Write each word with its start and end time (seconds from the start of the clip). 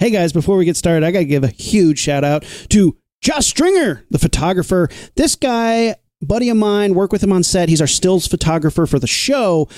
Hey 0.00 0.10
guys, 0.10 0.32
before 0.32 0.56
we 0.56 0.64
get 0.64 0.76
started, 0.76 1.04
I 1.04 1.10
got 1.10 1.18
to 1.20 1.24
give 1.24 1.42
a 1.42 1.48
huge 1.48 1.98
shout 1.98 2.22
out 2.22 2.44
to 2.68 2.96
Josh 3.20 3.48
Stringer, 3.48 4.04
the 4.10 4.20
photographer. 4.20 4.88
This 5.16 5.34
guy, 5.34 5.96
buddy 6.22 6.50
of 6.50 6.56
mine, 6.56 6.94
work 6.94 7.10
with 7.10 7.20
him 7.20 7.32
on 7.32 7.42
set. 7.42 7.68
He's 7.68 7.80
our 7.80 7.88
stills 7.88 8.28
photographer 8.28 8.86
for 8.86 9.00
the 9.00 9.08
show. 9.08 9.68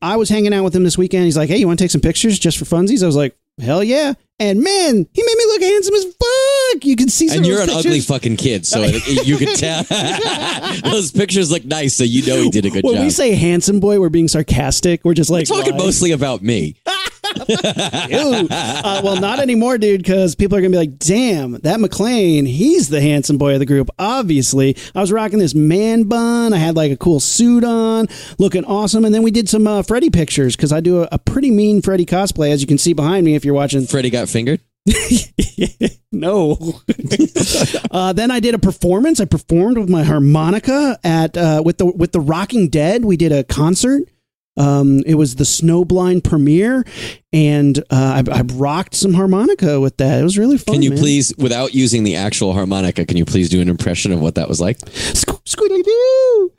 I 0.00 0.16
was 0.16 0.30
hanging 0.30 0.52
out 0.52 0.64
with 0.64 0.74
him 0.74 0.82
this 0.82 0.98
weekend. 0.98 1.26
He's 1.26 1.36
like, 1.36 1.48
"Hey, 1.48 1.58
you 1.58 1.68
want 1.68 1.78
to 1.78 1.84
take 1.84 1.92
some 1.92 2.00
pictures 2.00 2.40
just 2.40 2.58
for 2.58 2.64
funsies?" 2.64 3.04
I 3.04 3.06
was 3.06 3.14
like, 3.14 3.36
"Hell 3.60 3.84
yeah!" 3.84 4.14
And 4.40 4.60
man, 4.60 5.06
he 5.12 5.22
made 5.22 5.36
me 5.36 5.44
look 5.46 5.62
handsome 5.62 5.94
as 5.94 6.04
fuck. 6.06 6.84
You 6.84 6.96
can 6.96 7.08
see 7.08 7.28
some 7.28 7.36
And 7.38 7.46
you're 7.46 7.60
an 7.62 7.70
ugly 7.70 8.00
fucking 8.00 8.38
kid, 8.38 8.66
so 8.66 8.82
you 8.82 9.36
could 9.36 9.54
tell. 9.54 9.84
Those 10.82 11.12
pictures 11.12 11.52
look 11.52 11.64
nice, 11.64 11.94
so 11.94 12.02
you 12.02 12.26
know 12.26 12.42
he 12.42 12.50
did 12.50 12.66
a 12.66 12.70
good 12.70 12.82
when 12.82 12.94
job. 12.94 13.04
we 13.04 13.10
say 13.10 13.36
handsome 13.36 13.78
boy, 13.78 14.00
we're 14.00 14.08
being 14.08 14.26
sarcastic. 14.26 15.04
We're 15.04 15.14
just 15.14 15.30
like 15.30 15.48
We're 15.48 15.58
talking 15.58 15.76
mostly 15.76 16.10
about 16.10 16.42
me. 16.42 16.74
Uh, 18.50 19.00
well, 19.02 19.20
not 19.20 19.38
anymore, 19.38 19.78
dude, 19.78 20.02
because 20.02 20.34
people 20.34 20.56
are 20.56 20.60
going 20.60 20.72
to 20.72 20.76
be 20.76 20.80
like, 20.80 20.98
damn, 20.98 21.52
that 21.60 21.80
McLean, 21.80 22.46
he's 22.46 22.88
the 22.88 23.00
handsome 23.00 23.38
boy 23.38 23.54
of 23.54 23.58
the 23.58 23.66
group. 23.66 23.90
Obviously, 23.98 24.76
I 24.94 25.00
was 25.00 25.12
rocking 25.12 25.38
this 25.38 25.54
man 25.54 26.04
bun. 26.04 26.52
I 26.52 26.58
had 26.58 26.76
like 26.76 26.92
a 26.92 26.96
cool 26.96 27.20
suit 27.20 27.64
on, 27.64 28.08
looking 28.38 28.64
awesome. 28.64 29.04
And 29.04 29.14
then 29.14 29.22
we 29.22 29.30
did 29.30 29.48
some 29.48 29.66
uh, 29.66 29.82
Freddy 29.82 30.10
pictures 30.10 30.56
because 30.56 30.72
I 30.72 30.80
do 30.80 31.02
a, 31.02 31.08
a 31.12 31.18
pretty 31.18 31.50
mean 31.50 31.82
Freddy 31.82 32.06
cosplay, 32.06 32.50
as 32.50 32.60
you 32.60 32.66
can 32.66 32.78
see 32.78 32.92
behind 32.92 33.24
me 33.24 33.34
if 33.34 33.44
you're 33.44 33.54
watching. 33.54 33.86
Freddy 33.86 34.10
got 34.10 34.28
fingered. 34.28 34.60
no. 36.12 36.58
uh, 37.90 38.12
then 38.12 38.30
I 38.30 38.40
did 38.40 38.54
a 38.54 38.58
performance. 38.58 39.20
I 39.20 39.26
performed 39.26 39.78
with 39.78 39.88
my 39.88 40.02
harmonica 40.02 40.98
at 41.04 41.36
uh, 41.36 41.62
with 41.64 41.78
the 41.78 41.86
with 41.86 42.12
the 42.12 42.20
Rocking 42.20 42.68
Dead. 42.68 43.04
We 43.04 43.16
did 43.16 43.32
a 43.32 43.44
concert. 43.44 44.08
Um, 44.56 45.02
it 45.06 45.14
was 45.14 45.36
the 45.36 45.44
Snowblind 45.44 46.24
premiere, 46.24 46.84
and 47.32 47.78
uh, 47.90 48.22
I, 48.28 48.30
I 48.30 48.42
rocked 48.42 48.94
some 48.94 49.14
harmonica 49.14 49.80
with 49.80 49.96
that. 49.96 50.20
It 50.20 50.22
was 50.22 50.36
really 50.36 50.58
fun. 50.58 50.74
Can 50.74 50.82
you 50.82 50.90
man. 50.90 50.98
please, 50.98 51.32
without 51.38 51.74
using 51.74 52.04
the 52.04 52.16
actual 52.16 52.52
harmonica, 52.52 53.06
can 53.06 53.16
you 53.16 53.24
please 53.24 53.48
do 53.48 53.62
an 53.62 53.70
impression 53.70 54.12
of 54.12 54.20
what 54.20 54.34
that 54.34 54.48
was 54.48 54.60
like? 54.60 54.78
Squiddly-doo. 54.78 56.52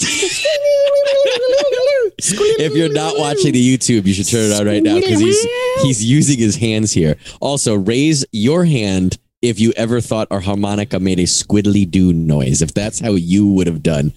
If 2.60 2.76
you're 2.76 2.94
not 2.94 3.18
watching 3.18 3.54
the 3.54 3.78
YouTube, 3.78 4.06
you 4.08 4.14
should 4.14 4.28
turn 4.28 4.52
it 4.52 4.60
on 4.60 4.66
right 4.66 4.82
now 4.82 4.96
because 4.96 5.20
he's 5.20 5.48
he's 5.84 6.04
using 6.04 6.40
his 6.40 6.56
hands 6.56 6.92
here. 6.92 7.18
Also, 7.42 7.76
raise 7.76 8.26
your 8.32 8.66
hand 8.66 9.18
if 9.42 9.60
you 9.60 9.74
ever 9.76 10.00
thought 10.02 10.28
our 10.32 10.40
harmonica 10.40 11.00
made 11.00 11.20
a 11.20 11.24
squiddly 11.24 11.90
doo 11.90 12.14
noise. 12.14 12.62
If 12.62 12.74
that's 12.74 13.00
how 13.00 13.12
you 13.12 13.48
would 13.52 13.68
have 13.68 13.84
done 13.84 14.14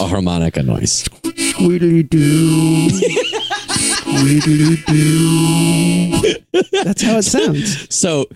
a 0.00 0.06
harmonica 0.06 0.62
noise. 0.62 1.08
That's 6.72 7.02
how 7.02 7.18
it 7.18 7.24
sounds. 7.24 7.94
So, 7.94 8.26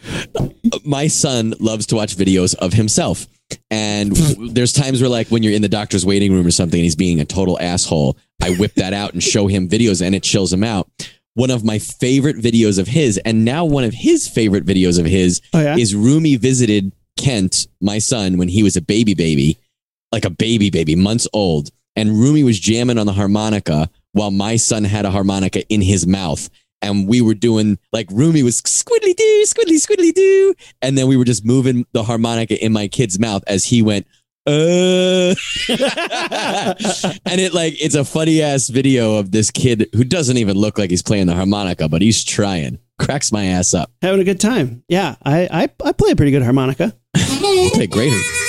my 0.85 1.07
son 1.07 1.55
loves 1.61 1.87
to 1.87 1.97
watch 1.97 2.17
videos 2.17 2.55
of 2.57 2.73
himself. 2.73 3.27
And 3.71 4.13
there's 4.55 4.73
times 4.73 5.01
where, 5.01 5.11
like, 5.11 5.29
when 5.29 5.43
you're 5.43 5.53
in 5.53 5.63
the 5.63 5.69
doctor's 5.69 6.07
waiting 6.07 6.33
room 6.33 6.47
or 6.47 6.51
something 6.51 6.79
and 6.79 6.85
he's 6.85 6.97
being 6.97 7.21
a 7.21 7.25
total 7.25 7.61
asshole, 7.61 8.17
I 8.43 8.51
whip 8.55 8.75
that 8.75 8.93
out 8.95 9.13
and 9.13 9.23
show 9.23 9.47
him 9.47 9.69
videos 9.69 10.05
and 10.05 10.15
it 10.15 10.23
chills 10.23 10.53
him 10.53 10.65
out. 10.65 10.89
One 11.35 11.51
of 11.51 11.65
my 11.65 11.79
favorite 11.79 12.37
videos 12.37 12.79
of 12.79 12.87
his, 12.87 13.19
and 13.19 13.45
now 13.45 13.65
one 13.65 13.85
of 13.85 13.95
his 13.95 14.29
favorite 14.29 14.65
videos 14.67 14.99
of 14.99 15.07
his, 15.07 15.41
Oh, 15.55 15.61
yeah? 15.61 15.77
is 15.77 15.95
Rumi 15.95 16.37
visited 16.37 16.93
Kent, 17.19 17.67
my 17.81 17.99
son, 17.99 18.37
when 18.39 18.49
he 18.49 18.63
was 18.63 18.77
a 18.77 18.83
baby 18.83 19.15
baby, 19.15 19.59
like 20.13 20.25
a 20.25 20.31
baby 20.31 20.71
baby, 20.71 20.95
months 20.95 21.27
old. 21.33 21.71
And 21.97 22.11
Rumi 22.11 22.45
was 22.45 22.59
jamming 22.59 22.99
on 22.99 23.07
the 23.07 23.13
harmonica 23.13 23.91
while 24.13 24.31
my 24.31 24.57
son 24.57 24.85
had 24.85 25.05
a 25.05 25.11
harmonica 25.11 25.67
in 25.69 25.83
his 25.83 26.07
mouth. 26.07 26.49
And 26.81 27.07
we 27.07 27.21
were 27.21 27.35
doing 27.35 27.79
like 27.93 28.09
Rumi 28.11 28.43
was 28.43 28.61
squiddly 28.63 29.15
doo, 29.15 29.45
squiddly, 29.47 29.77
squiddly 29.77 30.13
doo. 30.13 30.55
And 30.81 30.99
then 30.99 31.07
we 31.07 31.17
were 31.17 31.25
just 31.25 31.45
moving 31.45 31.87
the 31.93 32.03
harmonica 32.03 32.63
in 32.65 32.73
my 32.73 32.89
kid's 32.89 33.19
mouth 33.19 33.45
as 33.47 33.65
he 33.65 33.83
went, 33.83 34.07
uh. 34.45 34.51
and 35.69 37.41
it 37.41 37.55
like, 37.55 37.81
it's 37.81 37.95
a 37.95 38.05
funny 38.05 38.43
ass 38.43 38.69
video 38.69 39.17
of 39.19 39.31
this 39.31 39.53
kid 39.53 39.89
who 39.95 40.03
doesn't 40.03 40.37
even 40.37 40.57
look 40.57 40.79
like 40.79 40.91
he's 40.91 41.03
playing 41.03 41.27
the 41.27 41.35
harmonica, 41.35 41.89
but 41.89 42.03
he's 42.03 42.25
trying. 42.25 42.79
Cracks 42.99 43.31
my 43.31 43.45
ass 43.47 43.73
up. 43.73 43.93
Having 44.03 44.21
a 44.21 44.25
good 44.25 44.41
time. 44.41 44.83
Yeah, 44.89 45.15
I, 45.23 45.49
I, 45.51 45.69
I 45.85 45.93
play 45.93 46.11
a 46.11 46.17
pretty 46.17 46.33
good 46.33 46.43
harmonica. 46.43 46.97
You 47.43 47.71
play 47.71 47.87
great. 47.87 48.42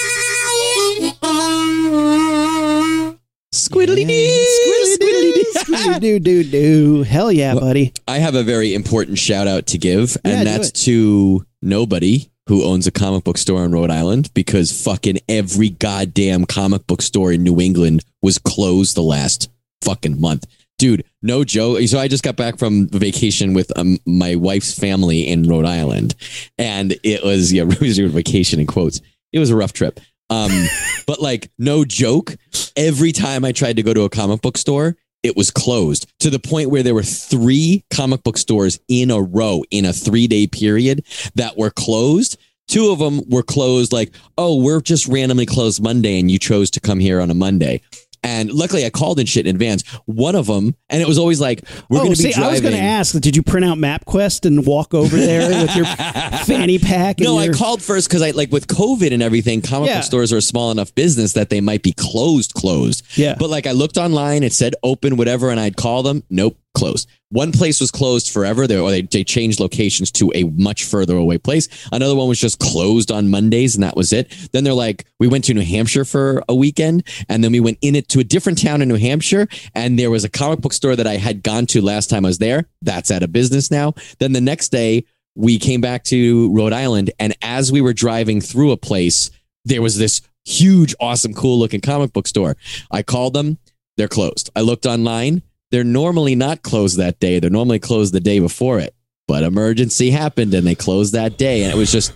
Squiddly 3.54 4.08
doo, 4.08 4.98
squiddly 4.98 5.44
Squiddly 5.56 6.00
doo 6.02 6.20
doo 6.20 6.44
doo. 6.44 7.04
Hell 7.04 7.32
yeah, 7.32 7.54
buddy. 7.54 7.94
I 8.08 8.18
have 8.18 8.36
a 8.36 8.44
very 8.44 8.74
important 8.74 9.18
shout 9.20 9.48
out 9.48 9.68
to 9.68 9.78
give, 9.78 10.18
Yeah, 10.26 10.32
and 10.32 10.40
do 10.48 10.52
that's 10.52 10.72
to 10.86 11.46
nobody 11.62 12.30
who 12.48 12.64
owns 12.64 12.88
a 12.88 12.92
comic 12.92 13.24
book 13.24 13.38
store 13.38 13.64
in 13.64 13.72
Rhode 13.72 13.92
Island 13.92 14.32
because 14.34 14.84
fucking 14.84 15.20
every 15.30 15.70
goddamn 15.70 16.46
comic 16.46 16.86
book 16.88 17.02
store 17.02 17.32
in 17.32 17.44
New 17.44 17.62
England 17.62 18.04
was 18.22 18.38
closed 18.38 18.96
the 18.96 19.04
last 19.04 19.50
fucking 19.82 20.20
month. 20.20 20.46
Dude, 20.80 21.06
no 21.22 21.44
joke. 21.44 21.80
So 21.88 22.00
I 22.00 22.08
just 22.08 22.24
got 22.24 22.36
back 22.36 22.58
from 22.58 22.88
vacation 22.90 23.54
with 23.54 23.72
um, 23.78 23.98
my 24.06 24.36
wife's 24.36 24.78
family 24.78 25.28
in 25.28 25.48
Rhode 25.48 25.66
Island, 25.66 26.16
and 26.58 26.98
it 27.04 27.24
was 27.24 27.54
yeah, 27.54 27.64
it 27.70 27.80
was 27.80 28.00
a 28.00 28.08
vacation 28.08 28.60
in 28.60 28.68
quotes. 28.68 29.00
It 29.32 29.40
was 29.40 29.50
a 29.52 29.56
rough 29.56 29.74
trip. 29.74 30.00
Um, 30.30 30.68
but 31.08 31.22
like 31.22 31.52
no 31.58 31.86
joke, 31.86 32.36
every 32.76 33.12
time 33.12 33.46
I 33.46 33.52
tried 33.52 33.78
to 33.78 33.84
go 33.84 33.94
to 33.94 34.04
a 34.04 34.10
comic 34.10 34.42
book 34.42 34.58
store, 34.58 34.96
it 35.24 35.38
was 35.38 35.52
closed 35.52 36.12
to 36.20 36.30
the 36.30 36.40
point 36.40 36.70
where 36.70 36.84
there 36.84 36.94
were 36.94 37.04
three 37.04 37.86
comic 37.90 38.24
book 38.24 38.38
stores 38.38 38.80
in 38.90 39.10
a 39.10 39.22
row 39.22 39.64
in 39.72 39.86
a 39.86 39.94
three 39.94 40.28
day 40.28 40.48
period 40.48 41.06
that 41.36 41.58
were 41.58 41.72
closed. 41.72 42.38
Two 42.68 42.92
of 42.92 43.00
them 43.00 43.22
were 43.30 43.44
closed, 43.44 43.92
like, 43.92 44.14
oh, 44.38 44.62
we're 44.62 44.82
just 44.82 45.08
randomly 45.08 45.46
closed 45.46 45.84
Monday 45.84 46.20
and 46.20 46.32
you 46.32 46.40
chose 46.40 46.72
to 46.72 46.80
come 46.80 47.00
here 47.00 47.20
on 47.20 47.30
a 47.30 47.34
Monday. 47.34 47.82
And 48.24 48.52
luckily, 48.52 48.86
I 48.86 48.90
called 48.90 49.20
in 49.20 49.26
shit 49.26 49.46
in 49.46 49.56
advance. 49.56 49.84
One 50.06 50.36
of 50.36 50.48
them, 50.48 50.76
and 50.90 51.02
it 51.02 51.08
was 51.08 51.18
always 51.18 51.42
like, 51.42 51.62
we're 51.90 52.00
oh, 52.00 52.04
going 52.04 52.14
to 52.16 52.24
be 52.24 52.32
driving. 52.32 52.44
I 52.44 52.52
was 52.52 52.62
going 52.62 52.74
to 52.74 52.80
ask, 52.80 53.20
did 53.20 53.36
you 53.36 53.44
print 53.44 53.66
out 53.66 53.78
MapQuest 53.78 54.46
and 54.46 54.66
walk 54.66 54.94
over 54.94 55.16
there 55.16 55.50
with 55.50 55.76
your 55.76 55.86
fanny 56.46 56.80
pack? 56.80 57.18
And 57.20 57.26
No, 57.26 57.38
I 57.38 57.50
called 57.50 57.82
first 57.82 58.08
because 58.08 58.22
I 58.22 58.32
like 58.32 58.52
with 58.52 58.68
COVID 58.68 59.12
and 59.14 59.22
everything, 59.22 59.62
comic 59.62 59.90
Yeah. 59.90 59.98
book 59.98 60.06
stores 60.06 60.32
are 60.34 60.38
a 60.38 60.42
small 60.42 60.72
enough 60.72 60.96
business 60.96 61.34
that 61.34 61.50
they 61.50 61.62
might 61.62 61.84
be 61.84 61.92
closed, 61.92 62.54
closed. 62.54 63.04
Yeah. 63.18 63.36
But 63.38 63.50
like 63.50 63.68
I 63.68 63.72
looked 63.72 63.98
online, 63.98 64.44
it 64.44 64.54
said 64.54 64.76
open, 64.84 65.18
whatever, 65.18 65.50
and 65.50 65.60
I'd 65.60 65.76
call 65.76 66.04
them. 66.04 66.24
Nope, 66.30 66.58
closed. 66.84 67.10
One 67.30 67.54
place 67.54 67.80
was 67.80 67.92
closed 67.92 68.30
forever. 68.30 68.68
They, 68.68 68.78
or 68.78 68.92
they, 68.92 69.04
they 69.04 69.24
changed 69.24 69.62
locations 69.62 70.12
to 70.12 70.32
a 70.36 70.44
much 70.44 70.84
further 70.84 71.16
away 71.16 71.38
place. 71.38 71.70
Another 71.94 72.14
one 72.14 72.28
was 72.28 72.40
just 72.40 72.60
closed 72.60 73.10
on 73.10 73.30
Mondays, 73.30 73.76
and 73.76 73.84
that 73.84 73.96
was 73.96 74.12
it. 74.12 74.30
Then 74.52 74.66
they're 74.66 74.74
like, 74.74 75.06
we 75.18 75.30
went 75.30 75.46
to 75.46 75.54
New 75.54 75.64
Hampshire 75.64 76.04
for 76.04 76.44
a 76.50 76.56
weekend, 76.56 77.04
and 77.30 77.42
then 77.42 77.54
we 77.54 77.62
went 77.62 77.78
in 77.82 77.96
it 77.96 78.10
to 78.10 78.20
a 78.20 78.24
different 78.24 78.62
town 78.62 78.82
in 78.82 78.90
New 78.90 78.98
Hampshire, 78.98 79.48
and 79.74 79.98
there 79.98 80.12
was 80.12 80.26
a 80.26 80.30
comic 80.30 80.60
book 80.60 80.74
store 80.74 80.98
that 80.98 81.08
I 81.08 81.16
had 81.16 81.42
gone 81.42 81.66
to 81.68 81.82
last 81.82 82.10
time 82.10 82.26
I 82.26 82.30
was 82.30 82.40
there. 82.40 82.66
That's 82.82 83.12
out 83.12 83.24
of 83.24 83.32
business 83.32 83.72
now. 83.72 83.94
Then 84.20 84.34
the 84.34 84.42
next 84.42 84.70
day, 84.70 85.06
we 85.36 85.58
came 85.58 85.80
back 85.80 86.04
to 86.06 86.54
Rhode 86.54 86.74
Island, 86.74 87.12
and 87.18 87.34
as 87.42 87.72
we 87.72 87.80
were 87.80 87.94
driving 87.94 88.42
through 88.42 88.72
a 88.72 88.78
place, 88.78 89.32
there 89.64 89.82
was 89.82 89.98
this 89.98 90.22
huge, 90.44 90.94
awesome, 91.00 91.34
cool 91.34 91.58
looking 91.58 91.80
comic 91.80 92.12
book 92.12 92.28
store. 92.28 92.58
I 92.92 93.04
called 93.04 93.34
them, 93.34 93.58
they're 93.96 94.10
closed. 94.10 94.50
I 94.56 94.62
looked 94.62 94.86
online, 94.86 95.44
they're 95.74 95.84
normally 95.84 96.36
not 96.36 96.62
closed 96.62 96.98
that 97.00 97.20
day. 97.20 97.40
They're 97.40 97.50
normally 97.50 97.80
closed 97.80 98.14
the 98.14 98.20
day 98.20 98.38
before 98.38 98.80
it, 98.80 98.94
but 99.28 99.42
emergency 99.44 100.12
happened 100.12 100.54
and 100.54 100.68
they 100.68 100.76
closed 100.76 101.14
that 101.14 101.38
day. 101.40 101.64
And 101.64 101.74
it 101.74 101.76
was 101.76 101.92
just, 101.92 102.14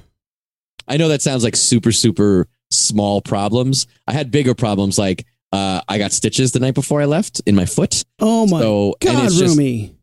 I 0.88 0.98
know 0.98 1.08
that 1.08 1.24
sounds 1.24 1.44
like 1.44 1.56
super, 1.56 1.92
super 1.92 2.48
small 2.70 3.20
problems. 3.20 3.88
I 4.06 4.14
had 4.14 4.30
bigger 4.30 4.54
problems 4.54 5.00
like, 5.00 5.26
uh, 5.52 5.82
I 5.88 5.98
got 5.98 6.12
stitches 6.12 6.52
the 6.52 6.60
night 6.60 6.76
before 6.76 7.02
I 7.02 7.06
left 7.06 7.42
in 7.48 7.56
my 7.56 7.66
foot. 7.66 8.04
oh 8.20 8.46
my 8.46 8.62
So, 8.62 8.96
and 9.02 9.16
God, 9.16 9.26
it's 9.26 9.40
just- 9.40 9.58
Rumi. 9.58 9.97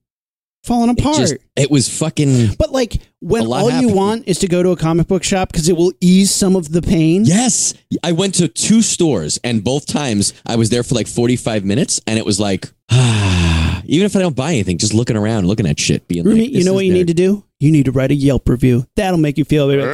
Falling 0.64 0.88
It, 0.90 1.00
apart. 1.00 1.16
just, 1.18 1.36
it 1.56 1.70
was 1.70 1.88
fucking 1.98 2.54
but 2.58 2.72
like 2.72 2.94
when 3.20 3.42
A 3.42 3.44
lot 3.44 3.60
all 3.62 3.70
you 3.82 3.88
want 3.94 4.26
is 4.26 4.38
to 4.38 4.48
go 4.48 4.62
to 4.62 4.70
a 4.70 4.76
comic 4.76 5.06
book 5.08 5.22
shop 5.22 5.52
because 5.52 5.68
it 5.68 5.76
will 5.76 5.92
ease 6.00 6.30
some 6.30 6.56
of 6.56 6.72
the 6.72 6.80
pain. 6.80 7.24
Yes. 7.26 7.74
I 8.02 8.12
went 8.12 8.34
to 8.36 8.48
two 8.48 8.80
stores 8.80 9.38
and 9.44 9.62
both 9.62 9.86
times 9.86 10.32
I 10.46 10.56
was 10.56 10.70
there 10.70 10.82
for 10.82 10.94
like 10.94 11.06
45 11.06 11.64
minutes 11.66 12.00
and 12.06 12.18
it 12.18 12.24
was 12.24 12.40
like, 12.40 12.72
ah, 12.90 13.82
even 13.84 14.06
if 14.06 14.16
I 14.16 14.20
don't 14.20 14.34
buy 14.34 14.52
anything, 14.52 14.78
just 14.78 14.94
looking 14.94 15.16
around, 15.16 15.46
looking 15.46 15.66
at 15.66 15.78
shit, 15.78 16.08
being 16.08 16.24
Rumi, 16.24 16.40
like, 16.40 16.52
you 16.52 16.64
know 16.64 16.72
what 16.74 16.86
you 16.86 16.92
need 16.94 17.08
to 17.08 17.14
do? 17.14 17.44
You 17.60 17.70
need 17.70 17.84
to 17.84 17.92
write 17.92 18.10
a 18.10 18.14
Yelp 18.14 18.48
review. 18.48 18.86
That'll 18.96 19.18
make 19.20 19.36
you 19.38 19.44
feel 19.44 19.68
better. 19.68 19.90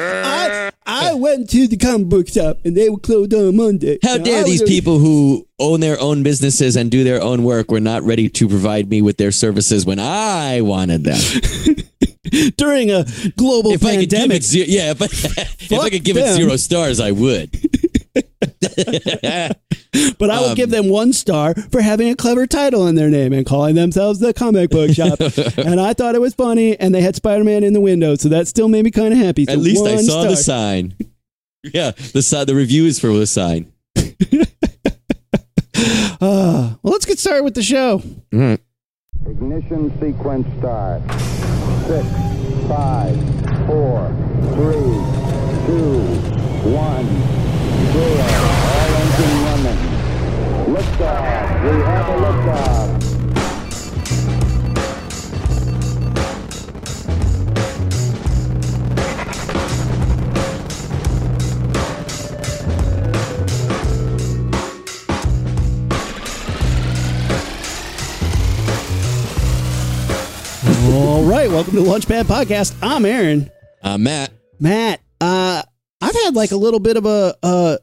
I, 0.90 1.14
went 1.14 1.50
to 1.50 1.68
the 1.68 1.76
comic 1.76 2.08
book 2.08 2.28
shop 2.28 2.58
and 2.64 2.76
they 2.76 2.90
were 2.90 2.98
closed 2.98 3.32
on 3.34 3.56
Monday. 3.56 3.98
How 4.02 4.14
I 4.14 4.18
dare 4.18 4.44
these 4.44 4.62
people 4.62 4.98
who 4.98 5.46
own 5.58 5.80
their 5.80 6.00
own 6.00 6.22
businesses 6.22 6.76
and 6.76 6.90
do 6.90 7.04
their 7.04 7.22
own 7.22 7.44
work 7.44 7.70
were 7.70 7.80
not 7.80 8.02
ready 8.02 8.28
to 8.28 8.48
provide 8.48 8.88
me 8.88 9.02
with 9.02 9.16
their 9.16 9.32
services 9.32 9.86
when 9.86 9.98
I 9.98 10.60
wanted 10.62 11.04
them. 11.04 11.20
during 12.56 12.90
a 12.90 13.04
global 13.36 13.72
If 13.72 13.84
I 13.84 13.96
could 13.96 14.08
give 14.08 14.18
pandemic. 14.18 14.42
zero, 14.42 14.66
yeah, 14.68 14.90
if 14.92 15.02
I, 15.02 15.04
if 15.06 15.72
I 15.72 15.90
could 15.90 16.04
give 16.04 16.16
them. 16.16 16.26
it 16.26 16.34
zero 16.34 16.56
stars, 16.56 17.00
I 17.00 17.12
would. 17.12 17.50
But 20.18 20.30
I 20.30 20.38
will 20.40 20.50
Um, 20.50 20.54
give 20.54 20.70
them 20.70 20.88
one 20.88 21.12
star 21.12 21.54
for 21.70 21.80
having 21.80 22.08
a 22.08 22.14
clever 22.14 22.46
title 22.46 22.86
in 22.86 22.94
their 22.94 23.10
name 23.10 23.32
and 23.32 23.44
calling 23.44 23.74
themselves 23.74 24.20
the 24.20 24.32
comic 24.32 24.70
book 24.70 24.90
shop. 24.94 25.18
and 25.58 25.80
I 25.80 25.92
thought 25.94 26.14
it 26.14 26.20
was 26.20 26.34
funny, 26.34 26.78
and 26.78 26.94
they 26.94 27.00
had 27.00 27.16
Spider 27.16 27.42
Man 27.44 27.64
in 27.64 27.72
the 27.72 27.80
window, 27.80 28.14
so 28.14 28.28
that 28.28 28.46
still 28.48 28.68
made 28.68 28.84
me 28.84 28.90
kind 28.92 29.12
of 29.12 29.18
happy. 29.18 29.46
So 29.46 29.52
At 29.52 29.58
least 29.58 29.84
I 29.86 29.94
one 29.96 30.04
saw 30.04 30.22
the 30.22 30.36
star. 30.36 30.56
sign. 30.56 30.94
Yeah, 31.74 31.90
the 32.14 32.22
sign. 32.22 32.46
The 32.46 32.54
review 32.54 32.86
is 32.86 32.98
for 32.98 33.08
the 33.08 33.26
sign. 33.26 33.70
Ah, 36.22 36.76
well, 36.82 36.92
let's 36.92 37.06
get 37.06 37.18
started 37.18 37.44
with 37.44 37.54
the 37.54 37.62
show. 37.62 38.02
Ignition 38.32 39.90
sequence 40.00 40.46
start. 40.58 41.00
Six, 41.86 42.06
five, 42.68 43.16
four, 43.66 44.08
three, 44.54 44.92
two, 45.66 46.00
one, 46.70 47.06
zero. 47.92 48.59
All 51.02 51.08
engine 51.08 51.24
running. 51.24 51.60
Liftoff. 51.60 51.62
We 51.62 51.82
have 51.82 52.08
a 52.08 52.12
liftoff. 52.12 53.00
All 70.92 71.24
right, 71.24 71.48
welcome 71.48 71.74
to 71.74 71.80
the 71.80 71.86
Launchpad 71.86 72.24
Podcast. 72.24 72.74
I'm 72.82 73.04
Aaron. 73.04 73.50
Uh, 73.82 73.96
Matt. 73.98 74.32
Matt, 74.58 75.00
uh, 75.20 75.62
I've 76.00 76.14
had 76.24 76.34
like 76.34 76.50
a 76.50 76.56
little 76.56 76.80
bit 76.80 76.96
of 76.96 77.06
a 77.06 77.34
uh, 77.42 77.76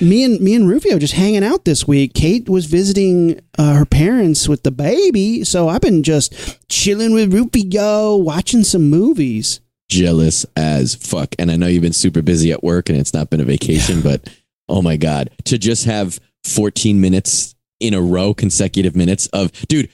me 0.00 0.24
and 0.24 0.40
me 0.40 0.54
and 0.54 0.68
Rufio 0.68 0.98
just 0.98 1.14
hanging 1.14 1.44
out 1.44 1.64
this 1.64 1.86
week. 1.88 2.14
Kate 2.14 2.48
was 2.48 2.66
visiting 2.66 3.40
uh, 3.58 3.74
her 3.74 3.84
parents 3.84 4.48
with 4.48 4.62
the 4.62 4.70
baby, 4.70 5.44
so 5.44 5.68
I've 5.68 5.80
been 5.80 6.02
just 6.02 6.68
chilling 6.68 7.12
with 7.12 7.32
Rufio, 7.32 8.16
watching 8.16 8.64
some 8.64 8.88
movies. 8.90 9.60
jealous 9.88 10.44
as 10.56 10.94
fuck. 10.94 11.34
And 11.38 11.50
I 11.50 11.56
know 11.56 11.66
you've 11.66 11.82
been 11.82 11.92
super 11.92 12.22
busy 12.22 12.52
at 12.52 12.62
work 12.64 12.88
and 12.88 12.98
it's 12.98 13.14
not 13.14 13.30
been 13.30 13.40
a 13.40 13.44
vacation, 13.44 14.02
but 14.02 14.28
oh 14.68 14.82
my 14.82 14.96
God, 14.96 15.30
to 15.44 15.58
just 15.58 15.84
have 15.84 16.18
14 16.44 17.00
minutes 17.00 17.54
in 17.80 17.94
a 17.94 18.00
row, 18.00 18.34
consecutive 18.34 18.96
minutes 18.96 19.26
of, 19.28 19.52
dude, 19.68 19.90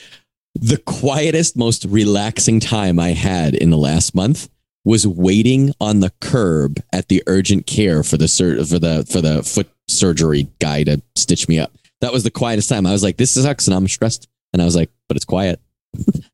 the 0.54 0.78
quietest, 0.78 1.56
most 1.56 1.84
relaxing 1.86 2.60
time 2.60 2.98
I 2.98 3.10
had 3.10 3.54
in 3.54 3.70
the 3.70 3.78
last 3.78 4.14
month 4.14 4.48
was 4.84 5.06
waiting 5.06 5.72
on 5.80 6.00
the 6.00 6.12
curb 6.20 6.80
at 6.92 7.08
the 7.08 7.22
urgent 7.26 7.66
care 7.66 8.02
for 8.02 8.16
the 8.16 8.28
sur- 8.28 8.64
for 8.64 8.78
the 8.78 9.06
for 9.10 9.20
the 9.20 9.42
foot 9.42 9.68
surgery 9.88 10.48
guy 10.60 10.84
to 10.84 11.00
stitch 11.16 11.48
me 11.48 11.58
up. 11.58 11.72
That 12.00 12.12
was 12.12 12.24
the 12.24 12.30
quietest 12.30 12.68
time. 12.68 12.86
I 12.86 12.92
was 12.92 13.02
like, 13.02 13.16
this 13.16 13.32
sucks, 13.32 13.66
and 13.66 13.74
I'm 13.74 13.86
stressed. 13.86 14.28
And 14.52 14.60
I 14.60 14.64
was 14.64 14.74
like, 14.76 14.90
but 15.08 15.16
it's 15.16 15.24
quiet. 15.24 15.60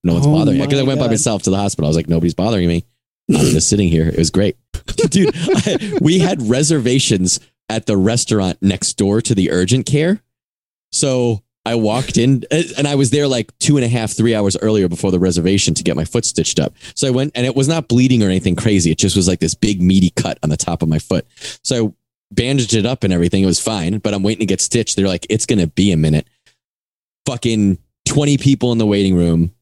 no 0.03 0.15
one's 0.15 0.27
Oh 0.27 0.33
bothering 0.33 0.59
me 0.59 0.65
because 0.67 0.81
I 0.81 0.85
went 0.85 1.01
by 1.01 1.09
myself 1.09 1.43
to 1.43 1.51
the 1.51 1.57
hospital. 1.57 1.87
I 1.87 1.91
was 1.91 1.97
like, 1.97 2.09
nobody's 2.09 2.35
bothering 2.35 2.69
me. 2.69 2.85
I'm 3.31 3.45
just 3.47 3.69
sitting 3.69 3.89
here. 3.89 4.09
It 4.09 4.17
was 4.17 4.31
great, 4.31 4.57
dude. 5.11 5.35
I, 5.37 5.99
we 6.01 6.19
had 6.19 6.41
reservations 6.49 7.41
at 7.69 7.85
the 7.85 7.97
restaurant 7.97 8.57
next 8.63 8.95
door 8.95 9.21
to 9.21 9.35
the 9.35 9.51
urgent 9.51 9.85
care, 9.85 10.23
so 10.91 11.43
I 11.69 11.75
walked 11.75 12.17
in 12.17 12.45
and 12.51 12.89
I 12.89 12.95
was 12.95 13.11
there 13.11 13.29
like 13.29 13.57
two 13.59 13.77
and 13.77 13.85
a 13.85 13.89
half, 13.89 14.13
three 14.13 14.35
hours 14.35 14.57
earlier 14.57 14.89
before 14.89 15.11
the 15.11 15.19
reservation 15.19 15.75
to 15.75 15.83
get 15.83 15.97
my 15.97 16.07
foot 16.07 16.25
stitched 16.25 16.59
up. 16.59 16.73
So 16.95 17.07
I 17.07 17.11
went 17.11 17.33
and 17.35 17.45
it 17.45 17.55
was 17.55 17.69
not 17.69 17.89
bleeding 17.89 18.23
or 18.23 18.27
anything 18.27 18.57
crazy. 18.57 18.91
It 18.91 18.97
just 18.97 19.15
was 19.15 19.29
like 19.29 19.41
this 19.41 19.55
big 19.55 19.83
meaty 19.83 20.09
cut 20.17 20.39
on 20.43 20.49
the 20.49 20.57
top 20.57 20.81
of 20.81 20.89
my 20.89 20.99
foot. 20.99 21.27
So 21.63 21.89
I 21.89 21.93
bandaged 22.31 22.73
it 22.73 22.87
up 22.87 23.05
and 23.05 23.13
everything. 23.13 23.43
It 23.43 23.47
was 23.47 23.61
fine, 23.61 23.99
but 23.99 24.15
I'm 24.15 24.23
waiting 24.23 24.41
to 24.41 24.47
get 24.47 24.63
stitched. 24.63 24.97
They're 24.97 25.07
like, 25.07 25.27
it's 25.29 25.45
going 25.45 25.59
to 25.59 25.67
be 25.67 25.93
a 25.93 25.99
minute. 25.99 26.27
Fucking 27.27 27.77
20 28.07 28.39
people 28.39 28.73
in 28.73 28.79
the 28.79 28.87
waiting 28.87 29.15
room. 29.15 29.53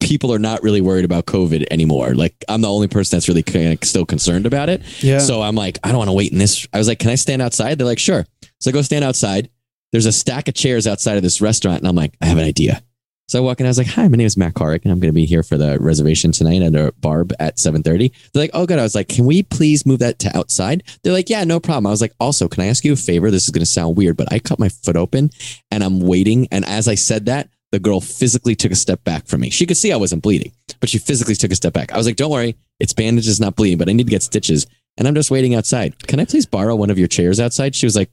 People 0.00 0.34
are 0.34 0.38
not 0.38 0.62
really 0.62 0.82
worried 0.82 1.06
about 1.06 1.24
COVID 1.24 1.66
anymore. 1.70 2.14
Like 2.14 2.44
I'm 2.46 2.60
the 2.60 2.70
only 2.70 2.88
person 2.88 3.16
that's 3.16 3.28
really 3.28 3.42
kind 3.42 3.72
of 3.72 3.88
still 3.88 4.04
concerned 4.04 4.44
about 4.44 4.68
it. 4.68 4.82
Yeah. 5.02 5.20
So 5.20 5.40
I'm 5.40 5.54
like, 5.54 5.78
I 5.82 5.88
don't 5.88 5.98
want 5.98 6.08
to 6.08 6.14
wait 6.14 6.32
in 6.32 6.36
this. 6.38 6.68
I 6.74 6.78
was 6.78 6.88
like, 6.88 6.98
can 6.98 7.08
I 7.08 7.14
stand 7.14 7.40
outside? 7.40 7.78
They're 7.78 7.86
like, 7.86 7.98
sure. 7.98 8.26
So 8.60 8.70
I 8.70 8.72
go 8.72 8.82
stand 8.82 9.02
outside. 9.02 9.48
There's 9.92 10.06
a 10.06 10.12
stack 10.12 10.48
of 10.48 10.54
chairs 10.54 10.86
outside 10.86 11.16
of 11.16 11.22
this 11.22 11.40
restaurant, 11.40 11.78
and 11.78 11.88
I'm 11.88 11.96
like, 11.96 12.14
I 12.20 12.26
have 12.26 12.38
an 12.38 12.44
idea. 12.44 12.82
So 13.28 13.40
I 13.40 13.42
walk 13.42 13.58
in. 13.58 13.66
I 13.66 13.70
was 13.70 13.78
like, 13.78 13.88
Hi, 13.88 14.06
my 14.06 14.16
name 14.16 14.26
is 14.26 14.36
Matt 14.36 14.54
Carrick, 14.54 14.84
and 14.84 14.92
I'm 14.92 15.00
going 15.00 15.12
to 15.12 15.14
be 15.14 15.26
here 15.26 15.42
for 15.42 15.56
the 15.56 15.78
reservation 15.80 16.30
tonight 16.30 16.62
at 16.62 16.76
a 16.76 16.92
Barb 17.00 17.32
at 17.40 17.56
7:30. 17.56 18.12
They're 18.32 18.44
like, 18.44 18.50
Oh, 18.54 18.66
good. 18.66 18.78
I 18.78 18.82
was 18.82 18.94
like, 18.94 19.08
Can 19.08 19.24
we 19.24 19.42
please 19.42 19.84
move 19.84 19.98
that 19.98 20.20
to 20.20 20.36
outside? 20.36 20.84
They're 21.02 21.12
like, 21.12 21.28
Yeah, 21.28 21.42
no 21.42 21.58
problem. 21.58 21.88
I 21.88 21.90
was 21.90 22.00
like, 22.00 22.12
Also, 22.20 22.46
can 22.46 22.62
I 22.62 22.66
ask 22.66 22.84
you 22.84 22.92
a 22.92 22.96
favor? 22.96 23.30
This 23.30 23.44
is 23.44 23.50
going 23.50 23.64
to 23.64 23.66
sound 23.66 23.96
weird, 23.96 24.16
but 24.16 24.32
I 24.32 24.38
cut 24.38 24.60
my 24.60 24.68
foot 24.68 24.96
open, 24.96 25.30
and 25.72 25.82
I'm 25.82 25.98
waiting. 26.00 26.46
And 26.52 26.64
as 26.66 26.86
I 26.86 26.94
said 26.94 27.26
that, 27.26 27.48
the 27.72 27.80
girl 27.80 28.00
physically 28.00 28.54
took 28.54 28.70
a 28.70 28.76
step 28.76 29.02
back 29.02 29.26
from 29.26 29.40
me. 29.40 29.50
She 29.50 29.66
could 29.66 29.76
see 29.76 29.92
I 29.92 29.96
wasn't 29.96 30.22
bleeding, 30.22 30.52
but 30.78 30.88
she 30.88 30.98
physically 30.98 31.34
took 31.34 31.50
a 31.50 31.56
step 31.56 31.72
back. 31.72 31.92
I 31.92 31.96
was 31.96 32.06
like, 32.06 32.16
Don't 32.16 32.30
worry, 32.30 32.56
it's 32.78 32.92
bandaged, 32.92 33.28
it's 33.28 33.40
not 33.40 33.56
bleeding, 33.56 33.78
but 33.78 33.88
I 33.88 33.92
need 33.92 34.06
to 34.06 34.10
get 34.10 34.22
stitches, 34.22 34.68
and 34.98 35.08
I'm 35.08 35.16
just 35.16 35.32
waiting 35.32 35.56
outside. 35.56 36.06
Can 36.06 36.20
I 36.20 36.26
please 36.26 36.46
borrow 36.46 36.76
one 36.76 36.90
of 36.90 36.98
your 36.98 37.08
chairs 37.08 37.40
outside? 37.40 37.74
She 37.74 37.86
was 37.86 37.96
like, 37.96 38.10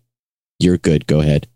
You're 0.60 0.80
good. 0.80 1.06
Go 1.06 1.20
ahead. 1.20 1.48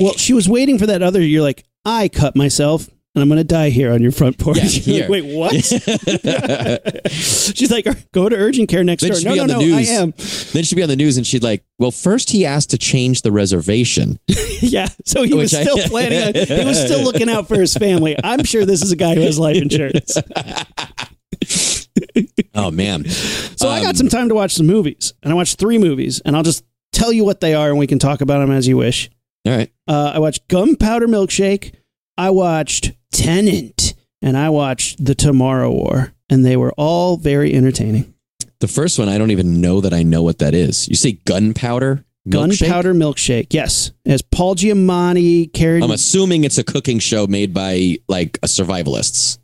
Well, 0.00 0.14
she 0.14 0.32
was 0.32 0.48
waiting 0.48 0.78
for 0.78 0.86
that 0.86 1.02
other. 1.02 1.20
You're 1.22 1.42
like, 1.42 1.64
I 1.84 2.08
cut 2.08 2.36
myself, 2.36 2.86
and 3.14 3.22
I'm 3.22 3.28
going 3.28 3.38
to 3.38 3.44
die 3.44 3.70
here 3.70 3.92
on 3.92 4.02
your 4.02 4.12
front 4.12 4.38
porch. 4.38 4.58
Yeah, 4.58 4.62
here. 5.06 5.08
Wait, 5.10 5.24
what? 5.34 5.54
She's 7.10 7.70
like, 7.70 7.86
go 8.12 8.28
to 8.28 8.36
urgent 8.36 8.68
care 8.68 8.84
next 8.84 9.02
Then 9.02 9.12
door. 9.12 9.20
No, 9.36 9.44
no, 9.46 9.54
no, 9.54 9.58
news. 9.60 9.74
I 9.90 9.92
am. 9.94 10.10
then 10.52 10.64
she'd 10.64 10.76
be 10.76 10.82
on 10.82 10.88
the 10.88 10.96
news 10.96 11.16
and 11.16 11.26
she'd 11.26 11.42
like, 11.42 11.64
well, 11.78 11.90
first 11.90 12.30
he 12.30 12.44
asked 12.46 12.70
to 12.70 12.78
change 12.78 13.22
the 13.22 13.32
reservation. 13.32 14.18
Yeah. 14.60 14.88
So 15.04 15.22
he 15.22 15.34
was 15.34 15.52
Which 15.52 15.60
I- 15.60 15.62
still 15.62 15.88
planning 15.88 16.20
on, 16.20 16.34
he 16.58 16.64
was 16.64 16.82
still 16.84 17.04
looking 17.04 17.28
out 17.30 17.46
for 17.46 17.60
his 17.60 17.74
family. 17.74 18.16
I'm 18.24 18.42
sure 18.42 18.64
this 18.64 18.82
is 18.82 18.90
a 18.90 18.96
guy 18.96 19.14
who 19.14 19.20
has 19.20 19.38
life 19.38 19.56
insurance. 19.56 20.18
Oh 22.56 22.72
man. 22.72 23.04
So 23.08 23.68
I 23.68 23.80
got 23.80 23.90
Um, 23.90 23.94
some 23.94 24.08
time 24.08 24.28
to 24.30 24.34
watch 24.34 24.54
some 24.54 24.66
movies, 24.66 25.14
and 25.22 25.32
I 25.32 25.36
watched 25.36 25.58
three 25.60 25.78
movies, 25.78 26.20
and 26.24 26.34
I'll 26.36 26.42
just 26.42 26.64
tell 26.92 27.12
you 27.12 27.24
what 27.24 27.40
they 27.40 27.54
are, 27.54 27.68
and 27.68 27.78
we 27.78 27.86
can 27.86 28.00
talk 28.00 28.20
about 28.20 28.40
them 28.40 28.50
as 28.50 28.66
you 28.66 28.76
wish. 28.76 29.10
All 29.46 29.56
right. 29.56 29.70
Uh, 29.86 30.12
I 30.14 30.18
watched 30.18 30.48
Gunpowder 30.48 31.06
Milkshake, 31.08 31.74
I 32.16 32.30
watched 32.30 32.92
Tenet, 33.12 33.94
and 34.20 34.36
I 34.36 34.50
watched 34.50 35.04
The 35.04 35.14
Tomorrow 35.14 35.70
War, 35.70 36.12
and 36.28 36.44
they 36.44 36.56
were 36.56 36.72
all 36.76 37.16
very 37.16 37.54
entertaining. 37.54 38.14
The 38.60 38.68
first 38.68 38.98
one, 38.98 39.08
I 39.08 39.18
don't 39.18 39.30
even 39.30 39.60
know 39.60 39.80
that 39.80 39.94
I 39.94 40.02
know 40.02 40.22
what 40.22 40.38
that 40.38 40.54
is. 40.54 40.88
You 40.88 40.96
say 40.96 41.12
gunpowder? 41.12 42.04
milkshake? 42.28 42.60
Gunpowder 42.60 42.94
Milkshake, 42.94 43.54
yes, 43.54 43.92
as 44.04 44.22
Paul 44.22 44.54
Giamatti, 44.54 45.52
Carrie. 45.52 45.82
I'm 45.82 45.90
assuming 45.90 46.44
it's 46.44 46.58
a 46.58 46.64
cooking 46.64 46.98
show 46.98 47.26
made 47.26 47.54
by 47.54 47.96
like 48.08 48.38
a 48.42 48.46
survivalists, 48.46 49.38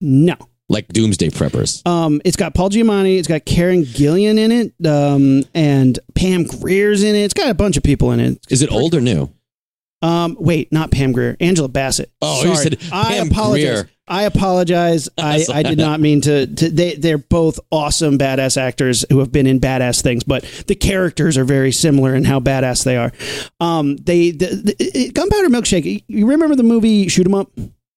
no, 0.00 0.36
like 0.68 0.88
doomsday 0.88 1.28
preppers. 1.30 1.86
Um, 1.86 2.20
it's 2.24 2.36
got 2.36 2.54
Paul 2.54 2.70
Giamatti, 2.70 3.18
it's 3.18 3.28
got 3.28 3.44
Karen 3.44 3.82
Gillan 3.82 4.38
in 4.38 4.52
it, 4.52 4.86
um, 4.86 5.42
and 5.54 5.98
Pam 6.14 6.44
Grier's 6.44 7.02
in 7.02 7.14
it. 7.14 7.24
It's 7.24 7.34
got 7.34 7.50
a 7.50 7.54
bunch 7.54 7.76
of 7.76 7.82
people 7.82 8.12
in 8.12 8.20
it. 8.20 8.46
Is 8.48 8.62
it 8.62 8.70
old 8.72 8.94
or 8.94 9.00
new? 9.00 9.30
Um, 10.02 10.36
wait, 10.40 10.72
not 10.72 10.90
Pam 10.90 11.12
Grier, 11.12 11.36
Angela 11.40 11.68
Bassett. 11.68 12.10
Oh, 12.22 12.42
you 12.42 12.54
Sorry. 12.54 12.76
said 12.76 12.78
I 12.92 13.18
Pam 13.18 13.28
apologize. 13.28 13.82
Grier. 13.82 13.90
I 14.08 14.22
apologize. 14.24 15.08
I, 15.18 15.44
I 15.52 15.62
did 15.62 15.78
not 15.78 16.00
mean 16.00 16.20
to, 16.22 16.46
to. 16.46 16.70
They 16.70 16.94
they're 16.94 17.18
both 17.18 17.60
awesome 17.70 18.18
badass 18.18 18.56
actors 18.56 19.04
who 19.10 19.20
have 19.20 19.30
been 19.30 19.46
in 19.46 19.60
badass 19.60 20.02
things, 20.02 20.24
but 20.24 20.42
the 20.66 20.74
characters 20.74 21.36
are 21.36 21.44
very 21.44 21.70
similar 21.70 22.14
in 22.14 22.24
how 22.24 22.40
badass 22.40 22.84
they 22.84 22.96
are. 22.96 23.12
Um, 23.60 23.96
they 23.96 24.32
the, 24.32 24.74
the, 24.78 25.10
Gunpowder 25.12 25.48
Milkshake. 25.48 26.04
You 26.08 26.26
remember 26.26 26.56
the 26.56 26.62
movie 26.62 27.08
Shoot 27.08 27.26
'Em 27.26 27.34
Up? 27.34 27.50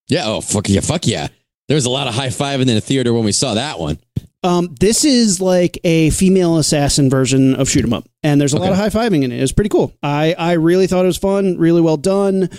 Yeah. 0.07 0.23
Oh, 0.25 0.41
fuck 0.41 0.69
yeah. 0.69 0.81
Fuck 0.81 1.07
yeah. 1.07 1.29
There 1.67 1.75
was 1.75 1.85
a 1.85 1.89
lot 1.89 2.07
of 2.07 2.13
high 2.13 2.27
fiving 2.27 2.61
in 2.61 2.75
the 2.75 2.81
theater 2.81 3.13
when 3.13 3.23
we 3.23 3.31
saw 3.31 3.53
that 3.53 3.79
one. 3.79 3.97
Um, 4.43 4.75
this 4.79 5.05
is 5.05 5.39
like 5.39 5.79
a 5.83 6.09
female 6.09 6.57
assassin 6.57 7.09
version 7.09 7.55
of 7.55 7.69
Shoot 7.69 7.85
'Em 7.85 7.93
Up, 7.93 8.07
and 8.23 8.39
there's 8.41 8.53
a 8.53 8.57
lot 8.57 8.71
of 8.71 8.77
high 8.77 8.89
fiving 8.89 9.23
in 9.23 9.31
it. 9.31 9.37
It 9.37 9.41
was 9.41 9.53
pretty 9.53 9.69
cool. 9.69 9.93
I 10.03 10.35
I 10.37 10.53
really 10.53 10.87
thought 10.87 11.05
it 11.05 11.07
was 11.07 11.17
fun, 11.17 11.57
really 11.57 11.81
well 11.81 11.97
done. 11.97 12.49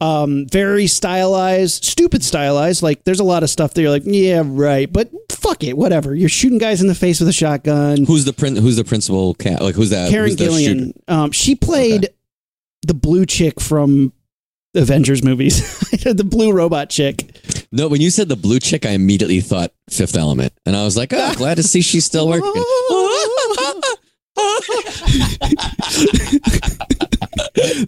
Um, 0.00 0.46
very 0.50 0.88
stylized, 0.88 1.84
stupid 1.84 2.24
stylized. 2.24 2.82
Like 2.82 3.04
there's 3.04 3.20
a 3.20 3.24
lot 3.24 3.42
of 3.44 3.50
stuff 3.50 3.74
that 3.74 3.82
you're 3.82 3.90
like, 3.90 4.02
yeah, 4.04 4.42
right, 4.44 4.92
but 4.92 5.10
fuck 5.30 5.62
it, 5.62 5.76
whatever. 5.76 6.14
You're 6.14 6.28
shooting 6.28 6.58
guys 6.58 6.80
in 6.80 6.88
the 6.88 6.94
face 6.94 7.20
with 7.20 7.28
a 7.28 7.32
shotgun. 7.32 8.04
Who's 8.04 8.24
the 8.24 8.32
prin- 8.32 8.56
Who's 8.56 8.76
the 8.76 8.84
principal 8.84 9.34
cat? 9.34 9.62
Like 9.62 9.74
who's 9.76 9.90
that? 9.90 10.10
Karen 10.10 10.30
who's? 10.30 10.36
Gillan. 10.40 10.92
Um, 11.08 11.30
she 11.30 11.54
played 11.54 12.08
the 12.84 12.94
blue 12.94 13.26
chick 13.26 13.60
from 13.60 14.12
Avengers 14.74 15.22
movies, 15.22 15.60
the 16.04 16.24
blue 16.24 16.52
robot 16.52 16.90
chick. 16.90 17.36
No, 17.74 17.88
when 17.88 18.00
you 18.02 18.10
said 18.10 18.28
the 18.28 18.36
blue 18.36 18.60
chick, 18.60 18.84
I 18.84 18.90
immediately 18.90 19.40
thought 19.40 19.72
Fifth 19.88 20.16
Element, 20.16 20.52
and 20.66 20.76
I 20.76 20.84
was 20.84 20.96
like, 20.96 21.12
oh, 21.14 21.34
glad 21.36 21.54
to 21.56 21.62
see 21.62 21.80
she's 21.80 22.04
still 22.04 22.28
working. 22.28 22.52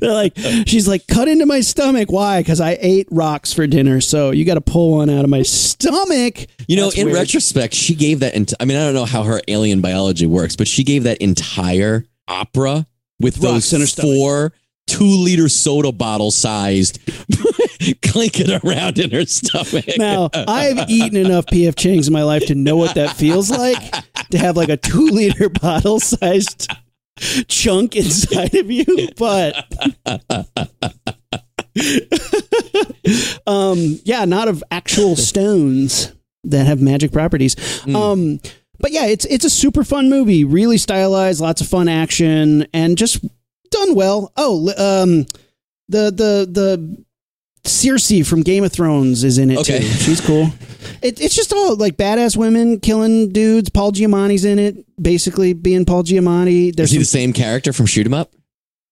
They're 0.00 0.12
like, 0.12 0.36
she's 0.66 0.86
like, 0.88 1.06
cut 1.06 1.28
into 1.28 1.46
my 1.46 1.60
stomach. 1.60 2.10
Why? 2.10 2.40
Because 2.40 2.60
I 2.60 2.76
ate 2.80 3.08
rocks 3.10 3.52
for 3.52 3.66
dinner. 3.66 4.00
So 4.00 4.30
you 4.30 4.44
got 4.44 4.54
to 4.54 4.60
pull 4.60 4.92
one 4.98 5.10
out 5.10 5.24
of 5.24 5.30
my 5.30 5.42
stomach. 5.42 6.46
You 6.68 6.76
know, 6.76 6.84
That's 6.84 6.98
in 6.98 7.06
weird. 7.06 7.18
retrospect, 7.18 7.74
she 7.74 7.94
gave 7.94 8.20
that. 8.20 8.34
Ent- 8.34 8.54
I 8.60 8.64
mean, 8.64 8.76
I 8.76 8.84
don't 8.84 8.94
know 8.94 9.04
how 9.04 9.22
her 9.24 9.40
alien 9.48 9.80
biology 9.80 10.26
works, 10.26 10.56
but 10.56 10.68
she 10.68 10.84
gave 10.84 11.04
that 11.04 11.18
entire 11.18 12.04
opera 12.28 12.86
with 13.20 13.36
Rocks 13.38 13.70
those 13.70 13.72
in 13.72 13.80
her 13.80 13.86
stomach. 13.86 14.16
four 14.16 14.52
two 14.86 15.04
liter 15.04 15.48
soda 15.48 15.92
bottle 15.92 16.30
sized 16.30 16.98
clinking 18.02 18.50
around 18.62 18.98
in 18.98 19.10
her 19.10 19.26
stomach. 19.26 19.86
Now, 19.96 20.30
I've 20.34 20.88
eaten 20.90 21.16
enough 21.16 21.46
PF 21.46 21.76
Chang's 21.76 22.06
in 22.06 22.12
my 22.12 22.22
life 22.22 22.46
to 22.46 22.54
know 22.54 22.76
what 22.76 22.94
that 22.94 23.16
feels 23.16 23.50
like 23.50 23.78
to 24.30 24.38
have 24.38 24.56
like 24.56 24.68
a 24.68 24.76
two 24.76 25.08
liter 25.08 25.48
bottle 25.48 26.00
sized 26.00 26.70
chunk 27.48 27.96
inside 27.96 28.54
of 28.54 28.70
you. 28.70 28.84
But, 29.16 29.64
um, 33.46 33.98
yeah, 34.04 34.24
not 34.24 34.48
of 34.48 34.62
actual 34.70 35.16
stones 35.16 36.12
that 36.44 36.66
have 36.66 36.80
magic 36.80 37.12
properties. 37.12 37.56
Um, 37.94 38.40
but 38.80 38.92
yeah, 38.92 39.06
it's 39.06 39.24
it's 39.26 39.44
a 39.44 39.50
super 39.50 39.84
fun 39.84 40.10
movie, 40.10 40.44
really 40.44 40.78
stylized, 40.78 41.40
lots 41.40 41.60
of 41.60 41.68
fun 41.68 41.88
action, 41.88 42.66
and 42.74 42.98
just 42.98 43.24
done 43.74 43.94
well. 43.94 44.32
Oh, 44.36 44.68
um, 45.02 45.26
the 45.88 46.10
the 46.10 46.48
the 46.50 47.04
Cersei 47.64 48.26
from 48.26 48.42
Game 48.42 48.64
of 48.64 48.72
Thrones 48.72 49.24
is 49.24 49.38
in 49.38 49.50
it 49.50 49.58
Okay. 49.58 49.78
too. 49.80 49.84
She's 49.84 50.20
cool. 50.20 50.48
It, 51.02 51.20
it's 51.20 51.34
just 51.34 51.52
all 51.52 51.76
like 51.76 51.96
badass 51.98 52.34
women 52.36 52.80
killing 52.80 53.30
dudes. 53.30 53.68
Paul 53.68 53.92
Giamatti's 53.92 54.44
in 54.46 54.58
it, 54.58 54.86
basically 55.02 55.52
being 55.52 55.84
Paul 55.84 56.02
Giamatti. 56.02 56.74
There's 56.74 56.90
Is 56.90 56.92
he 56.92 56.98
the 56.98 57.04
same 57.04 57.32
character 57.34 57.74
from 57.74 57.84
Shoot 57.84 58.06
'em 58.06 58.14
Up? 58.14 58.30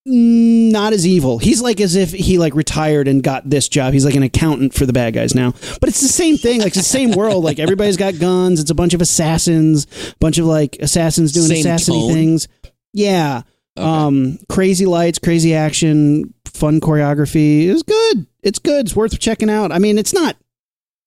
Mm, 0.07 0.71
not 0.71 0.93
as 0.93 1.07
evil. 1.07 1.37
He's 1.39 1.61
like 1.61 1.79
as 1.81 1.95
if 1.95 2.11
he 2.11 2.37
like 2.37 2.53
retired 2.55 3.07
and 3.07 3.23
got 3.23 3.49
this 3.49 3.67
job. 3.67 3.93
He's 3.93 4.05
like 4.05 4.13
an 4.15 4.21
accountant 4.23 4.73
for 4.75 4.85
the 4.85 4.93
bad 4.93 5.13
guys 5.15 5.33
now. 5.33 5.53
But 5.79 5.89
it's 5.89 6.01
the 6.01 6.07
same 6.07 6.37
thing. 6.37 6.59
Like 6.59 6.67
it's 6.67 6.77
the 6.77 6.83
same 6.83 7.11
world. 7.11 7.43
Like 7.43 7.57
everybody's 7.57 7.97
got 7.97 8.19
guns. 8.19 8.59
It's 8.59 8.71
a 8.71 8.75
bunch 8.75 8.93
of 8.93 9.01
assassins. 9.01 9.87
Bunch 10.19 10.37
of 10.37 10.45
like 10.45 10.77
assassins 10.79 11.31
doing 11.31 11.47
Same 11.47 11.65
assassiny 11.65 11.99
tone? 11.99 12.13
things. 12.13 12.47
Yeah. 12.93 13.41
Okay. 13.77 13.87
Um, 13.87 14.39
crazy 14.49 14.85
lights, 14.85 15.19
crazy 15.19 15.53
action, 15.55 16.33
fun 16.45 16.79
choreography. 16.79 17.67
It's 17.67 17.83
good. 17.83 18.27
It's 18.43 18.59
good. 18.59 18.85
It's 18.85 18.95
worth 18.95 19.19
checking 19.19 19.49
out. 19.49 19.71
I 19.71 19.79
mean, 19.79 19.97
it's 19.97 20.13
not. 20.13 20.35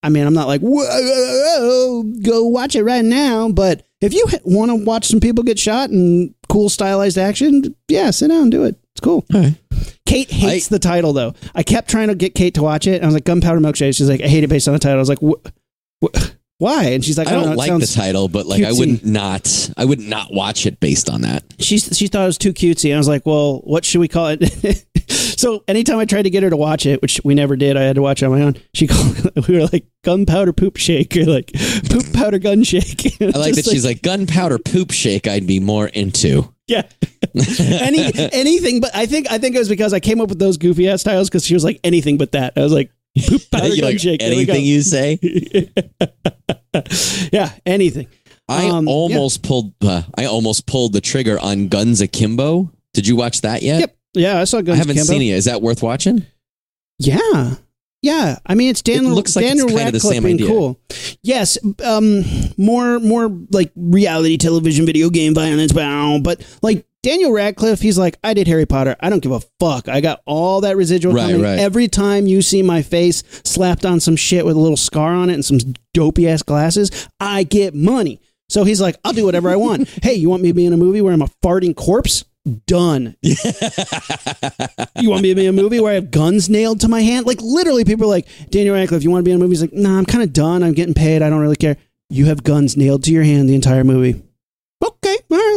I 0.03 0.09
mean, 0.09 0.27
I'm 0.27 0.35
not 0.35 0.47
like 0.47 0.61
whoa, 0.61 0.85
whoa, 0.85 2.03
whoa, 2.03 2.03
go 2.23 2.45
watch 2.45 2.77
it 2.77 2.85
right 2.85 3.05
now. 3.05 3.49
But 3.51 3.87
if 4.01 4.13
you 4.15 4.27
want 4.45 4.71
to 4.71 4.85
watch 4.85 5.07
some 5.07 5.21
people 5.21 5.43
get 5.43 5.59
shot 5.59 5.91
and 5.91 6.35
cool 6.49 6.69
stylized 6.69 7.19
action, 7.19 7.75
yeah, 7.89 8.11
sit 8.11 8.29
down 8.29 8.43
and 8.43 8.51
do 8.51 8.65
it. 8.65 8.77
It's 8.93 9.01
cool. 9.01 9.25
Right. 9.33 9.57
Kate 10.07 10.31
hates 10.31 10.69
the 10.69 10.79
title 10.79 11.13
though. 11.13 11.35
I 11.55 11.63
kept 11.63 11.91
trying 11.91 12.09
to 12.09 12.15
get 12.15 12.35
Kate 12.35 12.55
to 12.55 12.63
watch 12.63 12.87
it. 12.87 13.03
I 13.03 13.07
was 13.07 13.15
like, 13.15 13.25
Gunpowder 13.25 13.61
Milkshake. 13.61 13.97
She's 13.97 14.09
like, 14.09 14.23
I 14.23 14.29
hate 14.29 14.45
it 14.45 14.49
based 14.49 14.69
on 14.69 14.75
the 14.75 14.79
title. 14.81 14.99
I 14.99 15.01
was 15.01 15.09
like, 15.09 15.19
"Wh- 15.21 15.49
wh- 16.05 16.31
why? 16.59 16.85
And 16.85 17.05
she's 17.05 17.19
like, 17.19 17.29
I, 17.29 17.33
I 17.33 17.35
don't 17.35 17.51
know, 17.51 17.57
like 17.57 17.81
the 17.81 17.87
title, 17.87 18.29
but 18.29 18.47
like 18.47 18.65
I 18.65 18.73
wouldn't 18.73 19.05
not 19.05 19.71
I 19.77 19.85
would 19.85 20.01
not 20.01 20.33
watch 20.33 20.65
it 20.65 20.81
based 20.81 21.11
on 21.11 21.21
that. 21.23 21.45
she 21.59 21.79
she 21.79 22.07
thought 22.09 22.23
it 22.23 22.27
was 22.27 22.39
too 22.39 22.53
cutesy. 22.55 22.95
I 22.95 22.99
was 22.99 23.09
like, 23.09 23.27
well, 23.27 23.59
what 23.59 23.85
should 23.85 24.01
we 24.01 24.09
call 24.09 24.29
it? 24.29 24.87
so 25.11 25.63
anytime 25.69 25.99
I 25.99 26.07
tried 26.07 26.23
to 26.23 26.31
get 26.31 26.43
her 26.43 26.51
to 26.51 26.57
watch 26.57 26.87
it, 26.87 27.03
which 27.03 27.21
we 27.25 27.35
never 27.35 27.57
did, 27.57 27.77
I 27.77 27.83
had 27.83 27.97
to 27.97 28.03
watch 28.03 28.23
it 28.23 28.27
on 28.27 28.33
my 28.33 28.43
own. 28.43 28.57
She 28.73 28.87
called. 28.89 29.47
We 29.49 29.59
were 29.59 29.67
like 29.71 29.87
gunpowder 30.03 30.55
poop 30.55 30.79
shake 30.79 31.15
or 31.17 31.25
like 31.27 31.53
poop 31.91 32.11
powder 32.15 32.39
gun 32.39 32.65
shake. 32.65 33.21
I 33.21 33.39
like 33.39 33.55
that 33.55 33.67
she's 33.67 33.85
like 33.85 34.01
gunpowder 34.01 34.59
poop 34.59 34.93
shake. 34.93 35.27
I'd 35.29 35.47
be 35.47 35.61
more 35.61 35.89
into. 35.89 36.53
yeah. 36.67 36.83
Any 37.35 38.11
anything, 38.33 38.81
but 38.81 38.91
I 38.95 39.05
think 39.07 39.31
I 39.31 39.39
think 39.39 39.55
it 39.57 39.59
was 39.59 39.69
because 39.69 39.93
I 39.93 40.01
came 40.01 40.21
up 40.23 40.31
with 40.31 40.39
those 40.39 40.57
goofy 40.57 40.89
ass 40.89 41.03
titles 41.03 41.29
because 41.29 41.45
she 41.45 41.55
was 41.55 41.65
like 41.65 41.81
anything 41.85 42.17
but 42.17 42.33
that. 42.33 42.55
I 42.57 42.61
was 42.61 42.73
like 42.73 42.91
You 43.17 43.39
like 43.83 43.99
shake. 43.99 44.21
There 44.21 44.31
we 44.31 44.45
go. 44.45 44.53
anything 44.53 44.65
you 44.67 44.83
say. 44.83 45.19
yeah, 47.33 47.51
anything. 47.65 48.07
I 48.49 48.69
Um, 48.69 48.89
almost 48.89 49.43
pulled. 49.43 49.73
Uh, 49.83 50.03
I 50.17 50.27
almost 50.27 50.67
pulled 50.67 50.93
the 50.93 51.01
trigger 51.01 51.39
on 51.41 51.69
Guns 51.69 52.01
Akimbo. 52.01 52.71
Did 52.95 53.07
you 53.07 53.17
watch 53.17 53.41
that 53.41 53.63
yet? 53.63 53.81
Yep. 53.81 53.97
Yeah, 54.15 54.41
I 54.41 54.45
saw 54.45 54.61
Guns 54.61 54.77
I 54.77 54.79
haven't 54.79 54.97
Akimbo. 54.99 55.13
seen 55.13 55.23
it. 55.23 55.35
Is 55.35 55.47
that 55.47 55.63
worth 55.63 55.83
watching? 55.83 56.25
Yeah. 56.99 57.55
Yeah. 58.03 58.39
I 58.47 58.55
mean, 58.55 58.71
it's 58.71 58.83
Daniel, 58.83 59.13
looks 59.15 59.35
like 59.35 59.45
it's 59.47 59.61
Daniel 59.61 59.77
kinda 59.77 59.93
the 59.93 60.01
same 60.01 60.25
idea. 60.27 60.47
cool. 60.47 60.79
Yes. 61.23 61.59
Um, 61.85 62.23
more, 62.57 63.01
more 63.01 63.29
like 63.51 63.73
reality 63.75 64.37
television, 64.37 64.87
video 64.87 65.11
game 65.11 65.35
violence. 65.35 65.73
But 65.73 66.47
like 66.63 66.87
Daniel 67.07 67.31
Radcliffe, 67.31 67.81
he's 67.81 67.97
like, 67.97 68.19
I 68.25 68.35
did 68.35 68.49
Harry 68.49 68.67
Potter. 68.67 68.97
I 68.99 69.11
don't 69.11 69.23
give 69.23 69.31
a 69.31 69.39
fuck. 69.61 69.89
I 69.89 70.01
got 70.01 70.23
all 70.27 70.63
that 70.63 70.77
residual 70.77 71.15
Right, 71.15 71.31
coming. 71.31 71.41
right. 71.41 71.57
Every 71.61 71.87
time 71.87 72.27
you 72.27 72.43
see 72.43 72.63
my 72.65 72.83
face 72.83 73.23
slapped 73.45 73.87
on 73.87 74.01
some 74.01 74.17
shit 74.17 74.45
with 74.45 74.57
a 74.57 74.59
little 74.59 74.77
scar 74.77 75.13
on 75.15 75.31
it 75.31 75.35
and 75.35 75.45
some 75.45 75.59
dopey 75.95 76.29
ass 76.29 76.43
glasses, 76.43 77.09
I 77.21 77.45
get 77.45 77.77
money. 77.77 78.21
So 78.49 78.65
he's 78.65 78.81
like, 78.81 78.97
I'll 79.05 79.13
do 79.13 79.25
whatever 79.25 79.49
I 79.51 79.55
want. 79.55 79.89
hey, 80.03 80.15
you 80.15 80.29
want 80.29 80.43
me 80.43 80.49
to 80.49 80.55
be 80.55 80.67
in 80.67 80.73
a 80.73 80.77
movie 80.77 81.01
where 81.01 81.13
I'm 81.13 81.23
a 81.23 81.29
farting 81.45 81.77
corpse? 81.77 82.25
Done. 82.67 83.17
You 84.99 85.11
want 85.11 85.23
me 85.23 85.29
to 85.29 85.35
be 85.35 85.45
in 85.47 85.51
a 85.51 85.63
movie 85.63 85.79
where 85.79 85.93
I 85.93 85.95
have 85.97 86.11
guns 86.11 86.49
nailed 86.49 86.81
to 86.81 86.89
my 86.89 87.03
hand? 87.03 87.27
Like 87.27 87.41
literally, 87.43 87.85
people 87.85 88.07
are 88.07 88.09
like, 88.09 88.27
Daniel 88.51 88.75
Radcliffe, 88.75 89.05
you 89.05 89.11
want 89.11 89.21
to 89.25 89.25
be 89.25 89.31
in 89.31 89.37
a 89.37 89.39
movie? 89.41 89.51
He's 89.53 89.61
like, 89.61 89.73
Nah, 89.75 89.97
I'm 89.99 90.07
kind 90.07 90.25
of 90.25 90.33
done. 90.33 90.63
I'm 90.63 90.73
getting 90.73 90.95
paid. 90.95 91.23
I 91.23 91.29
don't 91.31 91.41
really 91.41 91.55
care. 91.57 91.77
You 92.09 92.27
have 92.27 92.43
guns 92.43 92.77
nailed 92.77 93.05
to 93.05 93.13
your 93.13 93.23
hand 93.25 93.49
the 93.49 93.55
entire 93.55 93.85
movie. 93.85 94.23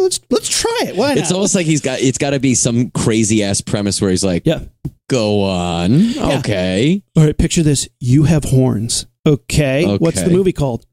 Okay, 0.09 0.25
all 0.29 0.31
right, 0.31 0.31
let's 0.31 0.31
let's 0.31 0.49
try 0.49 0.79
it. 0.87 0.95
Why 0.95 1.09
not? 1.09 1.17
It's 1.17 1.31
almost 1.31 1.55
like 1.55 1.65
he's 1.65 1.81
got. 1.81 1.99
It's 1.99 2.17
got 2.17 2.31
to 2.31 2.39
be 2.39 2.55
some 2.55 2.91
crazy 2.91 3.43
ass 3.43 3.61
premise 3.61 4.01
where 4.01 4.09
he's 4.09 4.23
like, 4.23 4.45
yeah. 4.45 4.61
"Go 5.09 5.43
on, 5.43 6.17
okay." 6.37 7.01
All 7.15 7.25
right, 7.25 7.37
picture 7.37 7.63
this. 7.63 7.87
You 7.99 8.23
have 8.23 8.43
horns. 8.45 9.05
Okay. 9.25 9.97
What's 9.97 10.21
the 10.21 10.29
movie 10.29 10.53
called? 10.53 10.85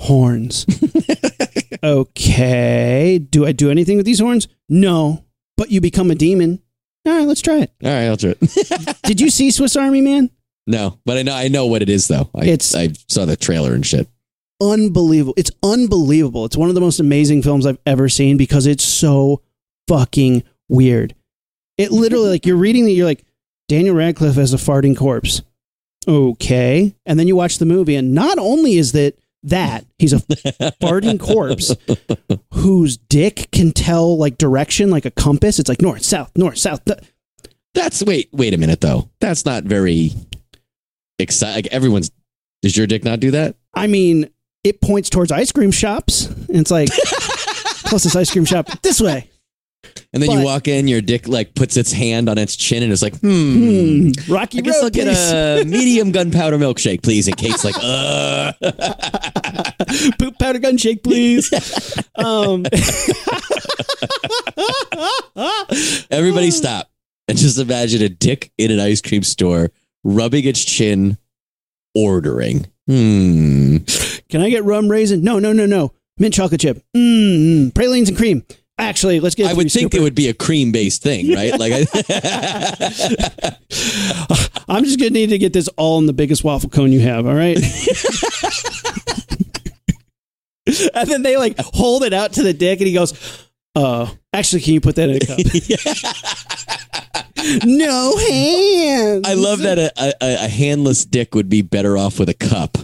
Horns. 0.00 0.66
okay. 1.84 3.18
Do 3.18 3.46
I 3.46 3.52
do 3.52 3.70
anything 3.70 3.96
with 3.96 4.06
these 4.06 4.20
horns? 4.20 4.48
No. 4.68 5.24
But 5.56 5.70
you 5.70 5.80
become 5.80 6.10
a 6.10 6.14
demon. 6.14 6.60
All 7.06 7.12
right, 7.16 7.26
let's 7.28 7.42
try 7.42 7.58
it. 7.58 7.70
All 7.84 7.90
right, 7.90 8.06
I'll 8.06 8.16
do 8.16 8.34
it. 8.40 8.96
Did 9.04 9.20
you 9.20 9.30
see 9.30 9.50
Swiss 9.50 9.76
Army 9.76 10.00
Man? 10.00 10.30
no, 10.66 10.98
but 11.04 11.18
I 11.18 11.22
know. 11.22 11.34
I 11.34 11.48
know 11.48 11.66
what 11.66 11.82
it 11.82 11.90
is 11.90 12.08
though. 12.08 12.30
I, 12.34 12.44
It's- 12.46 12.74
I 12.74 12.88
saw 13.08 13.24
the 13.26 13.36
trailer 13.36 13.74
and 13.74 13.84
shit. 13.84 14.08
Unbelievable. 14.60 15.34
It's 15.36 15.50
unbelievable. 15.62 16.44
It's 16.44 16.56
one 16.56 16.68
of 16.68 16.74
the 16.74 16.80
most 16.80 17.00
amazing 17.00 17.42
films 17.42 17.66
I've 17.66 17.78
ever 17.86 18.08
seen 18.08 18.36
because 18.36 18.66
it's 18.66 18.84
so 18.84 19.42
fucking 19.88 20.42
weird. 20.68 21.14
It 21.76 21.90
literally 21.90 22.30
like 22.30 22.46
you're 22.46 22.56
reading 22.56 22.86
it, 22.88 22.92
you're 22.92 23.06
like 23.06 23.24
Daniel 23.68 23.94
Radcliffe 23.96 24.38
as 24.38 24.54
a 24.54 24.58
farting 24.58 24.96
corpse. 24.96 25.42
Okay, 26.06 26.94
and 27.06 27.18
then 27.18 27.26
you 27.26 27.34
watch 27.34 27.58
the 27.58 27.64
movie, 27.64 27.96
and 27.96 28.12
not 28.14 28.38
only 28.38 28.74
is 28.74 28.92
that 28.92 29.16
that 29.42 29.84
he's 29.98 30.12
a 30.12 30.16
farting 30.80 31.18
corpse 31.18 31.74
whose 32.52 32.96
dick 32.96 33.48
can 33.52 33.72
tell 33.72 34.16
like 34.18 34.38
direction 34.38 34.90
like 34.90 35.04
a 35.06 35.10
compass. 35.10 35.58
It's 35.58 35.68
like 35.68 35.82
north, 35.82 36.02
south, 36.02 36.30
north, 36.36 36.58
south. 36.58 36.84
th- 36.84 36.98
That's 37.74 38.02
wait. 38.02 38.28
Wait 38.32 38.54
a 38.54 38.58
minute 38.58 38.80
though. 38.82 39.08
That's 39.20 39.44
not 39.44 39.64
very 39.64 40.10
exciting. 41.18 41.56
Like 41.64 41.72
everyone's. 41.72 42.10
Does 42.62 42.76
your 42.76 42.86
dick 42.86 43.04
not 43.04 43.20
do 43.20 43.30
that? 43.32 43.56
I 43.74 43.86
mean, 43.86 44.30
it 44.64 44.80
points 44.80 45.10
towards 45.10 45.30
ice 45.30 45.52
cream 45.52 45.70
shops. 45.70 46.26
And 46.26 46.56
it's 46.56 46.70
like 46.70 46.88
closest 47.84 48.16
ice 48.16 48.30
cream 48.32 48.44
shop 48.44 48.68
this 48.82 49.00
way. 49.00 49.30
And 50.12 50.22
then 50.22 50.28
But- 50.30 50.38
you 50.38 50.44
walk 50.44 50.68
in, 50.68 50.88
your 50.88 51.00
dick 51.00 51.28
like 51.28 51.54
puts 51.54 51.76
its 51.76 51.92
hand 51.92 52.28
on 52.28 52.38
its 52.38 52.56
chin 52.56 52.82
and 52.82 52.92
it's 52.92 53.02
like, 53.02 53.16
hmm. 53.18 54.10
Hmm, 54.10 54.32
Rocky 54.32 54.58
I 54.58 54.60
guess 54.62 54.76
Road, 54.76 54.84
I'll 54.84 54.90
get 54.90 55.06
a 55.08 55.64
medium 55.66 56.10
gunpowder 56.12 56.56
milkshake, 56.58 57.02
please. 57.02 57.26
And 57.28 57.36
Kate's 57.36 57.64
like, 57.64 57.74
uh. 57.80 58.52
poop 60.18 60.38
powder 60.38 60.58
gun 60.60 60.76
shake, 60.78 61.02
please. 61.02 61.52
um, 62.16 62.64
Everybody 66.10 66.50
stop 66.50 66.90
and 67.28 67.36
just 67.38 67.58
imagine 67.58 68.02
a 68.02 68.08
dick 68.08 68.52
in 68.58 68.70
an 68.70 68.80
ice 68.80 69.00
cream 69.00 69.22
store 69.22 69.70
rubbing 70.04 70.44
its 70.44 70.64
chin, 70.64 71.18
ordering. 71.94 72.66
Hmm. 72.86 73.78
Can 74.34 74.42
I 74.42 74.50
get 74.50 74.64
rum 74.64 74.90
raisin? 74.90 75.22
No, 75.22 75.38
no, 75.38 75.52
no, 75.52 75.64
no. 75.64 75.92
Mint 76.18 76.34
chocolate 76.34 76.60
chip. 76.60 76.84
Mmm. 76.96 77.72
Pralines 77.72 78.08
and 78.08 78.18
cream. 78.18 78.44
Actually, 78.78 79.20
let's 79.20 79.36
get. 79.36 79.48
I 79.48 79.52
would 79.52 79.70
think 79.70 79.94
it 79.94 80.00
would 80.00 80.16
be 80.16 80.28
a 80.28 80.34
cream 80.34 80.72
based 80.72 81.04
thing, 81.04 81.32
right? 81.32 81.56
Like, 81.56 81.72
I, 81.72 81.86
I'm 84.68 84.82
just 84.82 84.98
gonna 84.98 85.10
need 85.10 85.28
to 85.28 85.38
get 85.38 85.52
this 85.52 85.68
all 85.76 86.00
in 86.00 86.06
the 86.06 86.12
biggest 86.12 86.42
waffle 86.42 86.68
cone 86.68 86.90
you 86.90 86.98
have. 86.98 87.28
All 87.28 87.34
right. 87.34 87.56
and 90.94 91.08
then 91.08 91.22
they 91.22 91.36
like 91.36 91.56
hold 91.60 92.02
it 92.02 92.12
out 92.12 92.32
to 92.32 92.42
the 92.42 92.52
dick, 92.52 92.80
and 92.80 92.88
he 92.88 92.92
goes, 92.92 93.46
"Uh, 93.76 94.10
actually, 94.32 94.62
can 94.62 94.74
you 94.74 94.80
put 94.80 94.96
that 94.96 95.10
in 95.10 95.14
a 95.14 95.20
cup?" 95.20 95.38
no 97.64 98.16
hands. 98.16 99.28
I 99.28 99.34
love 99.34 99.60
that 99.60 99.78
a, 99.78 99.92
a, 99.96 100.12
a 100.46 100.48
handless 100.48 101.04
dick 101.04 101.36
would 101.36 101.48
be 101.48 101.62
better 101.62 101.96
off 101.96 102.18
with 102.18 102.28
a 102.28 102.34
cup 102.34 102.78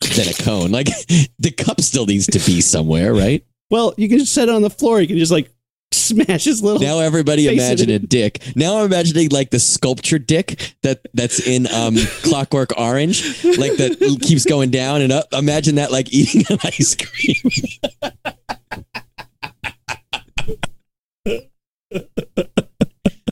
than 0.00 0.28
a 0.28 0.34
cone. 0.34 0.70
Like, 0.70 0.86
the 1.38 1.50
cup 1.50 1.80
still 1.80 2.06
needs 2.06 2.26
to 2.28 2.38
be 2.38 2.60
somewhere, 2.60 3.12
right? 3.14 3.44
Well, 3.70 3.94
you 3.96 4.08
can 4.08 4.18
just 4.18 4.34
set 4.34 4.48
it 4.48 4.54
on 4.54 4.62
the 4.62 4.70
floor. 4.70 5.00
You 5.00 5.06
can 5.06 5.18
just 5.18 5.32
like 5.32 5.50
smash 5.92 6.44
his 6.44 6.62
little. 6.62 6.80
Now 6.80 6.98
everybody 6.98 7.48
imagine 7.48 7.90
a 7.90 7.98
dick. 7.98 8.42
Now 8.56 8.78
I'm 8.78 8.86
imagining 8.86 9.30
like 9.30 9.50
the 9.50 9.60
sculpture 9.60 10.18
dick 10.18 10.74
that 10.82 11.06
that's 11.14 11.46
in 11.46 11.66
um 11.68 11.96
Clockwork 12.22 12.76
Orange, 12.78 13.44
like 13.44 13.76
that 13.76 14.18
keeps 14.22 14.44
going 14.44 14.70
down 14.70 15.02
and 15.02 15.12
up. 15.12 15.26
Imagine 15.32 15.76
that 15.76 15.92
like 15.92 16.12
eating 16.12 16.44
an 16.50 16.58
ice 16.64 16.96
cream. 16.96 17.36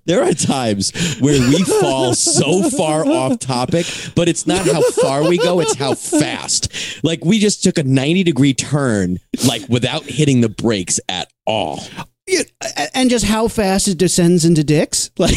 There 0.08 0.24
are 0.24 0.32
times 0.32 0.90
where 1.20 1.38
we 1.48 1.62
fall 1.80 2.14
so 2.14 2.68
far 2.70 3.06
off 3.06 3.38
topic, 3.38 3.86
but 4.16 4.28
it's 4.28 4.46
not 4.46 4.66
how 4.66 4.80
far 5.02 5.28
we 5.28 5.38
go, 5.38 5.60
it's 5.60 5.76
how 5.76 5.94
fast. 5.94 6.72
Like 7.04 7.24
we 7.24 7.38
just 7.38 7.62
took 7.62 7.78
a 7.78 7.84
90 7.84 8.24
degree 8.24 8.54
turn, 8.54 9.18
like 9.46 9.68
without 9.68 10.02
hitting 10.04 10.40
the 10.40 10.48
brakes 10.48 10.98
at 11.08 11.30
all. 11.46 11.80
Yeah, 12.26 12.42
and 12.94 13.08
just 13.10 13.24
how 13.26 13.48
fast 13.48 13.86
it 13.88 13.98
descends 13.98 14.44
into 14.44 14.64
dicks. 14.64 15.10
Like 15.18 15.34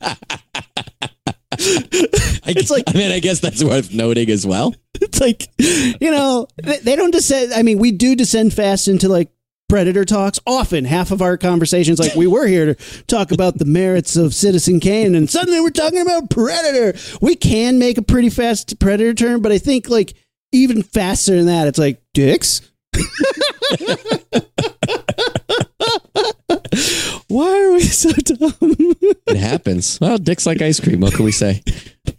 I, 0.00 0.14
It's 2.50 2.70
like- 2.70 2.84
I 2.88 2.92
mean, 2.94 3.12
I 3.12 3.18
guess 3.20 3.40
that's 3.40 3.62
worth 3.62 3.92
noting 3.92 4.30
as 4.30 4.46
well. 4.46 4.74
it's 5.00 5.20
like 5.20 5.48
you 5.58 6.10
know 6.10 6.46
they, 6.62 6.78
they 6.78 6.96
don't 6.96 7.10
descend. 7.12 7.52
I 7.52 7.62
mean, 7.62 7.78
we 7.78 7.92
do 7.92 8.16
descend 8.16 8.52
fast 8.54 8.88
into 8.88 9.08
like 9.08 9.30
predator 9.68 10.04
talks. 10.04 10.40
Often, 10.46 10.86
half 10.86 11.10
of 11.10 11.22
our 11.22 11.36
conversations, 11.36 11.98
like 11.98 12.14
we 12.14 12.26
were 12.26 12.46
here 12.46 12.74
to 12.74 13.02
talk 13.04 13.30
about 13.32 13.58
the 13.58 13.64
merits 13.64 14.16
of 14.16 14.34
Citizen 14.34 14.80
Kane, 14.80 15.14
and 15.14 15.30
suddenly 15.30 15.60
we're 15.60 15.70
talking 15.70 16.00
about 16.00 16.30
Predator. 16.30 16.98
We 17.20 17.36
can 17.36 17.78
make 17.78 17.98
a 17.98 18.02
pretty 18.02 18.30
fast 18.30 18.78
Predator 18.78 19.14
turn, 19.14 19.42
but 19.42 19.52
I 19.52 19.58
think 19.58 19.88
like 19.88 20.14
even 20.52 20.82
faster 20.82 21.36
than 21.36 21.46
that, 21.46 21.68
it's 21.68 21.78
like 21.78 22.02
dicks. 22.14 22.62
Why 27.28 27.62
are 27.62 27.72
we 27.72 27.82
so 27.82 28.10
dumb? 28.10 28.56
It 29.26 29.36
happens. 29.36 30.00
Well, 30.00 30.18
dicks 30.18 30.46
like 30.46 30.62
ice 30.62 30.80
cream. 30.80 31.00
What 31.00 31.14
can 31.14 31.24
we 31.24 31.32
say? 31.32 31.62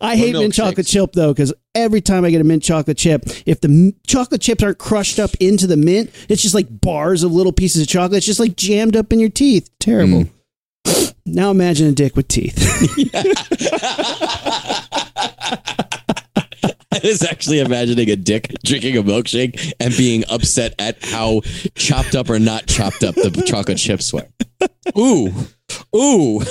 I 0.00 0.16
hate 0.16 0.32
mint 0.32 0.54
chocolate 0.54 0.86
chip 0.86 1.12
though, 1.12 1.32
because 1.32 1.52
every 1.74 2.00
time 2.00 2.24
I 2.24 2.30
get 2.30 2.40
a 2.40 2.44
mint 2.44 2.62
chocolate 2.62 2.96
chip, 2.96 3.24
if 3.46 3.60
the 3.60 3.68
m- 3.68 3.94
chocolate 4.06 4.40
chips 4.40 4.62
aren't 4.62 4.78
crushed 4.78 5.18
up 5.18 5.30
into 5.40 5.66
the 5.66 5.76
mint, 5.76 6.10
it's 6.28 6.42
just 6.42 6.54
like 6.54 6.80
bars 6.80 7.22
of 7.22 7.32
little 7.32 7.52
pieces 7.52 7.82
of 7.82 7.88
chocolate. 7.88 8.18
It's 8.18 8.26
just 8.26 8.40
like 8.40 8.56
jammed 8.56 8.96
up 8.96 9.12
in 9.12 9.20
your 9.20 9.30
teeth. 9.30 9.70
Terrible. 9.78 10.24
Mm. 10.24 10.30
Now 11.26 11.50
imagine 11.50 11.88
a 11.88 11.92
dick 11.92 12.16
with 12.16 12.28
teeth. 12.28 12.54
I 17.02 17.06
was 17.06 17.24
actually 17.24 17.58
imagining 17.58 18.08
a 18.10 18.16
dick 18.16 18.52
drinking 18.64 18.96
a 18.96 19.02
milkshake 19.02 19.72
and 19.80 19.96
being 19.96 20.24
upset 20.30 20.74
at 20.78 21.04
how 21.04 21.40
chopped 21.74 22.14
up 22.14 22.30
or 22.30 22.38
not 22.38 22.66
chopped 22.66 23.02
up 23.02 23.16
the 23.16 23.42
chocolate 23.46 23.78
chips 23.78 24.12
were. 24.12 24.28
Ooh, 24.96 25.32
ooh. 25.96 26.40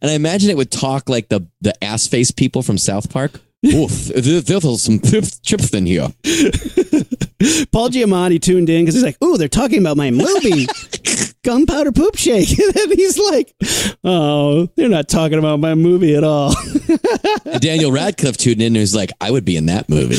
and 0.00 0.10
I 0.10 0.14
imagine 0.14 0.50
it 0.50 0.56
would 0.56 0.70
talk 0.70 1.10
like 1.10 1.28
the 1.28 1.46
the 1.60 1.84
ass 1.84 2.06
face 2.06 2.30
people 2.30 2.62
from 2.62 2.78
South 2.78 3.10
Park. 3.10 3.40
Oh, 3.66 3.84
Oof, 3.84 4.06
there's 4.14 4.82
some 4.82 5.00
chips 5.00 5.70
in 5.74 5.86
here. 5.86 6.08
Paul 7.72 7.90
Giamatti 7.90 8.40
tuned 8.40 8.68
in 8.70 8.82
because 8.82 8.94
he's 8.94 9.02
like, 9.04 9.20
"Ooh, 9.22 9.36
they're 9.36 9.48
talking 9.48 9.78
about 9.78 9.96
my 9.96 10.10
movie, 10.12 10.66
Gunpowder 11.44 11.90
Poop 11.92 12.16
Shake," 12.16 12.56
and 12.76 12.92
he's 12.92 13.18
like, 13.18 13.54
"Oh, 14.04 14.68
they're 14.76 14.88
not 14.88 15.08
talking 15.08 15.38
about 15.38 15.58
my 15.58 15.74
movie 15.74 16.14
at 16.14 16.22
all." 16.22 16.54
Daniel 17.58 17.90
Radcliffe 17.90 18.36
tuned 18.36 18.60
in 18.60 18.68
and 18.68 18.76
he's 18.76 18.94
like, 18.94 19.10
I 19.20 19.30
would 19.30 19.44
be 19.44 19.56
in 19.56 19.66
that 19.66 19.88
movie. 19.88 20.16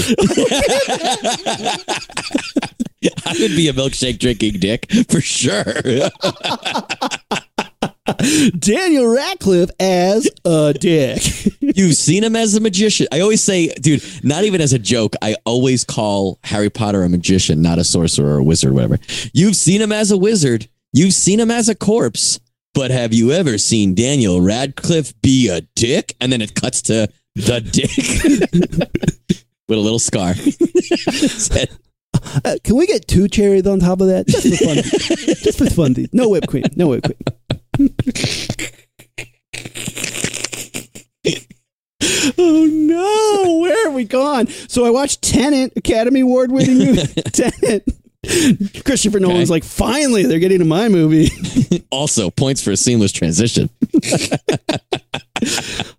I 3.26 3.36
would 3.40 3.56
be 3.56 3.70
a 3.70 3.74
milkshake 3.74 4.20
drinking 4.20 4.60
dick 4.60 4.92
for 5.10 5.22
sure. 5.22 5.64
Daniel 8.60 9.08
Radcliffe 9.08 9.72
as 9.80 10.30
a 10.46 10.74
dick. 10.74 11.22
You've 11.62 11.96
seen 11.96 12.24
him 12.24 12.36
as 12.36 12.56
a 12.56 12.60
magician. 12.60 13.08
I 13.12 13.20
always 13.20 13.44
say, 13.44 13.68
dude, 13.68 14.04
not 14.24 14.44
even 14.44 14.62
as 14.62 14.74
a 14.74 14.80
joke, 14.80 15.16
I 15.22 15.36
always 15.46 15.84
call 15.84 16.40
Harry 16.44 16.70
Potter 16.70 17.04
a 17.04 17.10
magician, 17.10 17.62
not 17.62 17.78
a 17.78 17.84
sorcerer 17.84 18.36
or 18.36 18.38
a 18.40 18.44
wizard 18.44 18.72
or 18.72 18.74
whatever. 18.74 19.00
You've 19.34 19.56
seen 19.56 19.82
him 19.82 19.92
as 19.92 20.12
a 20.12 20.18
wizard, 20.18 20.68
you've 20.94 21.14
seen 21.14 21.40
him 21.40 21.52
as 21.52 21.70
a 21.70 21.76
corpse, 21.76 22.40
but 22.74 22.92
have 22.92 23.14
you 23.14 23.32
ever 23.32 23.58
seen 23.58 23.96
Daniel 23.96 24.42
Radcliffe 24.42 25.20
be 25.22 25.50
a 25.50 25.62
dick? 25.76 26.16
And 26.20 26.32
then 26.32 26.42
it 26.42 26.56
cuts 26.56 26.82
to 26.84 27.10
the 27.36 27.62
dick 27.62 28.90
with 29.68 29.78
a 29.78 29.82
little 29.82 30.00
scar. 30.00 30.34
Uh, 32.46 32.58
can 32.64 32.76
we 32.76 32.86
get 32.86 33.08
two 33.08 33.28
cherries 33.28 33.66
on 33.66 33.80
top 33.80 34.02
of 34.02 34.08
that? 34.08 34.28
Just 34.28 34.60
for 34.60 34.66
fun. 34.66 34.76
Just 35.44 35.58
for 35.58 35.70
fun. 35.70 35.96
No 36.12 36.30
whipped 36.30 36.48
cream. 36.48 36.64
No 36.76 36.90
whipped 36.90 37.06
cream. 37.06 37.60
Oh 42.38 42.66
no! 42.66 43.60
Where 43.62 43.86
have 43.86 43.94
we 43.94 44.06
gone? 44.06 44.48
So 44.48 44.86
I 44.86 44.90
watched 44.90 45.22
Tenet, 45.22 45.74
Academy 45.76 46.22
Award 46.22 46.52
winning 46.52 46.78
movie. 46.78 47.22
Tenet. 47.34 47.84
Christopher 48.86 49.20
Nolan's 49.20 49.50
like, 49.50 49.64
finally, 49.64 50.26
they're 50.26 50.40
getting 50.40 50.60
to 50.60 50.66
my 50.66 50.90
movie. 50.90 51.30
also, 51.92 52.30
points 52.30 52.64
for 52.64 52.72
a 52.72 52.78
seamless 52.78 53.12
transition. 53.12 53.70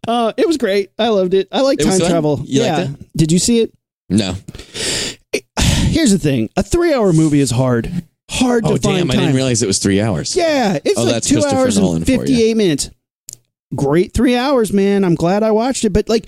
Uh, 0.06 0.32
it 0.36 0.46
was 0.46 0.58
great. 0.58 0.90
I 0.98 1.08
loved 1.08 1.32
it. 1.32 1.48
I 1.50 1.62
like 1.62 1.78
time 1.78 1.98
travel. 1.98 2.42
You 2.44 2.62
yeah. 2.62 2.88
Did 3.16 3.32
you 3.32 3.38
see 3.38 3.60
it? 3.60 3.72
No. 4.10 4.34
Here's 5.58 6.10
the 6.10 6.18
thing: 6.18 6.50
a 6.56 6.62
three-hour 6.62 7.12
movie 7.14 7.40
is 7.40 7.50
hard. 7.50 8.04
Hard 8.32 8.64
to 8.64 8.70
Oh, 8.70 8.76
find 8.76 8.82
damn. 8.98 9.10
I 9.10 9.14
time. 9.14 9.22
didn't 9.24 9.34
realize 9.36 9.62
it 9.62 9.66
was 9.66 9.78
three 9.80 10.00
hours. 10.00 10.36
Yeah, 10.36 10.78
it's 10.84 10.98
Oh, 10.98 11.04
like 11.04 11.22
two 11.22 11.42
hours 11.44 11.78
Nolan 11.78 11.96
and 11.96 12.06
58 12.06 12.56
minutes. 12.56 12.90
Great 13.74 14.12
three 14.14 14.36
hours, 14.36 14.72
man. 14.72 15.04
I'm 15.04 15.14
glad 15.16 15.42
I 15.42 15.50
watched 15.50 15.84
it. 15.84 15.90
But, 15.92 16.08
like, 16.08 16.26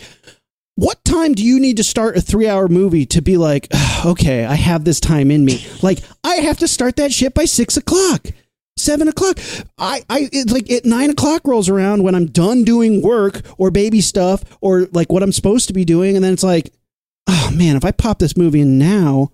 what 0.75 1.05
time 1.05 1.33
do 1.35 1.45
you 1.45 1.61
need 1.61 1.77
to 1.77 1.85
start 1.85 2.17
a 2.17 2.21
three 2.21 2.49
hour 2.49 2.67
movie 2.69 3.07
to 3.07 3.23
be 3.23 3.37
like, 3.37 3.69
okay, 4.05 4.45
I 4.45 4.55
have 4.55 4.85
this 4.85 5.01
time 5.01 5.31
in 5.31 5.45
me? 5.45 5.65
Like, 5.83 6.01
I 6.25 6.37
have 6.37 6.59
to 6.59 6.69
start 6.69 6.97
that 6.97 7.12
shit 7.12 7.35
by 7.35 7.45
six 7.45 7.77
o'clock. 7.77 8.27
Seven 8.77 9.07
o'clock. 9.07 9.38
I, 9.79 10.03
I, 10.09 10.29
it's 10.33 10.51
like 10.53 10.71
at 10.71 10.85
nine 10.85 11.11
o'clock 11.11 11.43
rolls 11.45 11.69
around 11.69 12.03
when 12.03 12.15
I'm 12.15 12.27
done 12.27 12.65
doing 12.65 13.03
work 13.03 13.43
or 13.59 13.71
baby 13.71 14.01
stuff 14.01 14.43
or 14.61 14.88
like 14.93 15.12
what 15.12 15.23
I'm 15.23 15.33
supposed 15.33 15.69
to 15.69 15.75
be 15.75 15.85
doing. 15.85 16.17
And 16.17 16.25
then 16.25 16.33
it's 16.33 16.43
like, 16.43 16.73
oh 17.29 17.51
man, 17.55 17.77
if 17.77 17.85
I 17.85 17.91
pop 17.93 18.19
this 18.19 18.37
movie 18.37 18.61
in 18.61 18.79
now, 18.79 19.31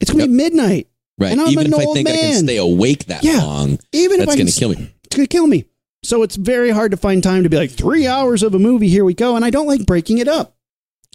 it's 0.00 0.10
going 0.10 0.24
to 0.24 0.28
be 0.28 0.32
midnight. 0.32 0.88
Right. 1.18 1.32
And 1.32 1.40
I'm 1.40 1.48
Even 1.48 1.66
an 1.66 1.72
if 1.74 1.78
I 1.80 1.92
think 1.92 2.08
I 2.08 2.12
can 2.16 2.44
stay 2.44 2.56
awake 2.58 3.06
that 3.06 3.24
Yeah. 3.24 3.38
long, 3.42 3.78
Even 3.92 4.20
if 4.20 4.26
that's 4.26 4.32
I 4.32 4.36
going 4.36 4.46
to 4.46 4.52
kill 4.52 4.68
me. 4.70 4.90
it's 5.04 5.16
gonna 5.16 5.26
kill 5.26 5.46
me. 5.46 5.64
So 6.04 6.22
it's 6.22 6.36
very 6.36 6.70
hard 6.70 6.92
to 6.92 6.96
find 6.96 7.22
time 7.22 7.42
to 7.42 7.48
be 7.48 7.56
like 7.56 7.72
three 7.72 8.06
hours 8.06 8.42
of 8.44 8.54
a 8.54 8.58
movie. 8.58 8.88
Here 8.88 9.04
we 9.04 9.14
go, 9.14 9.34
and 9.34 9.44
I 9.44 9.50
don't 9.50 9.66
like 9.66 9.84
breaking 9.84 10.18
it 10.18 10.28
up. 10.28 10.54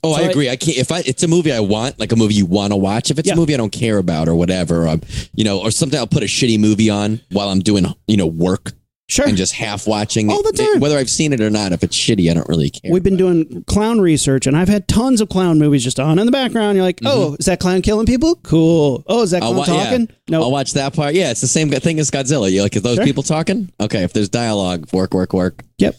Oh, 0.03 0.13
So 0.13 0.21
I 0.21 0.25
I- 0.25 0.29
agree. 0.29 0.49
I 0.49 0.57
can't. 0.57 0.77
If 0.77 0.91
I, 0.91 0.99
it's 1.05 1.23
a 1.23 1.27
movie 1.29 1.53
I 1.53 1.61
want, 1.61 1.97
like 1.99 2.11
a 2.11 2.17
movie 2.17 2.33
you 2.33 2.45
want 2.45 2.73
to 2.73 2.75
watch. 2.77 3.09
If 3.09 3.17
it's 3.17 3.27
Yeah. 3.27 3.33
a 3.35 3.37
movie 3.37 3.53
I 3.53 3.57
don't 3.57 3.71
care 3.71 3.97
about 3.97 4.27
or 4.27 4.35
whatever, 4.35 4.85
um, 4.89 5.01
you 5.33 5.45
know, 5.45 5.59
or 5.61 5.71
something, 5.71 5.97
I'll 5.97 6.05
put 6.07 6.21
a 6.23 6.25
shitty 6.25 6.59
movie 6.59 6.89
on 6.89 7.21
while 7.31 7.47
I'm 7.47 7.61
doing, 7.61 7.85
you 8.07 8.17
know, 8.17 8.27
work 8.27 8.73
Sure, 9.13 9.27
and 9.27 9.37
just 9.37 9.53
half 9.53 9.85
watching 9.87 10.29
All 10.31 10.39
it. 10.45 10.55
the 10.55 10.63
time. 10.63 10.79
Whether 10.79 10.97
I've 10.97 11.09
seen 11.09 11.33
it 11.33 11.41
or 11.41 11.49
not, 11.49 11.71
if 11.71 11.83
it's 11.83 11.95
shitty, 11.97 12.31
I 12.31 12.33
don't 12.33 12.47
really 12.49 12.69
care. 12.69 12.91
we've 12.91 13.03
been 13.03 13.17
doing 13.17 13.63
clown 13.67 14.01
research, 14.01 14.47
and 14.47 14.57
I've 14.57 14.69
had 14.69 14.87
tons 14.87 15.21
of 15.21 15.29
clown 15.29 15.59
movies 15.59 15.83
just 15.83 15.99
on 15.99 16.17
in 16.19 16.25
the 16.25 16.31
background. 16.31 16.75
You're 16.77 16.85
like, 16.85 16.99
oh, 17.05 17.35
is 17.39 17.45
that 17.45 17.59
clown 17.59 17.81
killing 17.81 18.05
people? 18.07 18.35
Cool. 18.37 19.03
Oh, 19.07 19.21
is 19.23 19.31
that 19.31 19.43
Mm-hmm. 19.43 19.53
Clown 19.63 19.67
wa- 19.69 19.75
yeah. 19.83 19.83
talking? 19.89 20.09
No. 20.29 20.41
I'll 20.41 20.51
watch 20.51 20.73
that 20.73 20.93
part. 20.95 21.13
Yeah, 21.13 21.31
it's 21.31 21.41
the 21.41 21.47
same 21.47 21.69
thing 21.69 21.99
as 21.99 22.09
Godzilla. 22.09 22.51
You're 22.51 22.63
like, 22.63 22.75
are 22.75 22.79
those 22.79 22.95
Sure. 22.95 23.05
people 23.05 23.23
talking? 23.23 23.71
Okay, 23.79 24.03
if 24.03 24.13
there's 24.13 24.29
dialogue, 24.29 24.91
work, 24.93 25.13
work, 25.13 25.33
work. 25.33 25.63
Yep. 25.77 25.95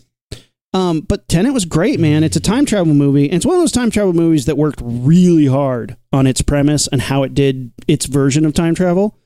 Um, 0.73 1.03
but 1.03 1.29
Tenet 1.29 1.53
was 1.55 1.67
great, 1.67 2.01
man. 2.01 2.25
It's 2.25 2.35
a 2.37 2.41
time 2.41 2.67
travel 2.67 2.95
movie. 2.95 3.27
And 3.27 3.35
it's 3.37 3.47
one 3.47 3.55
of 3.55 3.63
those 3.63 3.71
time 3.71 3.93
travel 3.93 4.13
movies 4.13 4.47
that 4.47 4.57
worked 4.59 4.81
really 4.83 5.47
hard 5.47 5.97
on 6.13 6.27
its 6.27 6.43
premise 6.43 6.89
and 6.89 7.01
how 7.01 7.23
it 7.23 7.33
did 7.33 7.71
its 7.87 8.07
version 8.07 8.45
of 8.45 8.55
time 8.55 8.75
travel. 8.75 9.17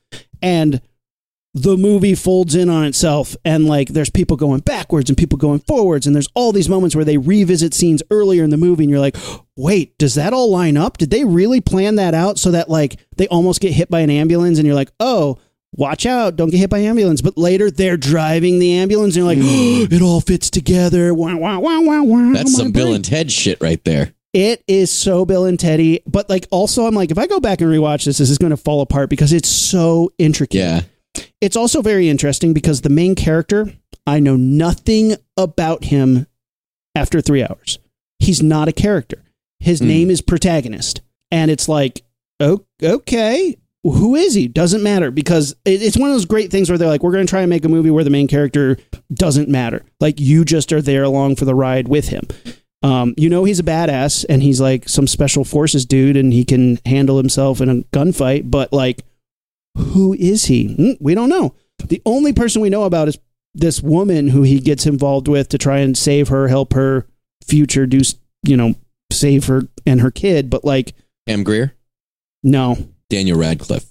And 0.43 0.83
the 1.63 1.77
movie 1.77 2.15
folds 2.15 2.55
in 2.55 2.69
on 2.69 2.85
itself 2.85 3.37
and 3.45 3.67
like 3.67 3.89
there's 3.89 4.11
people 4.11 4.37
going 4.37 4.61
backwards 4.61 5.11
and 5.11 5.17
people 5.17 5.39
going 5.39 5.61
forwards 5.61 6.07
and 6.07 6.15
there's 6.15 6.29
all 6.35 6.53
these 6.53 6.69
moments 6.69 6.95
where 6.95 7.05
they 7.05 7.17
revisit 7.17 7.75
scenes 7.75 8.03
earlier 8.11 8.45
in 8.45 8.51
the 8.51 8.57
movie 8.57 8.85
and 8.85 8.91
you're 8.91 9.01
like 9.01 9.17
wait 9.57 9.97
does 9.99 10.15
that 10.15 10.33
all 10.33 10.51
line 10.51 10.77
up 10.77 10.99
did 10.99 11.11
they 11.11 11.25
really 11.25 11.61
plan 11.61 11.97
that 11.97 12.15
out 12.15 12.39
so 12.39 12.51
that 12.51 12.69
like 12.69 12.99
they 13.17 13.29
almost 13.29 13.61
get 13.61 13.73
hit 13.73 13.91
by 13.91 14.01
an 14.01 14.11
ambulance 14.11 14.59
and 14.59 14.67
you're 14.67 14.75
like 14.75 14.91
oh 15.01 15.39
watch 15.73 16.07
out 16.07 16.37
don't 16.37 16.51
get 16.51 16.59
hit 16.59 16.71
by 16.71 16.79
ambulance 16.79 17.21
but 17.21 17.37
later 17.37 17.71
they're 17.71 17.97
driving 17.97 18.59
the 18.59 18.73
ambulance 18.73 19.17
and 19.17 19.25
you're 19.25 19.35
like 19.35 19.39
hmm. 19.39 19.93
it 19.95 20.03
all 20.03 20.21
fits 20.21 20.51
together 20.51 21.13
wah, 21.15 21.37
wah, 21.37 21.59
wah, 21.59 21.81
wah, 21.81 22.03
wah, 22.03 22.33
That's 22.33 22.57
some 22.57 22.73
Bill 22.73 22.95
and 22.95 23.05
Ted 23.05 23.31
shit 23.31 23.61
right 23.61 23.83
there. 23.85 24.15
It 24.35 24.63
is 24.69 24.93
so 24.93 25.25
Bill 25.25 25.47
and 25.47 25.59
Teddy, 25.59 26.01
but 26.07 26.29
like 26.29 26.47
also 26.51 26.87
I'm 26.87 26.95
like 26.95 27.11
if 27.11 27.19
I 27.19 27.27
go 27.27 27.41
back 27.41 27.61
and 27.61 27.71
rewatch 27.71 28.05
this, 28.05 28.19
this 28.19 28.29
is 28.31 28.39
going 28.39 28.51
to 28.51 28.57
fall 28.57 28.83
apart 28.83 29.09
because 29.09 29.33
it's 29.33 29.49
so 29.49 30.13
intricate. 30.19 30.59
Yeah. 30.59 30.83
It's 31.41 31.57
also 31.57 31.83
very 31.83 32.09
interesting 32.09 32.53
because 32.53 32.81
the 32.81 32.89
main 32.91 33.15
character, 33.15 33.73
I 34.07 34.19
know 34.21 34.37
nothing 34.37 35.15
about 35.37 35.85
him 35.85 36.27
after 36.95 37.21
three 37.21 37.43
hours. 37.43 37.79
He's 38.19 38.43
not 38.43 38.69
a 38.69 38.73
character. 38.73 39.23
His 39.61 39.81
Hmm. 39.81 39.89
name 39.89 40.11
is 40.11 40.21
protagonist, 40.21 41.01
and 41.31 41.51
it's 41.51 41.69
like, 41.69 42.03
oh, 42.41 42.65
okay, 42.83 43.57
who 43.85 44.15
is 44.17 44.35
he? 44.35 44.49
Doesn't 44.49 44.83
matter 44.83 45.11
because 45.11 45.55
it's 45.65 45.97
one 45.97 46.11
of 46.11 46.15
those 46.15 46.25
great 46.25 46.51
things 46.51 46.69
where 46.69 46.77
they're 46.79 46.89
like, 46.89 47.03
we're 47.03 47.13
going 47.13 47.27
to 47.27 47.31
try 47.31 47.41
and 47.43 47.51
make 47.51 47.65
a 47.65 47.69
movie 47.69 47.91
where 47.91 48.05
the 48.05 48.11
main 48.11 48.27
character 48.29 48.77
doesn't 49.13 49.49
matter. 49.49 49.85
Like 50.01 50.21
you 50.21 50.45
just 50.45 50.73
are 50.73 50.83
there 50.83 51.05
along 51.05 51.37
for 51.37 51.45
the 51.45 51.55
ride 51.55 51.87
with 51.89 52.09
him. 52.09 52.27
Um, 52.83 53.15
you 53.17 53.29
know 53.29 53.43
he's 53.45 53.59
a 53.59 53.65
badass 53.65 54.25
and 54.29 54.41
he's 54.43 54.61
like 54.61 54.89
some 54.89 55.07
special 55.09 55.45
forces 55.45 55.85
dude 55.85 56.17
and 56.17 56.33
he 56.33 56.45
can 56.45 56.79
handle 56.87 57.17
himself 57.17 57.61
in 57.61 57.69
a 57.69 57.77
gunfight, 57.97 58.51
but 58.51 58.73
like 58.73 59.03
who 59.79 60.15
is 60.15 60.47
he? 60.47 60.75
Hmm, 60.75 60.91
We 61.05 61.15
don't 61.15 61.29
know. 61.29 61.55
The 61.85 62.03
only 62.05 62.33
person 62.33 62.61
we 62.61 62.71
know 62.71 62.85
about 62.85 63.09
is 63.09 63.19
this 63.55 63.81
woman 63.83 64.29
who 64.29 64.43
he 64.43 64.61
gets 64.61 64.87
involved 64.87 65.29
with 65.29 65.49
to 65.51 65.59
try 65.59 65.79
and 65.79 65.97
save 65.97 66.29
her, 66.29 66.49
help 66.49 66.73
her 66.75 67.07
future 67.45 67.87
do, 67.87 68.01
you 68.45 68.57
know, 68.57 68.75
save 69.13 69.47
her 69.47 69.63
and 69.87 70.01
her 70.01 70.11
kid. 70.11 70.51
But 70.51 70.65
like, 70.65 70.93
Pam 71.27 71.45
Grier, 71.45 71.75
no, 72.43 72.77
Daniel 73.11 73.39
Radcliffe. 73.39 73.87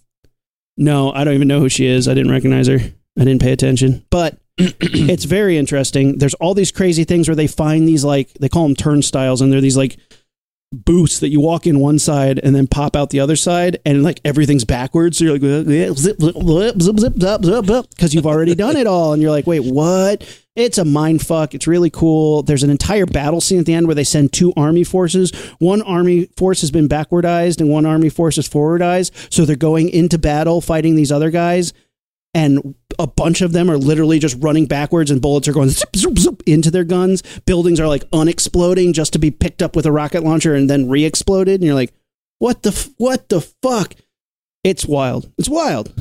no, 0.77 1.11
I 1.11 1.23
don't 1.23 1.33
even 1.33 1.47
know 1.47 1.59
who 1.59 1.69
she 1.69 1.85
is. 1.87 2.07
I 2.07 2.13
didn't 2.13 2.31
recognize 2.31 2.67
her. 2.67 2.79
I 3.19 3.23
didn't 3.23 3.41
pay 3.41 3.51
attention. 3.51 4.05
But 4.11 4.37
it's 4.57 5.23
very 5.25 5.57
interesting. 5.57 6.17
There's 6.17 6.33
all 6.35 6.53
these 6.53 6.71
crazy 6.71 7.03
things 7.03 7.27
where 7.27 7.35
they 7.35 7.47
find 7.47 7.87
these 7.87 8.03
like 8.03 8.33
they 8.35 8.49
call 8.49 8.63
them 8.63 8.75
turnstiles, 8.75 9.41
and 9.41 9.51
they're 9.51 9.61
these 9.61 9.77
like 9.77 9.97
booths 10.71 11.19
that 11.19 11.29
you 11.29 11.39
walk 11.39 11.65
in 11.65 11.79
one 11.79 11.97
side 11.97 12.39
and 12.43 12.53
then 12.53 12.67
pop 12.67 12.95
out 12.95 13.09
the 13.09 13.19
other 13.19 13.35
side 13.35 13.79
and 13.85 14.03
like 14.03 14.19
everything's 14.25 14.65
backwards. 14.65 15.17
So 15.17 15.23
you're 15.23 15.37
like 15.37 15.97
zip 15.97 16.19
zip 16.19 16.81
zip 16.81 16.81
zip 16.81 17.43
zip 17.43 17.65
zip 17.65 17.89
because 17.89 18.13
you've 18.13 18.27
already 18.27 18.53
done 18.53 18.75
it 18.75 18.87
all 18.87 19.13
and 19.13 19.21
you're 19.21 19.31
like 19.31 19.47
wait 19.47 19.61
what? 19.63 20.43
It's 20.55 20.79
a 20.79 20.85
mind 20.85 21.21
fuck. 21.21 21.53
It's 21.53 21.67
really 21.67 21.91
cool. 21.91 22.41
There's 22.41 22.63
an 22.63 22.71
entire 22.71 23.05
battle 23.05 23.39
scene 23.39 23.59
at 23.59 23.65
the 23.67 23.75
end 23.75 23.85
where 23.85 23.95
they 23.95 24.03
send 24.03 24.33
two 24.33 24.53
army 24.57 24.83
forces. 24.83 25.31
One 25.59 25.83
army 25.83 26.25
force 26.35 26.61
has 26.61 26.71
been 26.71 26.89
backwardized 26.89 27.61
and 27.61 27.69
one 27.69 27.85
army 27.85 28.09
force 28.09 28.37
is 28.39 28.49
forwardized. 28.49 29.31
So 29.31 29.45
they're 29.45 29.55
going 29.55 29.89
into 29.89 30.17
battle 30.17 30.59
fighting 30.59 30.95
these 30.95 31.11
other 31.11 31.29
guys 31.29 31.73
and 32.37 32.75
a 32.99 33.07
bunch 33.07 33.41
of 33.41 33.51
them 33.51 33.69
are 33.69 33.77
literally 33.77 34.19
just 34.19 34.37
running 34.39 34.65
backwards 34.67 35.09
and 35.11 35.21
bullets 35.21 35.47
are 35.47 35.53
going 35.53 35.69
zip, 35.69 35.95
zoop, 35.95 36.17
zoop 36.19 36.43
into 36.45 36.69
their 36.71 36.83
guns 36.83 37.21
buildings 37.45 37.79
are 37.79 37.87
like 37.87 38.03
unexploding 38.11 38.93
just 38.93 39.11
to 39.13 39.19
be 39.19 39.31
picked 39.31 39.61
up 39.61 39.75
with 39.75 39.85
a 39.85 39.91
rocket 39.91 40.23
launcher 40.23 40.53
and 40.55 40.69
then 40.69 40.87
re-exploded 40.87 41.55
and 41.55 41.63
you're 41.63 41.75
like 41.75 41.93
what 42.39 42.61
the 42.63 42.69
f- 42.69 42.89
what 42.97 43.27
the 43.29 43.41
fuck 43.41 43.93
it's 44.63 44.85
wild 44.85 45.31
it's 45.37 45.49
wild 45.49 45.91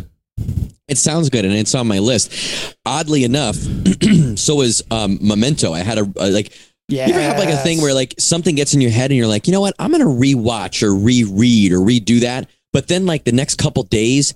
It 0.89 0.99
sounds 0.99 1.31
good, 1.31 1.45
and 1.45 1.53
it's 1.53 1.75
on 1.75 1.89
my 1.89 1.99
list. 1.99 2.77
Oddly 2.87 3.25
enough, 3.25 3.57
so 4.37 4.61
is 4.61 4.85
um, 4.93 5.19
Memento. 5.21 5.73
I 5.73 5.81
had 5.81 5.99
a, 5.99 6.07
a 6.17 6.31
like. 6.31 6.53
yeah 6.89 7.09
You 7.09 7.15
ever 7.15 7.23
have 7.23 7.39
like 7.39 7.49
a 7.49 7.57
thing 7.57 7.81
where 7.83 7.93
like 7.93 8.15
something 8.21 8.55
gets 8.55 8.73
in 8.73 8.81
your 8.81 8.93
head, 8.93 9.11
and 9.11 9.19
you're 9.19 9.27
like, 9.27 9.49
you 9.49 9.53
know 9.53 9.61
what? 9.61 9.75
I'm 9.81 9.91
gonna 9.91 10.05
rewatch 10.05 10.85
or 10.85 10.95
reread 10.95 11.73
or 11.73 11.79
redo 11.81 12.21
that. 12.21 12.49
But 12.73 12.87
then 12.87 13.05
like 13.05 13.25
the 13.25 13.33
next 13.33 13.57
couple 13.57 13.83
days, 13.83 14.35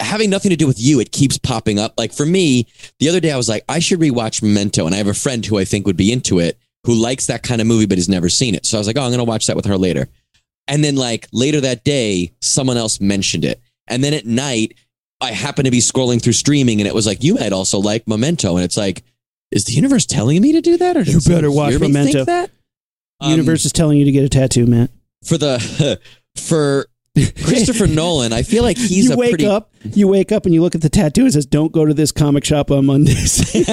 having 0.00 0.30
nothing 0.30 0.50
to 0.50 0.56
do 0.56 0.66
with 0.66 0.80
you, 0.80 1.00
it 1.00 1.12
keeps 1.12 1.38
popping 1.38 1.78
up. 1.78 1.94
Like 1.98 2.12
for 2.12 2.26
me, 2.26 2.66
the 2.98 3.08
other 3.08 3.20
day 3.20 3.30
I 3.32 3.36
was 3.36 3.48
like, 3.48 3.64
I 3.68 3.78
should 3.78 4.00
rewatch 4.00 4.42
Memento, 4.42 4.86
and 4.86 4.94
I 4.94 4.98
have 4.98 5.06
a 5.08 5.14
friend 5.14 5.44
who 5.44 5.58
I 5.58 5.64
think 5.64 5.86
would 5.86 5.96
be 5.96 6.12
into 6.12 6.38
it, 6.38 6.58
who 6.84 6.94
likes 6.94 7.26
that 7.26 7.42
kind 7.42 7.60
of 7.60 7.66
movie 7.66 7.86
but 7.86 7.98
has 7.98 8.08
never 8.08 8.28
seen 8.28 8.54
it. 8.54 8.66
So 8.66 8.76
I 8.76 8.80
was 8.80 8.86
like, 8.86 8.96
oh, 8.96 9.02
I'm 9.02 9.10
gonna 9.10 9.24
watch 9.24 9.46
that 9.46 9.56
with 9.56 9.66
her 9.66 9.76
later. 9.78 10.08
And 10.66 10.84
then 10.84 10.96
like 10.96 11.28
later 11.32 11.60
that 11.62 11.84
day, 11.84 12.32
someone 12.40 12.76
else 12.76 13.00
mentioned 13.00 13.44
it, 13.44 13.60
and 13.86 14.02
then 14.02 14.14
at 14.14 14.26
night. 14.26 14.74
I 15.20 15.32
happened 15.32 15.64
to 15.64 15.72
be 15.72 15.80
scrolling 15.80 16.22
through 16.22 16.34
streaming 16.34 16.80
and 16.80 16.86
it 16.86 16.94
was 16.94 17.04
like, 17.04 17.24
you 17.24 17.34
might 17.34 17.52
also 17.52 17.80
like 17.80 18.06
Memento. 18.06 18.54
And 18.54 18.64
it's 18.64 18.76
like, 18.76 19.02
is 19.50 19.64
the 19.64 19.72
universe 19.72 20.06
telling 20.06 20.40
me 20.40 20.52
to 20.52 20.60
do 20.60 20.76
that? 20.76 20.96
Or 20.96 21.02
You 21.02 21.18
better 21.26 21.50
watch 21.50 21.76
Memento. 21.76 22.12
think 22.12 22.26
that? 22.26 22.50
Um, 23.20 23.32
universe 23.32 23.64
is 23.64 23.72
telling 23.72 23.98
you 23.98 24.04
to 24.04 24.12
get 24.12 24.22
a 24.22 24.28
tattoo 24.28 24.64
man 24.66 24.88
for 25.24 25.36
the 25.36 25.98
for 26.40 26.86
Christopher 27.44 27.86
Nolan, 27.88 28.32
I 28.32 28.42
feel 28.42 28.62
like 28.62 28.76
he's 28.76 29.06
you 29.06 29.12
a 29.12 29.16
wake 29.16 29.30
pretty. 29.30 29.46
up 29.46 29.72
you 29.94 30.08
wake 30.08 30.32
up 30.32 30.44
and 30.44 30.52
you 30.54 30.60
look 30.60 30.74
at 30.74 30.80
the 30.80 30.88
tattoo 30.88 31.22
and 31.22 31.32
says 31.32 31.46
don't 31.46 31.72
go 31.72 31.84
to 31.86 31.94
this 31.94 32.10
comic 32.10 32.44
shop 32.44 32.70
on 32.70 32.86
mondays 32.86 33.54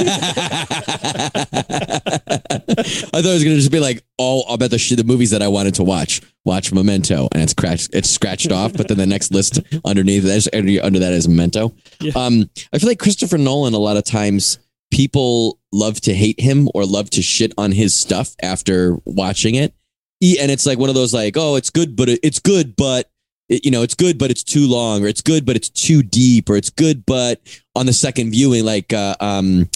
I 3.15 3.21
thought 3.21 3.25
it 3.25 3.33
was 3.33 3.43
gonna 3.43 3.55
just 3.55 3.71
be 3.71 3.79
like 3.79 4.03
all 4.17 4.45
about 4.49 4.69
the 4.69 4.77
shit, 4.77 4.97
the 4.97 5.03
movies 5.03 5.31
that 5.31 5.41
I 5.41 5.47
wanted 5.47 5.75
to 5.75 5.83
watch. 5.83 6.21
Watch 6.45 6.71
Memento, 6.71 7.27
and 7.31 7.41
it's 7.41 7.51
scratched. 7.51 7.89
It's 7.93 8.09
scratched 8.09 8.51
off, 8.51 8.73
but 8.73 8.87
then 8.87 8.97
the 8.97 9.07
next 9.07 9.31
list 9.31 9.59
underneath 9.83 10.23
that's 10.23 10.47
under 10.53 10.99
that 10.99 11.13
is 11.13 11.27
Memento. 11.27 11.73
Yeah. 11.99 12.11
Um, 12.15 12.49
I 12.71 12.77
feel 12.77 12.87
like 12.89 12.99
Christopher 12.99 13.39
Nolan. 13.39 13.73
A 13.73 13.79
lot 13.79 13.97
of 13.97 14.03
times, 14.03 14.59
people 14.91 15.59
love 15.71 15.99
to 16.01 16.13
hate 16.13 16.39
him 16.39 16.69
or 16.75 16.85
love 16.85 17.09
to 17.11 17.23
shit 17.23 17.51
on 17.57 17.71
his 17.71 17.97
stuff 17.97 18.35
after 18.43 18.97
watching 19.05 19.55
it, 19.55 19.73
and 20.21 20.51
it's 20.51 20.67
like 20.67 20.77
one 20.77 20.89
of 20.89 20.95
those 20.95 21.13
like, 21.15 21.35
oh, 21.35 21.55
it's 21.55 21.71
good, 21.71 21.95
but 21.95 22.09
it, 22.09 22.19
it's 22.21 22.39
good, 22.39 22.75
but 22.75 23.09
you 23.49 23.71
know, 23.71 23.83
it's 23.83 23.95
good, 23.95 24.17
but 24.17 24.31
it's 24.31 24.43
too 24.43 24.67
long, 24.67 25.03
or 25.03 25.07
it's 25.07 25.21
good, 25.21 25.45
but 25.45 25.55
it's 25.55 25.69
too 25.69 26.03
deep, 26.03 26.49
or 26.49 26.55
it's 26.55 26.69
good, 26.69 27.05
but 27.05 27.41
on 27.75 27.85
the 27.85 27.93
second 27.93 28.31
viewing, 28.31 28.65
like, 28.65 28.93
uh, 28.93 29.15
um. 29.19 29.69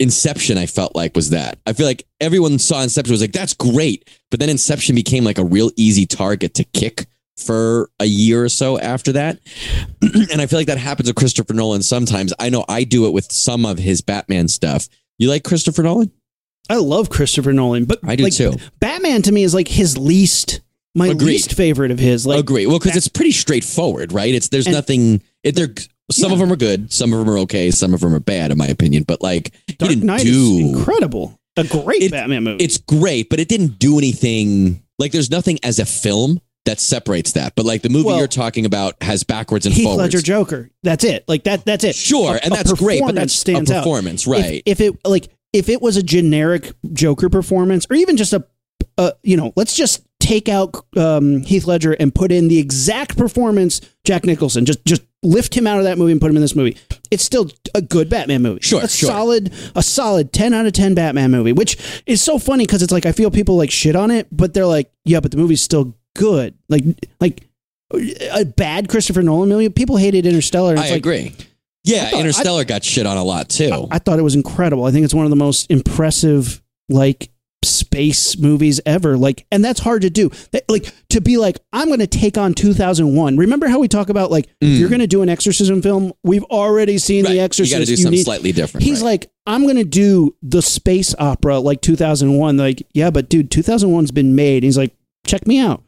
Inception, 0.00 0.58
I 0.58 0.66
felt 0.66 0.96
like 0.96 1.14
was 1.14 1.30
that. 1.30 1.60
I 1.66 1.72
feel 1.72 1.86
like 1.86 2.04
everyone 2.20 2.58
saw 2.58 2.82
Inception 2.82 3.12
was 3.12 3.20
like, 3.20 3.32
that's 3.32 3.54
great. 3.54 4.10
But 4.28 4.40
then 4.40 4.50
Inception 4.50 4.96
became 4.96 5.22
like 5.22 5.38
a 5.38 5.44
real 5.44 5.70
easy 5.76 6.04
target 6.04 6.52
to 6.54 6.64
kick 6.64 7.06
for 7.36 7.90
a 8.00 8.04
year 8.04 8.42
or 8.42 8.48
so 8.48 8.76
after 8.80 9.12
that. 9.12 9.38
and 10.02 10.42
I 10.42 10.46
feel 10.46 10.58
like 10.58 10.66
that 10.66 10.78
happens 10.78 11.08
with 11.08 11.14
Christopher 11.14 11.54
Nolan 11.54 11.84
sometimes. 11.84 12.34
I 12.40 12.50
know 12.50 12.64
I 12.68 12.82
do 12.82 13.06
it 13.06 13.12
with 13.12 13.30
some 13.30 13.64
of 13.64 13.78
his 13.78 14.00
Batman 14.02 14.48
stuff. 14.48 14.88
You 15.16 15.28
like 15.28 15.44
Christopher 15.44 15.84
Nolan? 15.84 16.10
i 16.70 16.76
love 16.76 17.10
christopher 17.10 17.52
nolan 17.52 17.84
but 17.84 17.98
I 18.04 18.16
do 18.16 18.24
like, 18.24 18.32
too. 18.32 18.54
batman 18.80 19.22
to 19.22 19.32
me 19.32 19.42
is 19.42 19.54
like 19.54 19.68
his 19.68 19.98
least 19.98 20.60
my 20.94 21.08
Agreed. 21.08 21.26
least 21.26 21.54
favorite 21.54 21.90
of 21.90 21.98
his 21.98 22.26
like 22.26 22.38
Agree. 22.40 22.66
Well, 22.66 22.78
because 22.78 22.96
it's 22.96 23.08
pretty 23.08 23.32
straightforward, 23.32 24.12
right? 24.12 24.34
It's 24.34 24.48
there's 24.48 24.66
And- 24.66 24.74
nothing. 24.74 25.22
It, 25.42 25.54
they're 25.56 25.74
some 26.10 26.32
of 26.32 26.38
them 26.38 26.52
are 26.52 26.56
good, 26.56 26.92
some 26.92 27.12
of 27.12 27.18
them 27.18 27.30
are 27.30 27.38
okay, 27.38 27.70
some 27.70 27.94
of 27.94 28.00
them 28.00 28.14
are 28.14 28.20
bad, 28.20 28.50
in 28.50 28.58
my 28.58 28.66
opinion. 28.66 29.04
But 29.04 29.22
like, 29.22 29.52
Dark 29.78 29.88
he 29.90 29.96
didn't 29.96 30.04
Knight 30.06 30.22
do. 30.22 30.28
is 30.30 30.76
incredible. 30.76 31.38
A 31.56 31.64
great 31.64 32.02
It- 32.02 32.10
Batman 32.12 32.44
movie. 32.44 32.62
it's 32.64 32.78
great, 32.78 33.28
but 33.30 33.40
it 33.40 33.48
didn't 33.48 33.78
do 33.78 33.96
anything. 33.98 34.82
Like, 34.98 35.12
there's 35.12 35.30
nothing 35.30 35.58
as 35.62 35.78
a 35.78 35.86
film 35.86 36.40
that 36.66 36.78
separates 36.80 37.32
that. 37.32 37.54
But 37.56 37.64
like 37.66 37.82
the 37.82 37.88
movie 37.88 38.06
Well, 38.06 38.18
you're 38.18 38.26
talking 38.28 38.64
about 38.66 39.02
has 39.02 39.22
backwards 39.24 39.66
and 39.66 39.74
Heath 39.74 39.84
forwards. 39.84 40.14
Ledger 40.14 40.22
Joker. 40.22 40.70
That's 40.82 41.04
it. 41.04 41.24
Like 41.28 41.44
that. 41.44 41.64
That's 41.64 41.84
it. 41.84 41.94
Sure, 41.94 42.36
A- 42.36 42.40
and 42.44 42.52
a 42.52 42.56
that's 42.56 42.72
great, 42.74 43.00
but 43.02 43.14
that's 43.14 43.34
stands 43.34 43.70
a 43.70 43.76
out. 43.76 43.80
performance, 43.84 44.22
If- 44.26 44.28
right? 44.32 44.62
If, 44.66 44.80
it 44.80 44.94
like 45.06 45.28
if 45.52 45.68
it 45.68 45.80
was 45.82 45.96
a 45.96 46.02
generic 46.02 46.72
Joker 46.92 47.28
performance, 47.28 47.86
or 47.90 47.96
even 47.96 48.16
just 48.16 48.32
a, 48.32 48.44
uh, 48.98 49.12
you 49.22 49.36
know, 49.36 49.52
let's 49.56 49.74
just 49.74 50.02
take 50.24 50.48
out 50.48 50.74
um, 50.96 51.42
Heath 51.42 51.66
Ledger 51.66 51.92
and 51.92 52.14
put 52.14 52.32
in 52.32 52.48
the 52.48 52.58
exact 52.58 53.18
performance 53.18 53.82
Jack 54.04 54.24
Nicholson. 54.24 54.64
Just 54.64 54.84
just 54.84 55.02
lift 55.22 55.54
him 55.54 55.66
out 55.66 55.78
of 55.78 55.84
that 55.84 55.98
movie 55.98 56.12
and 56.12 56.20
put 56.20 56.30
him 56.30 56.36
in 56.36 56.42
this 56.42 56.56
movie. 56.56 56.78
It's 57.10 57.22
still 57.22 57.50
a 57.74 57.82
good 57.82 58.08
Batman 58.08 58.42
movie. 58.42 58.60
Sure, 58.62 58.82
a 58.82 58.88
sure. 58.88 59.08
solid 59.08 59.52
a 59.76 59.82
solid 59.82 60.32
ten 60.32 60.54
out 60.54 60.64
of 60.64 60.72
ten 60.72 60.94
Batman 60.94 61.30
movie, 61.30 61.52
which 61.52 62.02
is 62.06 62.22
so 62.22 62.38
funny 62.38 62.64
because 62.64 62.82
it's 62.82 62.92
like 62.92 63.04
I 63.04 63.12
feel 63.12 63.30
people 63.30 63.56
like 63.56 63.70
shit 63.70 63.94
on 63.94 64.10
it, 64.10 64.26
but 64.32 64.54
they're 64.54 64.66
like, 64.66 64.90
yeah, 65.04 65.20
but 65.20 65.30
the 65.30 65.36
movie's 65.36 65.62
still 65.62 65.94
good. 66.16 66.54
Like 66.70 66.84
like 67.20 67.46
a 68.32 68.46
bad 68.46 68.88
Christopher 68.88 69.22
Nolan 69.22 69.50
movie. 69.50 69.68
People 69.68 69.98
hated 69.98 70.24
Interstellar. 70.24 70.70
And 70.70 70.80
I 70.80 70.88
like, 70.88 70.98
agree. 70.98 71.34
Yeah, 71.84 72.08
thought- 72.08 72.20
Interstellar 72.20 72.64
got 72.64 72.82
shit 72.82 73.06
on 73.06 73.18
a 73.18 73.24
lot 73.24 73.50
too. 73.50 73.86
I 73.90 73.98
thought 73.98 74.18
it 74.18 74.22
was 74.22 74.34
incredible. 74.34 74.84
I 74.86 74.90
think 74.90 75.04
it's 75.04 75.14
one 75.14 75.26
of 75.26 75.30
the 75.30 75.36
most 75.36 75.70
impressive 75.70 76.62
like 76.88 77.30
space 77.64 78.38
movies 78.38 78.80
ever. 78.86 79.16
Like, 79.16 79.46
and 79.50 79.64
that's 79.64 79.80
hard 79.80 80.02
to 80.02 80.10
do. 80.10 80.30
Like 80.68 80.92
to 81.10 81.20
be 81.20 81.36
like, 81.36 81.58
I'm 81.72 81.88
going 81.88 82.00
to 82.00 82.06
take 82.06 82.38
on 82.38 82.54
2001. 82.54 83.36
Remember 83.36 83.66
how 83.68 83.78
we 83.80 83.88
talk 83.88 84.08
about 84.08 84.30
like 84.30 84.48
if 84.60 84.78
you're 84.78 84.88
going 84.88 85.00
to 85.00 85.06
do 85.06 85.22
an 85.22 85.28
exorcism 85.28 85.82
film, 85.82 86.12
we've 86.22 86.44
already 86.44 86.98
seen 86.98 87.24
Mm. 87.24 87.26
Right. 87.26 87.30
the 87.30 87.36
You 87.36 87.42
Exorcist. 87.42 87.72
got 87.74 87.78
to 87.80 87.84
do 87.86 87.90
You 87.92 87.96
something 87.96 88.18
need- 88.18 88.24
slightly 88.24 88.52
different. 88.52 88.84
He's 88.84 89.00
right. 89.00 89.06
like, 89.22 89.30
I'm 89.46 89.62
going 89.64 89.76
to 89.76 89.84
do 89.84 90.34
the 90.42 90.62
space 90.62 91.14
opera 91.18 91.58
like 91.58 91.80
2001. 91.80 92.56
Like, 92.56 92.86
yeah, 92.92 93.10
but 93.10 93.28
dude, 93.28 93.50
2001's 93.50 94.10
been 94.10 94.34
made. 94.34 94.62
He's 94.62 94.78
like, 94.78 94.94
check 95.26 95.46
me 95.46 95.58
out. 95.58 95.82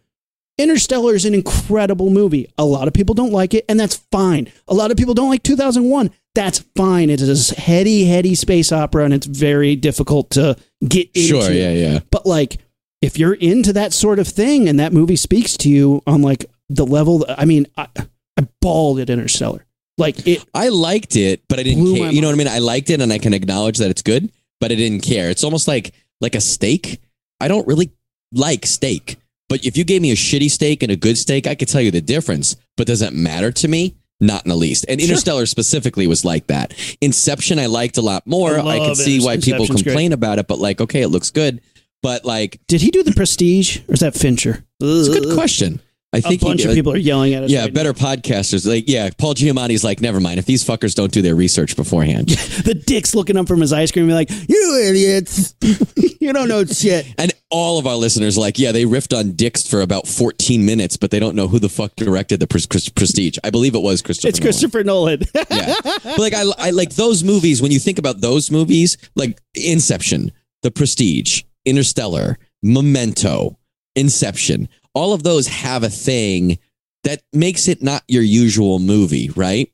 Interstellar 0.59 1.15
is 1.15 1.27
an 1.27 1.35
incredible 1.35 2.09
movie. 2.09 2.51
A 2.57 2.65
lot 2.65 2.89
of 2.89 2.95
people 2.95 3.15
don't 3.15 3.33
like 3.33 3.53
it, 3.53 3.65
and 3.69 3.79
that's 3.79 3.97
fine. 4.11 4.51
A 4.69 4.73
lot 4.75 4.91
of 4.91 4.97
people 4.97 5.13
don't 5.13 5.29
like 5.29 5.43
2001. 5.43 6.11
That's 6.37 6.59
fine. 6.77 7.09
It 7.09 7.23
is 7.23 7.51
a 7.51 7.59
heady, 7.59 8.05
heady 8.05 8.35
space 8.35 8.71
opera, 8.71 9.07
and 9.07 9.15
it's 9.15 9.27
very 9.27 9.75
difficult 9.75 10.29
to 10.33 10.55
get 10.87 11.09
into. 11.15 11.29
sure, 11.29 11.51
yeah, 11.51 11.71
yeah. 11.71 12.01
But 12.11 12.27
like, 12.27 12.59
if 13.01 13.19
you're 13.19 13.33
into 13.33 13.73
that 13.73 13.95
sort 13.95 14.19
of 14.19 14.29
thing, 14.29 14.69
and 14.69 14.79
that 14.79 14.93
movie 14.93 15.17
speaks 15.17 15.57
to 15.59 15.71
you 15.71 16.03
on 16.07 16.21
like 16.21 16.45
the 16.69 16.85
level, 16.85 17.25
I 17.27 17.47
mean, 17.47 17.67
I, 17.79 17.89
I 17.97 18.47
bawled 18.61 19.01
at 19.01 19.09
Interstellar. 19.09 19.65
Like 19.97 20.27
it, 20.27 20.45
I 20.53 20.69
liked 20.69 21.17
it, 21.17 21.41
but 21.49 21.59
I 21.59 21.63
didn't 21.63 21.97
care. 21.97 22.13
You 22.13 22.21
know 22.21 22.29
what 22.29 22.35
I 22.35 22.37
mean? 22.37 22.49
I 22.49 22.59
liked 22.59 22.91
it, 22.91 23.01
and 23.01 23.11
I 23.11 23.17
can 23.17 23.33
acknowledge 23.33 23.79
that 23.79 23.89
it's 23.89 24.03
good, 24.03 24.31
but 24.61 24.71
I 24.71 24.75
didn't 24.75 25.01
care. 25.01 25.31
It's 25.31 25.43
almost 25.43 25.67
like 25.67 25.95
like 26.21 26.35
a 26.35 26.41
steak. 26.43 27.01
I 27.41 27.49
don't 27.49 27.67
really 27.67 27.93
like 28.31 28.67
steak, 28.67 29.17
but 29.49 29.65
if 29.65 29.79
you 29.79 29.85
gave 29.85 30.03
me 30.03 30.11
a 30.11 30.17
shitty 30.17 30.51
steak 30.51 30.83
and 30.83 30.93
a 30.93 30.97
good 30.97 31.17
steak, 31.17 31.47
I 31.47 31.55
could 31.55 31.69
tell 31.69 31.81
you 31.81 31.91
the 31.91 32.03
difference. 32.03 32.57
But 32.77 32.89
does 32.89 33.01
it 33.01 33.15
matter 33.15 33.51
to 33.53 33.69
me? 33.69 33.95
Not 34.21 34.45
in 34.45 34.49
the 34.49 34.57
least. 34.57 34.87
And 34.89 35.01
Sure. 35.01 35.11
Interstellar 35.11 35.47
specifically 35.47 36.07
was 36.07 36.25
like 36.25 36.47
that. 36.47 36.73
Inception, 37.01 37.59
I 37.59 37.67
liked 37.67 37.99
a 37.99 38.03
lot 38.03 38.27
more. 38.27 38.59
I 38.59 38.77
I, 38.77 38.79
can 38.79 38.95
see 38.95 39.21
why 39.21 39.37
people 39.37 39.61
Inception's 39.61 39.83
great. 39.83 39.93
complain 39.93 40.13
about 40.13 40.39
it, 40.39 40.47
but 40.47 40.59
like, 40.59 40.81
okay, 40.81 41.03
it 41.03 41.09
looks 41.09 41.31
good. 41.31 41.61
But 42.03 42.25
like, 42.25 42.61
did 42.67 42.81
he 42.81 42.91
do 42.91 43.03
the 43.03 43.13
Prestige, 43.13 43.81
or 43.89 43.95
is 43.95 44.01
that 44.01 44.15
Fincher? 44.15 44.65
it's 44.81 45.09
a 45.09 45.21
good 45.21 45.35
question. 45.35 45.81
I 46.17 46.19
A 46.19 46.23
think 46.23 46.43
a 46.43 46.47
bunch 46.47 46.65
of 46.65 46.73
people 46.73 46.93
are 46.93 46.97
yelling 46.97 47.35
at 47.35 47.45
us. 47.45 47.51
Yeah, 47.51 47.63
right 47.63 47.75
better 47.75 47.93
podcasters. 47.93 48.67
Like, 48.67 48.85
yeah, 48.87 49.11
Paul 49.19 49.35
Giamatti's 49.35 49.85
like, 49.85 50.01
never 50.01 50.19
mind. 50.19 50.39
If 50.39 50.47
these 50.47 50.65
fuckers 50.65 50.95
don't 50.95 51.13
do 51.13 51.21
their 51.21 51.35
research 51.35 51.77
beforehand. 51.77 52.31
The 52.67 52.75
dick's 52.75 53.15
looking 53.15 53.37
up 53.37 53.47
from 53.47 53.61
his 53.61 53.73
ice 53.73 53.93
cream 53.93 54.05
and 54.05 54.11
be 54.11 54.15
like, 54.15 54.49
"You 54.49 54.83
idiots! 54.89 55.55
you 56.21 56.33
don't 56.33 56.49
know 56.49 56.65
shit." 56.65 57.07
and 57.19 57.33
all 57.51 57.79
of 57.79 57.87
our 57.87 57.95
listeners 57.95 58.37
like, 58.37 58.59
yeah, 58.59 58.73
they 58.73 58.85
riffed 58.85 59.17
on 59.17 59.33
dicks 59.33 59.67
for 59.67 59.83
about 59.83 60.09
14 60.09 60.65
minutes, 60.65 60.97
but 60.97 61.11
they 61.11 61.21
don't 61.21 61.37
know 61.37 61.47
who 61.49 61.59
the 61.59 61.69
fuck 61.69 61.95
directed 61.95 62.41
the 62.41 62.47
Pres- 62.47 62.67
Pres- 62.67 62.89
Prestige. 62.89 63.39
I 63.45 63.51
believe 63.51 63.75
it 63.75 63.83
was 63.83 64.03
Christopher. 64.03 64.29
It's 64.29 64.41
Nolan. 64.41 64.53
Christopher 64.53 64.85
Nolan. 64.85 65.21
yeah. 65.51 65.75
But 65.85 66.19
like 66.19 66.35
I, 66.35 66.45
I 66.59 66.71
like 66.71 66.95
those 66.95 67.23
movies. 67.23 67.63
When 67.63 67.71
you 67.71 67.79
think 67.79 67.99
about 67.99 68.21
those 68.21 68.51
movies, 68.51 68.97
like 69.15 69.39
Inception, 69.55 70.33
The 70.63 70.71
Prestige, 70.71 71.43
Interstellar, 71.65 72.39
Memento, 72.63 73.59
Inception, 73.95 74.69
all 74.97 75.13
of 75.13 75.23
those 75.23 75.47
have 75.47 75.83
a 75.83 75.91
thing 75.91 76.59
that 77.05 77.23
makes 77.33 77.69
it 77.69 77.83
not 77.83 78.03
your 78.09 78.23
usual 78.23 78.79
movie, 78.79 79.31
right? 79.37 79.71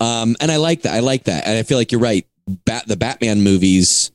Um, 0.00 0.36
and 0.40 0.50
I 0.50 0.56
like 0.56 0.82
that. 0.82 0.92
I 0.94 0.98
like 1.00 1.24
that, 1.24 1.46
and 1.46 1.56
I 1.56 1.62
feel 1.62 1.78
like 1.78 1.92
you're 1.92 2.00
right. 2.00 2.26
Bat 2.66 2.88
the 2.88 2.96
Batman 2.96 3.40
movies 3.42 4.10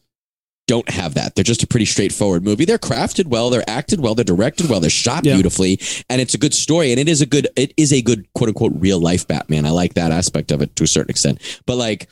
don't 0.67 0.87
have 0.89 1.15
that. 1.15 1.33
They're 1.33 1.43
just 1.43 1.63
a 1.63 1.67
pretty 1.67 1.85
straightforward 1.85 2.43
movie. 2.43 2.65
They're 2.65 2.77
crafted 2.77 3.25
well, 3.25 3.49
they're 3.49 3.67
acted 3.67 4.01
well, 4.01 4.13
they're 4.13 4.23
directed 4.25 4.69
well, 4.69 4.79
they're 4.79 4.89
shot 4.91 5.25
Yeah. 5.25 5.33
beautifully, 5.33 5.79
and 6.09 6.21
it's 6.21 6.35
a 6.35 6.37
good 6.37 6.53
story. 6.53 6.91
And 6.91 6.99
it 6.99 7.07
is 7.09 7.21
a 7.21 7.25
good, 7.25 7.47
it 7.55 7.73
is 7.75 7.91
a 7.91 8.03
good 8.03 8.27
quote 8.33 8.49
unquote 8.49 8.73
real 8.75 8.99
life 8.99 9.27
Batman. 9.27 9.65
I 9.65 9.71
like 9.71 9.95
that 9.95 10.11
aspect 10.11 10.51
of 10.51 10.61
it 10.61 10.75
to 10.75 10.83
a 10.83 10.87
certain 10.87 11.09
extent. 11.09 11.41
But 11.65 11.77
like, 11.77 12.07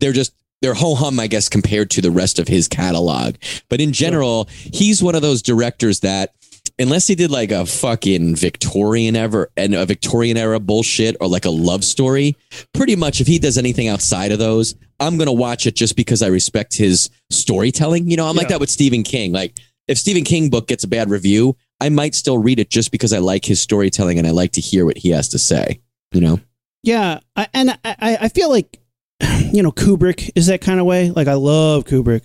they're 0.00 0.12
just 0.12 0.32
they're 0.62 0.74
ho 0.74 0.94
hum, 0.96 1.20
I 1.20 1.28
guess, 1.28 1.48
compared 1.48 1.90
to 1.90 2.00
the 2.00 2.10
rest 2.10 2.40
of 2.40 2.48
his 2.48 2.66
catalog. 2.66 3.36
But 3.68 3.80
in 3.80 3.92
general, 3.92 4.48
he's 4.50 5.00
one 5.02 5.14
of 5.14 5.22
those 5.22 5.42
directors 5.42 6.00
that. 6.00 6.34
Unless 6.82 7.06
he 7.06 7.14
did 7.14 7.30
like 7.30 7.52
a 7.52 7.64
fucking 7.64 8.34
Victorian 8.34 9.14
ever 9.14 9.50
and 9.56 9.74
a 9.74 9.86
Victorian 9.86 10.36
era 10.36 10.58
bullshit 10.58 11.16
or 11.20 11.28
like 11.28 11.44
a 11.44 11.50
love 11.50 11.84
story, 11.84 12.36
pretty 12.74 12.96
much 12.96 13.20
if 13.20 13.26
he 13.26 13.38
does 13.38 13.56
anything 13.56 13.88
outside 13.88 14.32
of 14.32 14.40
those, 14.40 14.74
I'm 14.98 15.16
gonna 15.16 15.32
watch 15.32 15.66
it 15.66 15.76
just 15.76 15.96
because 15.96 16.22
I 16.22 16.26
respect 16.26 16.76
his 16.76 17.08
storytelling. 17.30 18.10
You 18.10 18.16
know, 18.16 18.26
I'm 18.26 18.36
like 18.36 18.48
that 18.48 18.60
with 18.60 18.68
Stephen 18.68 19.04
King. 19.04 19.32
Like 19.32 19.56
if 19.86 19.96
Stephen 19.96 20.24
King 20.24 20.50
book 20.50 20.66
gets 20.66 20.84
a 20.84 20.88
bad 20.88 21.08
review, 21.08 21.56
I 21.80 21.88
might 21.88 22.14
still 22.14 22.38
read 22.38 22.58
it 22.58 22.68
just 22.68 22.90
because 22.90 23.12
I 23.12 23.18
like 23.18 23.44
his 23.44 23.60
storytelling 23.60 24.18
and 24.18 24.26
I 24.26 24.30
like 24.32 24.52
to 24.52 24.60
hear 24.60 24.84
what 24.84 24.98
he 24.98 25.10
has 25.10 25.28
to 25.30 25.38
say. 25.38 25.80
You 26.12 26.20
know? 26.20 26.40
Yeah, 26.82 27.20
I, 27.36 27.48
and 27.54 27.70
I 27.84 27.96
I 28.22 28.28
feel 28.28 28.50
like 28.50 28.80
you 29.52 29.62
know 29.62 29.72
Kubrick 29.72 30.30
is 30.34 30.48
that 30.48 30.60
kind 30.60 30.80
of 30.80 30.86
way. 30.86 31.10
Like 31.10 31.28
I 31.28 31.34
love 31.34 31.84
Kubrick, 31.84 32.22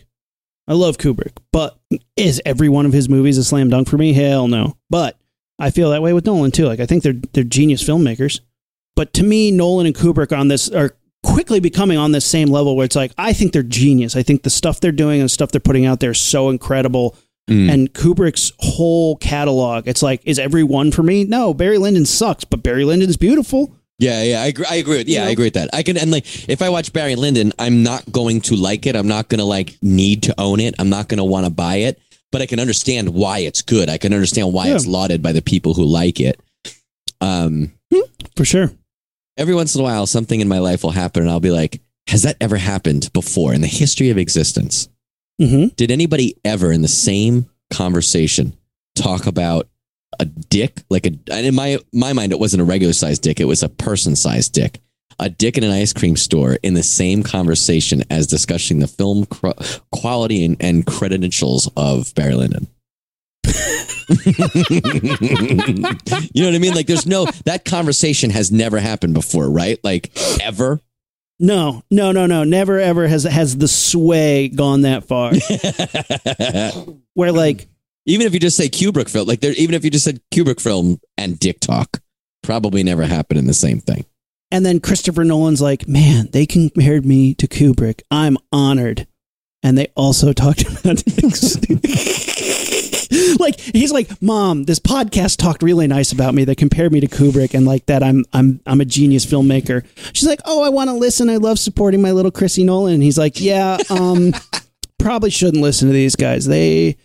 I 0.68 0.74
love 0.74 0.98
Kubrick, 0.98 1.38
but 1.52 1.78
is 2.16 2.42
every 2.46 2.70
one 2.70 2.86
of 2.86 2.94
his 2.94 3.08
movies 3.08 3.38
a 3.38 3.44
slam 3.44 3.70
dunk 3.70 3.88
for 3.88 3.98
me? 3.98 4.14
Hell 4.14 4.48
no. 4.48 4.76
But 4.90 5.18
I 5.60 5.72
feel 5.72 5.92
that 5.92 6.02
way 6.02 6.14
with 6.14 6.26
Nolan 6.26 6.52
too. 6.52 6.66
Like 6.66 6.80
I 6.80 6.86
think 6.86 7.04
they're 7.04 7.14
they're 7.34 7.44
genius 7.44 7.84
filmmakers, 7.84 8.42
but 8.96 9.14
to 9.14 9.24
me, 9.24 9.52
Nolan 9.52 9.86
and 9.86 9.96
Kubrick 9.96 10.38
on 10.38 10.48
this 10.50 10.70
are 10.70 10.96
quickly 11.24 11.60
becoming 11.60 11.98
on 11.98 12.12
this 12.12 12.26
same 12.26 12.50
level 12.50 12.76
where 12.76 12.86
it's 12.86 12.96
like 12.96 13.12
I 13.18 13.34
think 13.34 13.54
they're 13.54 13.64
genius. 13.64 14.16
I 14.16 14.24
think 14.24 14.44
the 14.44 14.50
stuff 14.50 14.80
they're 14.80 14.92
doing 14.92 15.22
and 15.22 15.26
the 15.26 15.34
stuff 15.34 15.52
they're 15.52 15.60
putting 15.62 15.86
out 15.86 16.00
there 16.00 16.12
is 16.12 16.22
so 16.22 16.50
incredible. 16.50 17.16
Mm. 17.50 17.72
And 17.72 17.94
Kubrick's 17.94 18.52
whole 18.60 19.16
catalog, 19.16 19.88
it's 19.88 20.04
like, 20.04 20.22
is 20.26 20.38
every 20.38 20.64
one 20.64 20.92
for 20.92 21.02
me? 21.02 21.24
No, 21.24 21.54
Barry 21.54 21.78
Lyndon 21.78 22.06
sucks, 22.06 22.44
but 22.44 22.62
Barry 22.62 22.84
Lyndon's 22.84 23.16
beautiful. 23.16 23.74
Yeah, 24.00 24.22
yeah, 24.24 24.42
I 24.44 24.48
agree. 24.48 24.66
I 24.70 24.76
agree 24.76 24.98
with. 24.98 25.08
Yeah, 25.08 25.20
You 25.20 25.24
know? 25.26 25.30
I 25.30 25.32
agree 25.32 25.46
with 25.46 25.54
that. 25.56 25.70
I 25.74 25.82
can 25.84 25.98
and 25.98 26.12
like 26.12 26.48
if 26.50 26.62
I 26.62 26.70
watch 26.70 26.94
Barry 26.94 27.16
Lyndon, 27.16 27.52
I'm 27.58 27.82
not 27.84 28.10
going 28.12 28.42
to 28.42 28.56
like 28.56 28.86
it. 28.86 28.96
I'm 28.96 29.08
not 29.08 29.28
going 29.28 29.40
to 29.40 29.46
like 29.46 29.76
need 29.82 30.24
to 30.24 30.36
own 30.40 30.60
it. 30.60 30.76
I'm 30.78 30.90
not 30.90 31.08
going 31.10 31.18
to 31.18 31.24
want 31.24 31.46
to 31.46 31.50
buy 31.52 31.78
it. 31.78 32.00
But 32.32 32.42
I 32.42 32.46
can 32.46 32.60
understand 32.60 33.10
why 33.10 33.40
it's 33.40 33.62
good. 33.62 33.90
I 33.90 33.98
can 33.98 34.14
understand 34.14 34.54
why 34.54 34.68
Yeah. 34.68 34.76
it's 34.76 34.86
lauded 34.86 35.24
by 35.24 35.32
the 35.32 35.42
people 35.42 35.74
who 35.74 35.86
like 35.86 36.20
it. 36.20 36.40
Um, 37.22 37.72
For 38.36 38.46
sure. 38.46 38.72
every 39.38 39.56
once 39.56 39.74
in 39.74 39.82
a 39.82 39.84
while, 39.84 40.06
something 40.06 40.40
in 40.42 40.48
my 40.48 40.60
life 40.60 40.84
will 40.84 40.92
happen, 40.92 41.24
and 41.24 41.32
I'll 41.32 41.40
be 41.40 41.50
like, 41.52 41.82
"Has 42.08 42.22
that 42.24 42.36
ever 42.42 42.58
happened 42.58 43.12
before 43.14 43.54
in 43.54 43.62
the 43.62 43.68
history 43.68 44.10
of 44.10 44.18
existence? 44.18 44.90
Mm-hmm. 45.42 45.68
Did 45.76 45.90
anybody 45.90 46.36
ever 46.46 46.72
in 46.72 46.82
the 46.82 46.88
same 46.88 47.50
conversation 47.72 48.54
talk 48.96 49.26
about 49.26 49.68
a 50.20 50.26
dick 50.26 50.84
like 50.90 51.06
a 51.06 51.10
and 51.32 51.46
in 51.46 51.54
my 51.54 51.78
my 51.94 52.14
mind 52.14 52.32
it 52.32 52.40
wasn't 52.40 52.62
a 52.62 52.66
regular 52.66 52.94
sized 52.94 53.22
dick 53.22 53.40
it 53.40 53.46
was 53.46 53.62
a 53.62 53.70
person 53.70 54.16
sized 54.16 54.54
dick 54.54 54.80
a 55.20 55.30
dick 55.30 55.58
in 55.58 55.64
an 55.64 55.72
ice 55.72 55.94
cream 55.94 56.16
store 56.16 56.58
in 56.64 56.74
the 56.74 56.84
same 56.84 57.24
conversation 57.24 58.04
as 58.10 58.28
discussing 58.28 58.80
the 58.80 58.88
film 58.88 59.26
cr- 59.26 59.50
quality 59.92 60.46
and, 60.46 60.58
and 60.60 60.86
credentials 60.86 61.70
of 61.76 62.14
Barry 62.14 62.36
Lyndon. 62.36 62.68
you 63.48 63.54
know 66.44 66.48
what 66.48 66.56
I 66.56 66.60
mean? 66.60 66.74
Like, 66.74 66.88
there's 66.88 67.08
no 67.08 67.26
that 67.46 67.66
conversation 67.66 68.30
has 68.30 68.52
never 68.52 68.80
happened 68.80 69.14
before, 69.14 69.50
right? 69.50 69.80
Like, 69.84 70.12
ever. 70.42 70.82
No, 71.40 71.84
no, 71.90 72.12
no, 72.12 72.26
no. 72.26 72.44
Never 72.44 72.80
ever 72.80 73.08
has 73.08 73.24
has 73.24 73.58
the 73.58 73.68
sway 73.68 74.50
gone 74.50 74.82
that 74.82 75.06
far. 75.06 75.34
Where 77.14 77.32
like, 77.32 77.68
even 78.08 78.26
if 78.26 78.34
you 78.34 78.40
just 78.40 78.58
say 78.58 78.70
Kubrick 78.70 79.10
film, 79.10 79.28
like 79.28 79.42
there, 79.42 79.54
even 79.54 79.76
if 79.76 79.84
you 79.84 79.92
just 79.92 80.06
said 80.06 80.22
Kubrick 80.34 80.60
film 80.60 81.00
and 81.18 81.40
dick 81.40 81.60
talk, 81.60 82.00
probably 82.42 82.82
never 82.82 83.06
happened 83.06 83.40
in 83.40 83.46
the 83.46 83.54
same 83.54 83.80
thing. 83.80 84.06
and 84.52 84.66
then 84.66 84.80
Christopher 84.80 85.24
Nolan's 85.24 85.62
like, 85.62 85.88
man, 85.88 86.30
they 86.32 86.46
compared 86.46 87.06
me 87.06 87.36
to 87.36 87.48
Kubrick. 87.48 88.02
I'm 88.10 88.38
honored. 88.52 89.06
And 89.62 89.78
they 89.78 89.88
also 89.96 90.34
talked 90.44 90.62
about 90.62 91.04
like 93.40 93.60
he's 93.60 93.92
like, 93.92 94.22
Mom, 94.22 94.64
this 94.64 94.80
podcast 94.80 95.38
talked 95.38 95.64
really 95.64 95.88
nice 95.88 96.12
about 96.12 96.34
me. 96.34 96.44
They 96.46 96.56
compared 96.56 96.92
me 96.92 97.00
to 97.02 97.08
Kubrick 97.08 97.54
and 97.54 97.66
like 97.66 97.86
that 97.88 98.04
I'm 98.04 98.24
I'm 98.34 98.62
I'm 98.66 98.82
a 98.82 98.86
genius 98.86 99.26
filmmaker. 99.26 99.86
She's 100.14 100.28
like, 100.28 100.42
Oh, 100.46 100.64
I 100.64 100.70
want 100.70 100.90
to 100.90 100.96
listen. 100.96 101.30
I 101.30 101.38
love 101.38 101.60
supporting 101.60 102.02
my 102.02 102.12
little 102.12 102.32
Chrissy 102.32 102.64
Nolan. 102.64 102.96
And 102.96 103.04
he's 103.04 103.18
like, 103.18 103.40
Yeah, 103.42 103.78
um, 103.90 104.34
probably 105.00 105.30
shouldn't 105.30 105.64
listen 105.64 105.88
to 105.88 105.94
these 105.94 106.16
guys. 106.16 106.46
They 106.46 106.98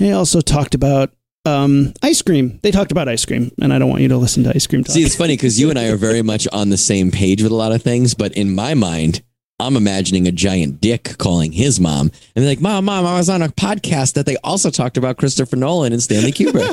they 0.00 0.12
also 0.12 0.40
talked 0.40 0.74
about 0.74 1.12
um 1.44 1.92
ice 2.02 2.20
cream. 2.22 2.58
They 2.62 2.70
talked 2.72 2.90
about 2.92 3.08
ice 3.08 3.24
cream, 3.24 3.52
and 3.62 3.72
I 3.72 3.78
don't 3.78 3.88
want 3.88 4.02
you 4.02 4.08
to 4.08 4.16
listen 4.16 4.42
to 4.44 4.50
ice 4.54 4.66
cream 4.66 4.82
talk. 4.82 4.94
See, 4.94 5.02
it's 5.04 5.14
funny 5.16 5.34
because 5.36 5.60
you 5.60 5.70
and 5.70 5.78
I 5.78 5.88
are 5.88 5.96
very 5.96 6.22
much 6.22 6.48
on 6.52 6.70
the 6.70 6.76
same 6.76 7.10
page 7.10 7.42
with 7.42 7.52
a 7.52 7.54
lot 7.54 7.72
of 7.72 7.82
things, 7.82 8.14
but 8.14 8.32
in 8.32 8.54
my 8.54 8.74
mind, 8.74 9.22
I'm 9.58 9.76
imagining 9.76 10.26
a 10.26 10.32
giant 10.32 10.80
dick 10.80 11.16
calling 11.18 11.52
his 11.52 11.78
mom 11.78 12.10
and 12.34 12.42
be 12.42 12.46
like, 12.46 12.60
"Mom, 12.60 12.86
mom, 12.86 13.06
I 13.06 13.16
was 13.18 13.28
on 13.30 13.42
a 13.42 13.48
podcast 13.48 14.14
that 14.14 14.26
they 14.26 14.36
also 14.44 14.70
talked 14.70 14.96
about 14.96 15.16
Christopher 15.18 15.56
Nolan 15.56 15.92
and 15.92 16.02
Stanley 16.02 16.32
Kubrick." 16.32 16.66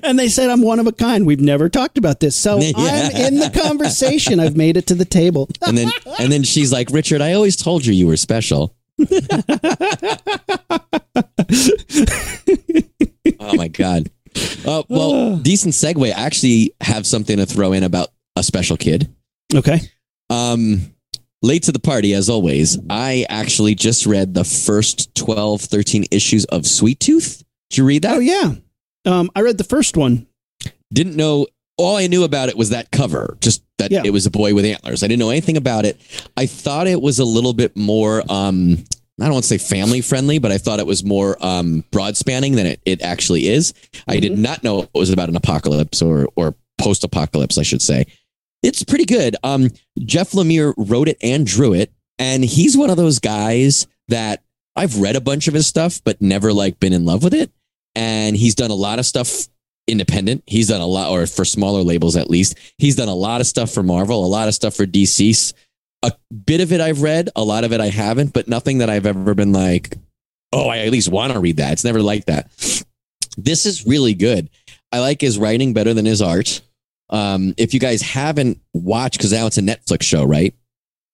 and 0.02 0.18
they 0.18 0.28
said 0.28 0.50
I'm 0.50 0.62
one 0.62 0.78
of 0.78 0.86
a 0.86 0.92
kind. 0.92 1.26
We've 1.26 1.40
never 1.40 1.68
talked 1.68 1.98
about 1.98 2.20
this, 2.20 2.36
so 2.36 2.58
Yeah. 2.60 2.72
I'm 2.76 3.16
in 3.16 3.38
the 3.38 3.50
conversation. 3.50 4.40
I've 4.40 4.56
made 4.56 4.76
it 4.76 4.86
to 4.88 4.94
the 4.94 5.04
table. 5.04 5.48
and 5.66 5.76
then, 5.76 5.90
and 6.18 6.30
then 6.32 6.42
she's 6.42 6.72
like, 6.72 6.90
"Richard, 6.90 7.20
I 7.22 7.32
always 7.34 7.56
told 7.56 7.84
you 7.86 7.92
you 7.92 8.06
were 8.06 8.16
special." 8.16 8.74
Oh 13.40 13.56
my 13.56 13.68
god. 13.68 14.10
Uh, 14.66 14.82
well, 14.88 15.36
decent 15.42 15.74
segue. 15.74 16.06
I 16.06 16.10
actually 16.10 16.74
have 16.80 17.06
something 17.06 17.36
to 17.36 17.46
throw 17.46 17.72
in 17.72 17.82
about 17.82 18.08
a 18.36 18.42
special 18.42 18.76
kid. 18.76 19.12
Okay. 19.54 19.80
Um, 20.30 20.94
late 21.42 21.64
to 21.64 21.72
the 21.72 21.78
party, 21.78 22.14
as 22.14 22.28
always. 22.28 22.78
I 22.90 23.26
actually 23.28 23.74
just 23.74 24.06
read 24.06 24.34
the 24.34 24.44
first 24.44 25.14
12, 25.14 25.62
13 25.62 26.04
issues 26.10 26.44
of 26.46 26.66
Sweet 26.66 27.00
Tooth. 27.00 27.42
Did 27.70 27.78
you 27.78 27.84
read 27.84 28.02
that? 28.02 28.16
Oh 28.16 28.20
yeah. 28.20 28.54
Um, 29.04 29.30
I 29.34 29.40
read 29.42 29.58
the 29.58 29.64
first 29.64 29.96
one. 29.96 30.26
Didn't 30.92 31.16
know. 31.16 31.46
All 31.76 31.96
I 31.96 32.08
knew 32.08 32.24
about 32.24 32.48
it 32.48 32.56
was 32.56 32.70
that 32.70 32.90
cover, 32.90 33.36
just 33.40 33.62
that 33.78 33.90
Yeah. 33.90 34.02
it 34.04 34.10
was 34.10 34.26
a 34.26 34.30
boy 34.30 34.54
with 34.54 34.64
antlers. 34.64 35.02
I 35.02 35.06
didn't 35.08 35.20
know 35.20 35.30
anything 35.30 35.56
about 35.56 35.84
it. 35.84 35.98
I 36.36 36.46
thought 36.46 36.86
it 36.86 37.00
was 37.00 37.18
a 37.18 37.24
little 37.24 37.52
bit 37.52 37.76
more, 37.76 38.22
um, 38.28 38.84
I 39.20 39.24
don't 39.24 39.32
want 39.32 39.44
to 39.44 39.48
say 39.48 39.58
family 39.58 40.00
friendly, 40.00 40.38
but 40.38 40.52
I 40.52 40.58
thought 40.58 40.78
it 40.78 40.86
was 40.86 41.02
more 41.04 41.36
um, 41.44 41.84
broad 41.90 42.16
spanning 42.16 42.54
than 42.54 42.66
it, 42.66 42.80
it 42.84 43.02
actually 43.02 43.48
is. 43.48 43.74
I 44.06 44.20
did 44.20 44.38
not 44.38 44.62
know 44.62 44.82
it 44.82 44.90
was 44.94 45.10
about 45.10 45.28
an 45.28 45.36
apocalypse 45.36 46.02
or, 46.02 46.28
or 46.36 46.54
post 46.78 47.02
apocalypse, 47.04 47.58
I 47.58 47.62
should 47.62 47.82
say. 47.82 48.06
It's 48.62 48.82
pretty 48.84 49.04
good. 49.06 49.36
Um, 49.42 49.70
Jeff 50.00 50.32
Lemire 50.32 50.74
wrote 50.76 51.08
it 51.08 51.16
and 51.22 51.46
drew 51.46 51.72
it, 51.74 51.92
and 52.18 52.44
he's 52.44 52.76
one 52.76 52.90
of 52.90 52.96
those 52.96 53.18
guys 53.20 53.86
that 54.08 54.42
I've 54.76 54.98
read 54.98 55.16
a 55.16 55.20
bunch 55.20 55.48
of 55.48 55.54
his 55.54 55.66
stuff, 55.66 56.00
but 56.04 56.20
never 56.22 56.52
like 56.52 56.78
been 56.80 56.92
in 56.92 57.04
love 57.04 57.22
with 57.24 57.34
it. 57.34 57.50
And 57.94 58.36
he's 58.36 58.54
done 58.54 58.70
a 58.70 58.74
lot 58.76 58.98
of 59.00 59.06
stuff 59.06 59.48
independent. 59.88 60.44
He's 60.46 60.68
done 60.68 60.80
a 60.80 60.86
lot, 60.86 61.10
or 61.10 61.26
for 61.26 61.44
smaller 61.44 61.82
labels 61.82 62.16
at 62.16 62.30
least. 62.30 62.56
He's 62.78 62.96
done 62.96 63.08
a 63.08 63.14
lot 63.14 63.40
of 63.40 63.46
stuff 63.46 63.70
for 63.70 63.82
Marvel, 63.82 64.24
a 64.24 64.26
lot 64.26 64.48
of 64.48 64.54
stuff 64.54 64.74
for 64.74 64.86
DC. 64.86 65.54
A 66.02 66.12
bit 66.46 66.60
of 66.60 66.72
it 66.72 66.80
I've 66.80 67.02
read, 67.02 67.30
a 67.34 67.42
lot 67.42 67.64
of 67.64 67.72
it 67.72 67.80
I 67.80 67.88
haven't, 67.88 68.32
but 68.32 68.48
nothing 68.48 68.78
that 68.78 68.90
I've 68.90 69.06
ever 69.06 69.34
been 69.34 69.52
like, 69.52 69.96
oh, 70.52 70.68
I 70.68 70.78
at 70.78 70.92
least 70.92 71.10
want 71.10 71.32
to 71.32 71.40
read 71.40 71.56
that. 71.56 71.72
It's 71.72 71.84
never 71.84 72.02
like 72.02 72.26
that. 72.26 72.50
This 73.36 73.66
is 73.66 73.86
really 73.86 74.14
good. 74.14 74.48
I 74.92 75.00
like 75.00 75.20
his 75.20 75.38
writing 75.38 75.72
better 75.72 75.94
than 75.94 76.06
his 76.06 76.22
art. 76.22 76.60
Um, 77.10 77.54
if 77.56 77.74
you 77.74 77.80
guys 77.80 78.02
haven't 78.02 78.60
watched, 78.74 79.18
because 79.18 79.32
now 79.32 79.46
it's 79.46 79.58
a 79.58 79.62
Netflix 79.62 80.02
show, 80.02 80.24
right? 80.24 80.54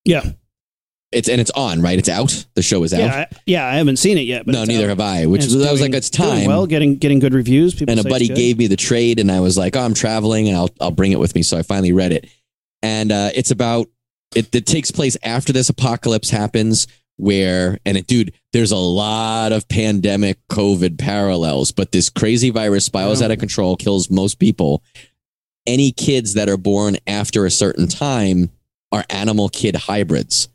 Yeah. 0.03 0.31
It's 1.11 1.29
and 1.29 1.39
it's 1.39 1.51
on, 1.51 1.81
right? 1.81 1.97
It's 1.97 2.09
out. 2.09 2.45
The 2.55 2.61
show 2.61 2.83
is 2.83 2.93
out. 2.93 2.99
Yeah, 2.99 3.15
I, 3.15 3.35
yeah, 3.45 3.67
I 3.67 3.75
haven't 3.75 3.97
seen 3.97 4.17
it 4.17 4.21
yet. 4.21 4.45
But 4.45 4.53
no, 4.53 4.65
neither 4.65 4.85
out. 4.85 4.89
have 4.89 4.99
I. 4.99 5.25
Which 5.27 5.43
was, 5.43 5.55
it's 5.55 5.65
I 5.65 5.71
was 5.71 5.81
like, 5.81 5.93
it's 5.93 6.09
doing 6.09 6.29
time. 6.29 6.47
Well, 6.47 6.67
getting 6.67 6.97
getting 6.97 7.19
good 7.19 7.33
reviews. 7.33 7.73
People 7.73 7.91
and 7.91 8.05
a 8.05 8.09
buddy 8.09 8.27
gave 8.27 8.57
me 8.57 8.67
the 8.67 8.75
trade, 8.75 9.19
and 9.19 9.31
I 9.31 9.39
was 9.39 9.57
like, 9.57 9.75
"Oh, 9.75 9.81
I'm 9.81 9.93
traveling, 9.93 10.47
and 10.47 10.57
I'll 10.57 10.69
I'll 10.81 10.91
bring 10.91 11.11
it 11.11 11.19
with 11.19 11.35
me." 11.35 11.43
So 11.43 11.57
I 11.57 11.61
finally 11.61 11.93
read 11.93 12.11
it, 12.11 12.29
and 12.81 13.11
uh, 13.11 13.29
it's 13.33 13.51
about 13.51 13.87
it. 14.35 14.53
It 14.53 14.65
takes 14.65 14.91
place 14.91 15.15
after 15.23 15.53
this 15.53 15.69
apocalypse 15.69 16.29
happens, 16.29 16.87
where 17.17 17.79
and 17.85 17.97
it, 17.97 18.07
dude, 18.07 18.33
there's 18.51 18.71
a 18.71 18.77
lot 18.77 19.51
of 19.51 19.67
pandemic 19.69 20.39
COVID 20.49 20.97
parallels, 20.97 21.71
but 21.71 21.91
this 21.91 22.09
crazy 22.09 22.49
virus 22.49 22.85
spirals 22.85 23.21
out 23.21 23.31
of 23.31 23.39
control, 23.39 23.75
kills 23.75 24.09
most 24.09 24.39
people. 24.39 24.83
Any 25.67 25.91
kids 25.91 26.35
that 26.35 26.47
are 26.47 26.57
born 26.57 26.97
after 27.07 27.45
a 27.45 27.51
certain 27.51 27.87
time 27.87 28.51
are 28.91 29.03
animal 29.09 29.49
kid 29.49 29.75
hybrids. 29.75 30.47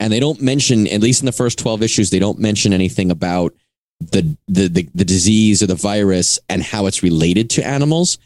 And 0.00 0.12
they 0.12 0.18
don't 0.18 0.40
mention, 0.40 0.88
at 0.88 1.02
least 1.02 1.20
in 1.20 1.26
the 1.26 1.32
first 1.32 1.58
12 1.58 1.82
issues, 1.82 2.10
they 2.10 2.18
don't 2.18 2.38
mention 2.38 2.72
anything 2.72 3.10
about 3.10 3.54
the, 4.00 4.36
the, 4.48 4.68
the, 4.68 4.88
the 4.94 5.04
disease 5.04 5.62
or 5.62 5.66
the 5.66 5.74
virus 5.74 6.38
and 6.48 6.62
how 6.62 6.86
it's 6.86 7.02
related 7.02 7.50
to 7.50 7.66
animals. 7.66 8.18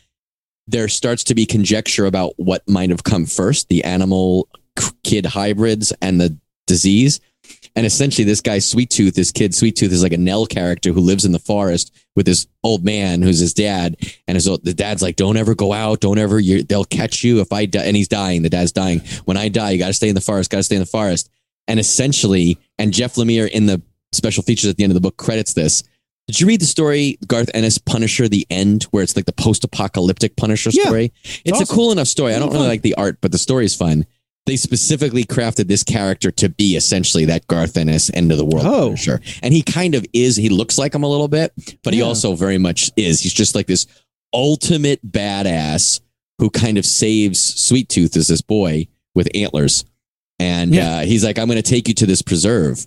There 0.68 0.88
starts 0.88 1.24
to 1.24 1.34
be 1.34 1.44
conjecture 1.44 2.06
about 2.06 2.34
what 2.36 2.66
might 2.68 2.90
have 2.90 3.02
come 3.02 3.26
first 3.26 3.68
the 3.68 3.84
animal 3.84 4.48
kid 5.02 5.26
hybrids 5.26 5.92
and 6.00 6.20
the 6.20 6.38
disease. 6.66 7.20
And 7.76 7.84
essentially, 7.84 8.24
this 8.24 8.40
guy, 8.40 8.60
Sweet 8.60 8.88
Tooth, 8.88 9.14
this 9.14 9.32
kid, 9.32 9.54
Sweet 9.54 9.76
Tooth, 9.76 9.92
is 9.92 10.02
like 10.02 10.12
a 10.12 10.18
Nell 10.18 10.46
character 10.46 10.92
who 10.92 11.00
lives 11.00 11.24
in 11.24 11.32
the 11.32 11.38
forest 11.38 11.94
with 12.14 12.24
this 12.24 12.46
old 12.62 12.84
man 12.84 13.20
who's 13.20 13.40
his 13.40 13.52
dad. 13.52 13.96
And 14.28 14.36
his 14.36 14.46
old, 14.46 14.64
the 14.64 14.72
dad's 14.72 15.02
like, 15.02 15.16
"Don't 15.16 15.36
ever 15.36 15.54
go 15.54 15.72
out. 15.72 16.00
Don't 16.00 16.18
ever. 16.18 16.38
you 16.38 16.62
they'll 16.62 16.84
catch 16.84 17.24
you 17.24 17.40
if 17.40 17.52
I 17.52 17.66
die." 17.66 17.84
And 17.84 17.96
he's 17.96 18.08
dying. 18.08 18.42
The 18.42 18.48
dad's 18.48 18.72
dying. 18.72 19.00
When 19.24 19.36
I 19.36 19.48
die, 19.48 19.72
you 19.72 19.78
got 19.78 19.88
to 19.88 19.92
stay 19.92 20.08
in 20.08 20.14
the 20.14 20.20
forest. 20.20 20.50
Got 20.50 20.58
to 20.58 20.62
stay 20.62 20.76
in 20.76 20.82
the 20.82 20.86
forest. 20.86 21.28
And 21.68 21.80
essentially, 21.80 22.58
and 22.78 22.92
Jeff 22.92 23.14
Lemire 23.14 23.48
in 23.48 23.66
the 23.66 23.80
special 24.12 24.42
features 24.42 24.70
at 24.70 24.76
the 24.76 24.84
end 24.84 24.90
of 24.90 24.94
the 24.94 25.00
book 25.00 25.16
credits 25.16 25.54
this. 25.54 25.82
Did 26.26 26.40
you 26.40 26.46
read 26.46 26.60
the 26.60 26.66
story 26.66 27.18
Garth 27.26 27.50
Ennis 27.52 27.76
Punisher 27.78 28.28
the 28.28 28.46
end 28.48 28.84
where 28.84 29.02
it's 29.02 29.14
like 29.16 29.26
the 29.26 29.32
post-apocalyptic 29.32 30.36
Punisher 30.36 30.70
Yeah. 30.72 30.84
story? 30.84 31.12
It's 31.44 31.52
awesome. 31.60 31.62
a 31.62 31.74
cool 31.76 31.92
enough 31.92 32.08
story. 32.08 32.34
I 32.34 32.38
don't 32.38 32.52
Really 32.52 32.66
like 32.68 32.82
the 32.82 32.94
art, 32.94 33.18
but 33.20 33.30
the 33.32 33.38
story 33.38 33.64
is 33.66 33.74
fun. 33.74 34.06
They 34.46 34.56
specifically 34.56 35.24
crafted 35.24 35.68
this 35.68 35.82
character 35.82 36.30
to 36.32 36.48
be 36.50 36.76
essentially 36.76 37.24
that 37.26 37.46
Garth 37.46 37.76
Ennis 37.76 38.10
end 38.14 38.30
of 38.30 38.38
the 38.38 38.44
world 38.44 38.66
Oh. 38.66 38.86
Punisher. 38.88 39.20
And 39.42 39.52
he 39.54 39.62
kind 39.62 39.94
of 39.94 40.04
is. 40.12 40.36
He 40.36 40.48
looks 40.50 40.78
like 40.78 40.94
him 40.94 41.02
a 41.02 41.08
little 41.08 41.28
bit, 41.28 41.52
but 41.82 41.92
he 41.94 42.02
also 42.02 42.34
very 42.34 42.58
much 42.58 42.90
is. 42.96 43.20
He's 43.20 43.32
just 43.32 43.54
like 43.54 43.66
this 43.66 43.86
ultimate 44.32 45.04
badass 45.10 46.00
who 46.38 46.50
kind 46.50 46.78
of 46.78 46.84
saves 46.86 47.38
Sweet 47.40 47.88
Tooth 47.88 48.16
as 48.16 48.28
this 48.28 48.40
boy 48.42 48.86
with 49.14 49.28
antlers. 49.34 49.84
And 50.44 50.74
Yeah. 50.74 50.96
uh, 50.98 51.04
he's 51.04 51.24
like, 51.24 51.38
I'm 51.38 51.46
going 51.46 51.62
to 51.62 51.70
take 51.70 51.88
you 51.88 51.94
to 51.94 52.06
this 52.06 52.22
preserve. 52.22 52.84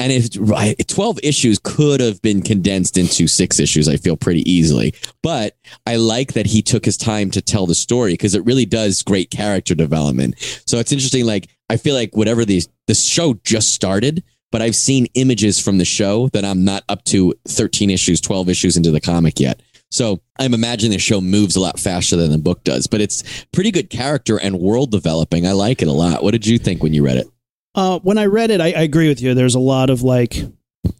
And 0.00 0.10
if 0.10 0.86
12 0.88 1.20
issues 1.22 1.60
could 1.62 2.00
have 2.00 2.20
been 2.20 2.42
condensed 2.42 2.98
into 2.98 3.28
six 3.28 3.60
issues, 3.60 3.86
I 3.88 3.96
feel 3.96 4.16
pretty 4.16 4.48
easily. 4.50 4.92
But 5.22 5.56
I 5.86 5.96
like 5.96 6.32
that 6.32 6.46
he 6.46 6.62
took 6.62 6.84
his 6.84 6.96
time 6.96 7.30
to 7.30 7.40
tell 7.40 7.66
the 7.66 7.76
story 7.76 8.14
because 8.14 8.34
it 8.34 8.44
really 8.44 8.66
does 8.66 9.02
great 9.04 9.30
character 9.30 9.74
development. 9.74 10.34
So 10.66 10.78
it's 10.78 10.90
interesting. 10.90 11.26
Like, 11.26 11.48
I 11.70 11.76
feel 11.76 11.94
like 11.94 12.16
whatever 12.16 12.44
these, 12.44 12.68
the 12.88 12.94
show 12.94 13.34
just 13.44 13.70
started, 13.72 14.24
but 14.50 14.62
I've 14.62 14.74
seen 14.76 15.06
images 15.14 15.60
from 15.60 15.78
the 15.78 15.84
show 15.84 16.28
that 16.32 16.44
I'm 16.44 16.64
not 16.64 16.82
up 16.88 17.04
to 17.04 17.32
13 17.46 17.88
issues, 17.90 18.20
12 18.20 18.48
issues 18.48 18.76
into 18.76 18.90
the 18.90 19.00
comic 19.00 19.38
yet. 19.38 19.62
So 19.94 20.20
I'm 20.40 20.54
imagining 20.54 20.90
the 20.90 20.98
show 20.98 21.20
moves 21.20 21.54
a 21.54 21.60
lot 21.60 21.78
faster 21.78 22.16
than 22.16 22.32
the 22.32 22.38
book 22.38 22.64
does, 22.64 22.88
but 22.88 23.00
it's 23.00 23.22
pretty 23.52 23.70
good 23.70 23.90
character 23.90 24.38
and 24.40 24.58
world 24.58 24.90
developing. 24.90 25.46
I 25.46 25.52
like 25.52 25.82
it 25.82 25.88
a 25.88 25.92
lot. 25.92 26.24
What 26.24 26.32
did 26.32 26.44
you 26.46 26.58
think 26.58 26.82
when 26.82 26.92
you 26.92 27.04
read 27.04 27.18
it? 27.18 27.28
Uh, 27.76 28.00
when 28.00 28.18
I 28.18 28.26
read 28.26 28.50
it, 28.50 28.60
I, 28.60 28.66
I 28.72 28.82
agree 28.82 29.06
with 29.08 29.22
you. 29.22 29.34
There's 29.34 29.54
a 29.54 29.60
lot 29.60 29.90
of 29.90 30.02
like, 30.02 30.36
uh, 30.84 30.90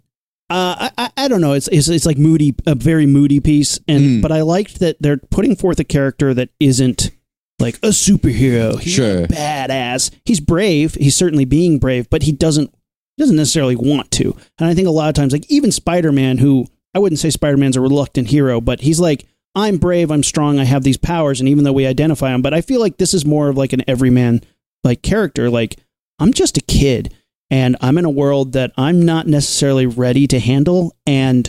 I, 0.51 0.91
I 0.97 1.11
I 1.17 1.29
don't 1.29 1.41
know. 1.41 1.55
It's, 1.55 1.69
it's 1.69 1.89
it's 1.89 2.07
like 2.07 2.19
moody, 2.19 2.55
a 2.67 2.75
very 2.75 3.07
moody 3.07 3.41
piece, 3.41 3.81
and 3.89 4.05
Mm. 4.05 4.23
but 4.23 4.31
I 4.31 4.43
liked 4.43 4.79
that 4.81 4.97
they're 5.01 5.17
putting 5.17 5.57
forth 5.57 5.81
a 5.81 5.85
character 5.85 6.33
that 6.35 6.51
isn't 6.61 7.11
like 7.59 7.77
a 7.79 7.89
superhero. 7.89 8.79
He's 8.79 8.93
Sure. 8.93 9.27
badass. 9.27 10.11
He's 10.25 10.41
brave. 10.41 10.95
He's 10.95 11.17
certainly 11.17 11.45
being 11.45 11.79
brave, 11.79 12.09
but 12.11 12.23
he 12.25 12.33
doesn't 12.33 12.71
he 13.17 13.23
doesn't 13.23 13.37
necessarily 13.37 13.77
want 13.77 14.11
to. 14.13 14.37
And 14.59 14.69
I 14.69 14.75
think 14.75 14.87
a 14.87 14.93
lot 14.93 15.09
of 15.09 15.15
times, 15.15 15.33
like 15.33 15.51
even 15.51 15.73
Spider 15.73 16.13
Man, 16.13 16.39
who 16.39 16.67
I 16.95 16.99
wouldn't 17.01 17.19
say 17.19 17.31
Spider 17.31 17.57
Man's 17.57 17.77
a 17.77 17.81
reluctant 17.81 18.29
hero, 18.29 18.61
but 18.61 18.81
he's 18.81 19.01
like. 19.01 19.27
I'm 19.57 19.77
brave, 19.77 20.11
I'm 20.11 20.25
strong, 20.25 20.59
I 20.59 20.65
have 20.65 20.83
these 20.83 20.97
powers, 20.97 21.39
and 21.39 21.49
even 21.49 21.63
though 21.63 21.73
we 21.73 21.87
identify 21.87 22.35
him, 22.35 22.43
but 22.43 22.53
I 22.53 22.61
feel 22.61 22.81
like 22.81 22.97
this 22.97 23.15
is 23.15 23.25
more 23.25 23.49
of 23.49 23.57
like 23.57 23.73
an 23.73 23.85
everyman 23.87 24.41
like 24.83 25.01
character. 25.01 25.49
Like 25.49 25.79
I'm 26.19 26.33
just 26.33 26.57
a 26.57 26.61
kid 26.61 27.15
and 27.51 27.77
I'm 27.81 27.97
in 27.97 28.05
a 28.05 28.11
world 28.11 28.55
that 28.55 28.73
I'm 28.77 29.05
not 29.05 29.29
necessarily 29.29 29.87
ready 29.87 30.27
to 30.27 30.41
handle. 30.41 30.97
And 31.07 31.49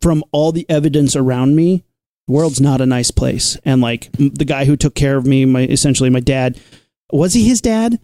from 0.00 0.24
all 0.32 0.50
the 0.50 0.66
evidence 0.68 1.14
around 1.14 1.54
me, 1.54 1.84
the 2.26 2.32
world's 2.32 2.60
not 2.60 2.80
a 2.80 2.86
nice 2.86 3.12
place. 3.12 3.56
And 3.64 3.80
like 3.80 4.10
the 4.18 4.44
guy 4.44 4.64
who 4.64 4.76
took 4.76 4.96
care 4.96 5.16
of 5.16 5.24
me, 5.24 5.44
my 5.44 5.60
essentially 5.62 6.10
my 6.10 6.18
dad, 6.18 6.58
was 7.12 7.32
he 7.34 7.46
his 7.46 7.60
dad? 7.60 8.00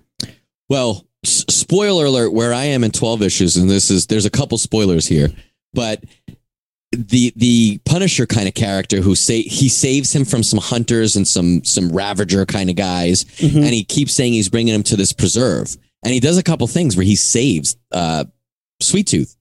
Well, 0.69 1.05
s- 1.25 1.45
spoiler 1.51 2.05
alert, 2.05 2.33
where 2.33 2.55
I 2.55 2.67
am 2.67 2.85
in 2.85 2.93
12 2.93 3.23
issues, 3.23 3.57
and 3.57 3.69
this 3.69 3.91
is, 3.91 4.07
there's 4.07 4.25
a 4.27 4.31
couple 4.31 4.57
spoilers 4.57 5.09
here, 5.09 5.31
but 5.75 6.05
the 6.93 7.33
the 7.37 7.79
Punisher 7.85 8.27
kind 8.27 8.47
of 8.47 8.55
character 8.55 9.01
who 9.01 9.15
say 9.15 9.43
he 9.43 9.69
saves 9.69 10.15
him 10.15 10.25
from 10.25 10.43
some 10.43 10.59
hunters 10.61 11.17
and 11.17 11.27
some 11.27 11.65
some 11.65 11.91
Ravager 11.91 12.45
kind 12.47 12.69
of 12.71 12.77
guys, 12.77 13.25
Mhm. 13.39 13.57
and 13.65 13.73
he 13.75 13.83
keeps 13.85 14.13
saying 14.15 14.35
he's 14.35 14.49
bringing 14.51 14.75
him 14.75 14.83
to 14.85 14.97
this 14.97 15.13
preserve, 15.13 15.77
and 16.05 16.13
he 16.13 16.21
does 16.21 16.37
a 16.39 16.43
couple 16.43 16.67
things 16.67 16.97
where 16.97 17.07
he 17.07 17.17
saves 17.17 17.77
uh, 17.93 18.25
Sweet 18.81 19.07
Tooth. 19.07 19.37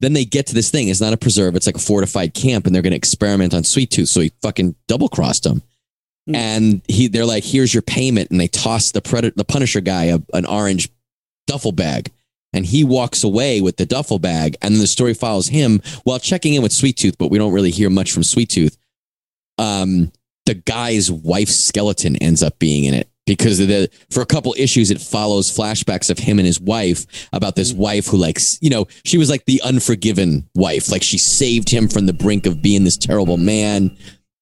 Then 0.00 0.12
they 0.12 0.24
get 0.24 0.46
to 0.48 0.54
this 0.54 0.68
thing. 0.70 0.88
It's 0.88 1.00
not 1.00 1.12
a 1.12 1.16
preserve. 1.16 1.54
It's 1.56 1.66
like 1.66 1.76
a 1.76 1.80
fortified 1.80 2.34
camp, 2.34 2.66
and 2.66 2.74
they're 2.74 2.82
going 2.82 2.90
to 2.90 2.96
experiment 2.98 3.54
on 3.54 3.64
Sweet 3.64 3.90
Tooth. 3.90 4.08
So 4.10 4.20
he 4.20 4.32
fucking 4.42 4.74
double 4.88 5.08
crossed 5.08 5.46
him, 5.46 5.62
Mm. 6.28 6.34
and 6.36 6.82
he 6.88 7.06
they're 7.06 7.24
like, 7.24 7.44
"Here's 7.44 7.72
your 7.72 7.82
payment," 7.82 8.30
and 8.32 8.40
they 8.40 8.48
toss 8.48 8.90
the 8.90 9.00
predator, 9.00 9.34
the 9.36 9.44
Punisher 9.44 9.80
guy, 9.80 10.06
a, 10.06 10.18
an 10.34 10.44
orange 10.44 10.88
duffel 11.46 11.70
bag. 11.72 12.10
And 12.52 12.64
he 12.64 12.84
walks 12.84 13.22
away 13.22 13.60
with 13.60 13.76
the 13.76 13.86
duffel 13.86 14.18
bag, 14.18 14.56
and 14.62 14.74
then 14.74 14.80
the 14.80 14.86
story 14.86 15.12
follows 15.14 15.48
him 15.48 15.82
while 16.04 16.18
checking 16.18 16.54
in 16.54 16.62
with 16.62 16.72
Sweet 16.72 16.96
Tooth, 16.96 17.18
but 17.18 17.30
we 17.30 17.38
don't 17.38 17.52
really 17.52 17.70
hear 17.70 17.90
much 17.90 18.12
from 18.12 18.22
Sweet 18.22 18.48
Tooth. 18.48 18.78
Um, 19.58 20.12
the 20.46 20.54
guy's 20.54 21.10
wife's 21.10 21.56
skeleton 21.56 22.16
ends 22.16 22.42
up 22.42 22.58
being 22.58 22.84
in 22.84 22.94
it 22.94 23.10
because 23.26 23.58
of 23.58 23.66
the 23.68 23.90
for 24.10 24.20
a 24.20 24.26
couple 24.26 24.54
issues 24.56 24.90
it 24.90 25.00
follows 25.00 25.50
flashbacks 25.54 26.08
of 26.10 26.18
him 26.18 26.38
and 26.38 26.46
his 26.46 26.60
wife 26.60 27.28
about 27.32 27.56
this 27.56 27.72
wife 27.72 28.06
who 28.06 28.16
like 28.16 28.36
s- 28.38 28.56
you 28.62 28.70
know 28.70 28.86
she 29.04 29.18
was 29.18 29.28
like 29.28 29.44
the 29.46 29.60
unforgiven 29.62 30.48
wife. 30.54 30.90
Like 30.90 31.02
she 31.02 31.18
saved 31.18 31.68
him 31.68 31.88
from 31.88 32.06
the 32.06 32.12
brink 32.12 32.46
of 32.46 32.62
being 32.62 32.84
this 32.84 32.96
terrible 32.96 33.36
man. 33.36 33.96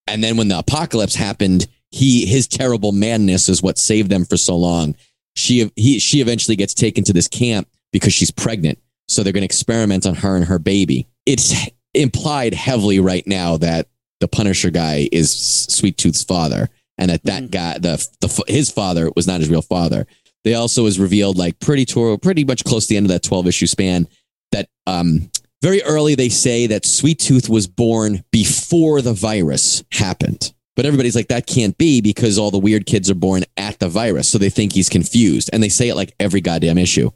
And 0.06 0.22
then 0.22 0.36
when 0.36 0.48
the 0.48 0.58
apocalypse 0.58 1.14
happened 1.14 1.66
he 1.90 2.26
his 2.26 2.46
terrible 2.46 2.92
madness 2.92 3.48
is 3.48 3.62
what 3.62 3.78
saved 3.78 4.10
them 4.10 4.24
for 4.24 4.36
so 4.36 4.56
long. 4.56 4.94
She 5.36 5.72
he 5.76 5.98
she 5.98 6.20
eventually 6.20 6.56
gets 6.56 6.74
taken 6.74 7.04
to 7.04 7.12
this 7.14 7.28
camp 7.28 7.68
because 7.94 8.12
she's 8.12 8.30
pregnant. 8.32 8.78
So 9.08 9.22
they're 9.22 9.32
going 9.32 9.42
to 9.42 9.46
experiment 9.46 10.04
on 10.04 10.16
her 10.16 10.34
and 10.36 10.44
her 10.46 10.58
baby. 10.58 11.06
It's 11.24 11.54
implied 11.94 12.52
heavily 12.52 12.98
right 12.98 13.24
now 13.26 13.56
that 13.58 13.86
the 14.20 14.26
punisher 14.28 14.70
guy 14.70 15.08
is 15.12 15.30
sweet 15.30 15.96
tooth's 15.96 16.24
father 16.24 16.68
and 16.98 17.10
that 17.10 17.22
that 17.24 17.44
Mhm. 17.44 17.50
guy 17.50 17.78
the, 17.78 18.06
the 18.20 18.42
his 18.48 18.70
father 18.70 19.10
was 19.14 19.26
not 19.26 19.40
his 19.40 19.48
real 19.48 19.62
father. 19.62 20.06
They 20.42 20.54
also 20.54 20.82
was 20.82 20.98
revealed 20.98 21.38
like 21.38 21.58
pretty 21.60 21.84
to, 21.86 22.18
pretty 22.18 22.44
much 22.44 22.64
close 22.64 22.86
to 22.86 22.90
the 22.90 22.96
end 22.96 23.06
of 23.06 23.10
that 23.12 23.22
12 23.22 23.46
issue 23.46 23.66
span 23.66 24.08
that 24.52 24.68
um 24.86 25.30
very 25.62 25.82
early 25.84 26.14
they 26.14 26.28
say 26.28 26.66
that 26.66 26.84
sweet 26.84 27.18
tooth 27.20 27.48
was 27.48 27.66
born 27.66 28.24
before 28.32 29.00
the 29.00 29.14
virus 29.14 29.84
happened. 29.92 30.52
But 30.76 30.86
everybody's 30.86 31.14
like 31.14 31.28
that 31.28 31.46
can't 31.46 31.78
be 31.78 32.00
because 32.00 32.38
all 32.38 32.50
the 32.50 32.58
weird 32.58 32.86
kids 32.86 33.08
are 33.08 33.14
born 33.14 33.44
at 33.56 33.78
the 33.78 33.88
virus. 33.88 34.28
So 34.28 34.38
they 34.38 34.50
think 34.50 34.72
he's 34.72 34.88
confused. 34.88 35.48
And 35.52 35.62
they 35.62 35.68
say 35.68 35.88
it 35.88 35.94
like 35.94 36.12
every 36.18 36.40
goddamn 36.40 36.78
issue 36.78 37.10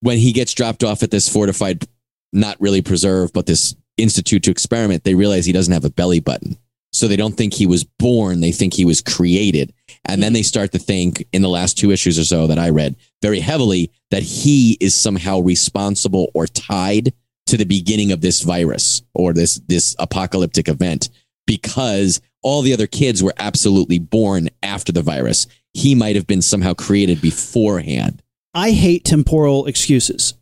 when 0.00 0.18
he 0.18 0.32
gets 0.32 0.54
dropped 0.54 0.84
off 0.84 1.02
at 1.02 1.10
this 1.10 1.28
fortified 1.28 1.84
not 2.32 2.60
really 2.60 2.82
preserved 2.82 3.32
but 3.32 3.46
this 3.46 3.74
institute 3.96 4.42
to 4.42 4.50
experiment 4.50 5.04
they 5.04 5.14
realize 5.14 5.44
he 5.44 5.52
doesn't 5.52 5.74
have 5.74 5.84
a 5.84 5.90
belly 5.90 6.20
button. 6.20 6.56
So 6.92 7.06
they 7.06 7.16
don't 7.16 7.36
think 7.36 7.54
he 7.54 7.66
was 7.66 7.84
born 7.84 8.40
they 8.40 8.52
think 8.52 8.74
he 8.74 8.84
was 8.84 9.00
created. 9.00 9.72
And 10.04 10.22
then 10.22 10.32
they 10.32 10.42
start 10.42 10.72
to 10.72 10.78
think 10.78 11.24
in 11.32 11.42
the 11.42 11.48
last 11.48 11.78
two 11.78 11.90
issues 11.90 12.18
or 12.18 12.24
so 12.24 12.46
that 12.46 12.58
i 12.58 12.68
read 12.70 12.96
very 13.22 13.40
heavily 13.40 13.90
that 14.10 14.22
he 14.22 14.76
is 14.80 14.94
somehow 14.94 15.40
responsible 15.40 16.30
or 16.34 16.46
tied 16.46 17.12
to 17.46 17.56
the 17.56 17.64
beginning 17.64 18.12
of 18.12 18.20
this 18.20 18.42
virus 18.42 19.02
or 19.14 19.32
this 19.32 19.60
this 19.66 19.96
apocalyptic 19.98 20.68
event 20.68 21.10
because 21.46 22.20
all 22.42 22.62
the 22.62 22.72
other 22.72 22.86
kids 22.86 23.22
were 23.22 23.34
absolutely 23.38 23.98
born 23.98 24.48
after 24.62 24.92
the 24.92 25.02
virus. 25.02 25.46
He 25.74 25.94
might 25.94 26.16
have 26.16 26.26
been 26.26 26.42
somehow 26.42 26.74
created 26.74 27.20
beforehand 27.20 28.22
I 28.54 28.72
hate 28.72 29.04
temporal 29.04 29.66
excuses. 29.66 30.34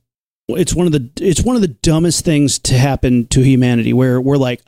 It's 0.48 0.74
one 0.74 0.86
of 0.86 0.92
the 0.92 1.10
it's 1.20 1.42
one 1.42 1.56
of 1.56 1.62
the 1.62 1.68
dumbest 1.68 2.24
things 2.24 2.58
to 2.60 2.74
happen 2.78 3.26
to 3.28 3.42
humanity 3.42 3.92
where 3.92 4.20
we're 4.20 4.38
like 4.38 4.62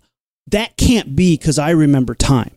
that 0.48 0.76
can't 0.76 1.16
be 1.16 1.36
cuz 1.38 1.58
I 1.58 1.70
remember 1.70 2.14
time. 2.14 2.54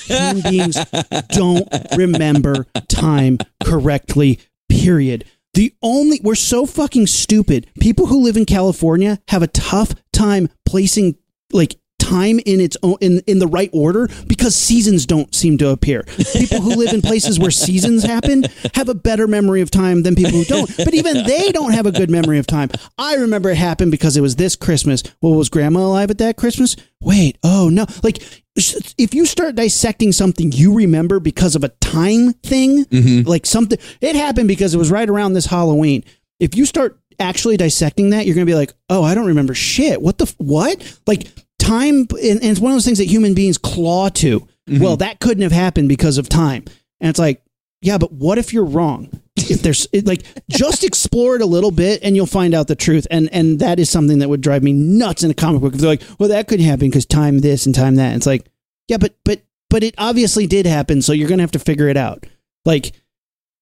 Human 0.00 0.42
beings 0.42 0.76
don't 1.28 1.68
remember 1.96 2.66
time 2.88 3.38
correctly. 3.62 4.40
Period. 4.68 5.24
The 5.54 5.72
only 5.80 6.20
we're 6.22 6.34
so 6.34 6.66
fucking 6.66 7.06
stupid. 7.06 7.68
People 7.78 8.06
who 8.06 8.22
live 8.22 8.36
in 8.36 8.46
California 8.46 9.20
have 9.28 9.42
a 9.42 9.46
tough 9.46 9.94
time 10.12 10.48
placing 10.66 11.16
like 11.52 11.76
time 12.06 12.40
in 12.46 12.60
its 12.60 12.76
own 12.82 12.96
in, 13.00 13.20
in 13.26 13.38
the 13.38 13.46
right 13.46 13.70
order 13.72 14.08
because 14.26 14.54
seasons 14.54 15.06
don't 15.06 15.34
seem 15.34 15.58
to 15.58 15.70
appear. 15.70 16.04
People 16.32 16.60
who 16.60 16.74
live 16.76 16.92
in 16.92 17.02
places 17.02 17.38
where 17.38 17.50
seasons 17.50 18.04
happen 18.04 18.44
have 18.74 18.88
a 18.88 18.94
better 18.94 19.26
memory 19.26 19.60
of 19.60 19.70
time 19.70 20.02
than 20.02 20.14
people 20.14 20.32
who 20.32 20.44
don't. 20.44 20.74
But 20.76 20.94
even 20.94 21.24
they 21.24 21.50
don't 21.52 21.72
have 21.72 21.86
a 21.86 21.92
good 21.92 22.10
memory 22.10 22.38
of 22.38 22.46
time. 22.46 22.70
I 22.96 23.16
remember 23.16 23.50
it 23.50 23.56
happened 23.56 23.90
because 23.90 24.16
it 24.16 24.20
was 24.20 24.36
this 24.36 24.56
Christmas. 24.56 25.02
Well, 25.20 25.34
was 25.34 25.48
grandma 25.48 25.80
alive 25.80 26.10
at 26.10 26.18
that 26.18 26.36
Christmas? 26.36 26.76
Wait, 27.00 27.38
oh 27.42 27.68
no. 27.68 27.86
Like 28.02 28.22
if 28.56 29.14
you 29.14 29.26
start 29.26 29.54
dissecting 29.54 30.12
something 30.12 30.52
you 30.52 30.74
remember 30.74 31.20
because 31.20 31.56
of 31.56 31.64
a 31.64 31.68
time 31.68 32.32
thing, 32.34 32.84
mm-hmm. 32.84 33.28
like 33.28 33.46
something 33.46 33.78
it 34.00 34.16
happened 34.16 34.48
because 34.48 34.74
it 34.74 34.78
was 34.78 34.90
right 34.90 35.08
around 35.08 35.32
this 35.32 35.46
Halloween. 35.46 36.04
If 36.38 36.56
you 36.56 36.66
start 36.66 36.98
actually 37.18 37.56
dissecting 37.56 38.10
that, 38.10 38.26
you're 38.26 38.34
going 38.34 38.46
to 38.46 38.50
be 38.50 38.56
like, 38.56 38.72
"Oh, 38.88 39.02
I 39.02 39.14
don't 39.14 39.26
remember 39.26 39.54
shit. 39.54 40.00
What 40.00 40.18
the 40.18 40.26
f- 40.26 40.34
what?" 40.38 41.00
Like 41.06 41.26
time 41.58 42.06
and, 42.10 42.40
and 42.40 42.44
it's 42.44 42.60
one 42.60 42.72
of 42.72 42.76
those 42.76 42.84
things 42.84 42.98
that 42.98 43.04
human 43.04 43.34
beings 43.34 43.58
claw 43.58 44.08
to. 44.10 44.40
Mm-hmm. 44.68 44.82
Well, 44.82 44.96
that 44.96 45.20
couldn't 45.20 45.42
have 45.42 45.52
happened 45.52 45.88
because 45.88 46.18
of 46.18 46.28
time. 46.28 46.64
And 47.00 47.10
it's 47.10 47.18
like, 47.18 47.42
yeah, 47.82 47.98
but 47.98 48.12
what 48.12 48.38
if 48.38 48.52
you're 48.52 48.64
wrong? 48.64 49.10
If 49.36 49.62
there's 49.62 49.86
it, 49.92 50.06
like 50.06 50.24
just 50.48 50.82
explore 50.82 51.36
it 51.36 51.42
a 51.42 51.46
little 51.46 51.70
bit 51.70 52.00
and 52.02 52.16
you'll 52.16 52.26
find 52.26 52.54
out 52.54 52.68
the 52.68 52.74
truth. 52.74 53.06
And 53.10 53.28
and 53.32 53.60
that 53.60 53.78
is 53.78 53.90
something 53.90 54.18
that 54.18 54.28
would 54.28 54.40
drive 54.40 54.62
me 54.62 54.72
nuts 54.72 55.22
in 55.22 55.30
a 55.30 55.34
comic 55.34 55.60
book. 55.60 55.74
If 55.74 55.80
they're 55.80 55.90
like, 55.90 56.02
well, 56.18 56.30
that 56.30 56.48
could 56.48 56.60
happen 56.60 56.88
because 56.88 57.06
time 57.06 57.40
this 57.40 57.66
and 57.66 57.74
time 57.74 57.96
that. 57.96 58.16
It's 58.16 58.26
like, 58.26 58.46
yeah, 58.88 58.96
but 58.96 59.14
but 59.24 59.42
but 59.70 59.84
it 59.84 59.94
obviously 59.98 60.46
did 60.46 60.66
happen, 60.66 61.02
so 61.02 61.12
you're 61.12 61.28
gonna 61.28 61.42
have 61.42 61.52
to 61.52 61.58
figure 61.58 61.88
it 61.88 61.96
out. 61.96 62.24
Like 62.64 62.92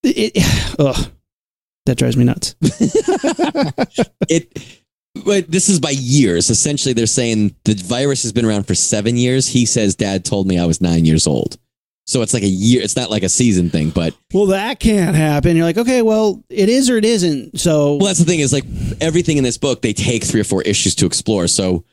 it, 0.02 0.32
ugh. 0.78 1.10
That 1.86 1.98
drives 1.98 2.16
me 2.16 2.24
nuts. 2.24 2.54
it 4.30 4.83
but 5.24 5.50
this 5.50 5.68
is 5.68 5.78
by 5.78 5.90
years. 5.90 6.50
Essentially 6.50 6.92
they're 6.92 7.06
saying 7.06 7.54
the 7.64 7.74
virus 7.74 8.22
has 8.22 8.32
been 8.32 8.44
around 8.44 8.64
for 8.64 8.74
seven 8.74 9.16
years. 9.16 9.48
He 9.48 9.66
says 9.66 9.94
dad 9.94 10.24
told 10.24 10.46
me 10.46 10.58
i 10.58 10.66
was 10.66 10.80
nine 10.80 11.04
years 11.04 11.26
old. 11.26 11.56
So 12.06 12.20
it's 12.20 12.34
like 12.34 12.42
a 12.42 12.48
year 12.48 12.82
it's 12.82 12.96
not 12.96 13.10
like 13.10 13.22
a 13.22 13.28
season 13.28 13.70
thing 13.70 13.90
but 13.90 14.14
Well, 14.32 14.46
that 14.46 14.80
can't 14.80 15.16
happen. 15.16 15.56
You're 15.56 15.64
like, 15.64 15.78
okay, 15.78 16.02
well, 16.02 16.42
it 16.48 16.68
is 16.68 16.90
or 16.90 16.96
it 16.96 17.04
isn't. 17.04 17.58
So 17.60 17.96
well 17.96 18.06
that's 18.06 18.18
the 18.18 18.24
thing 18.24 18.40
is 18.40 18.52
like 18.52 18.64
everything 19.00 19.36
in 19.36 19.44
this 19.44 19.58
book 19.58 19.82
they 19.82 19.92
take 19.92 20.24
three 20.24 20.40
or 20.40 20.44
four 20.44 20.62
issues 20.62 20.94
to 20.96 21.06
explore. 21.06 21.46
So 21.48 21.84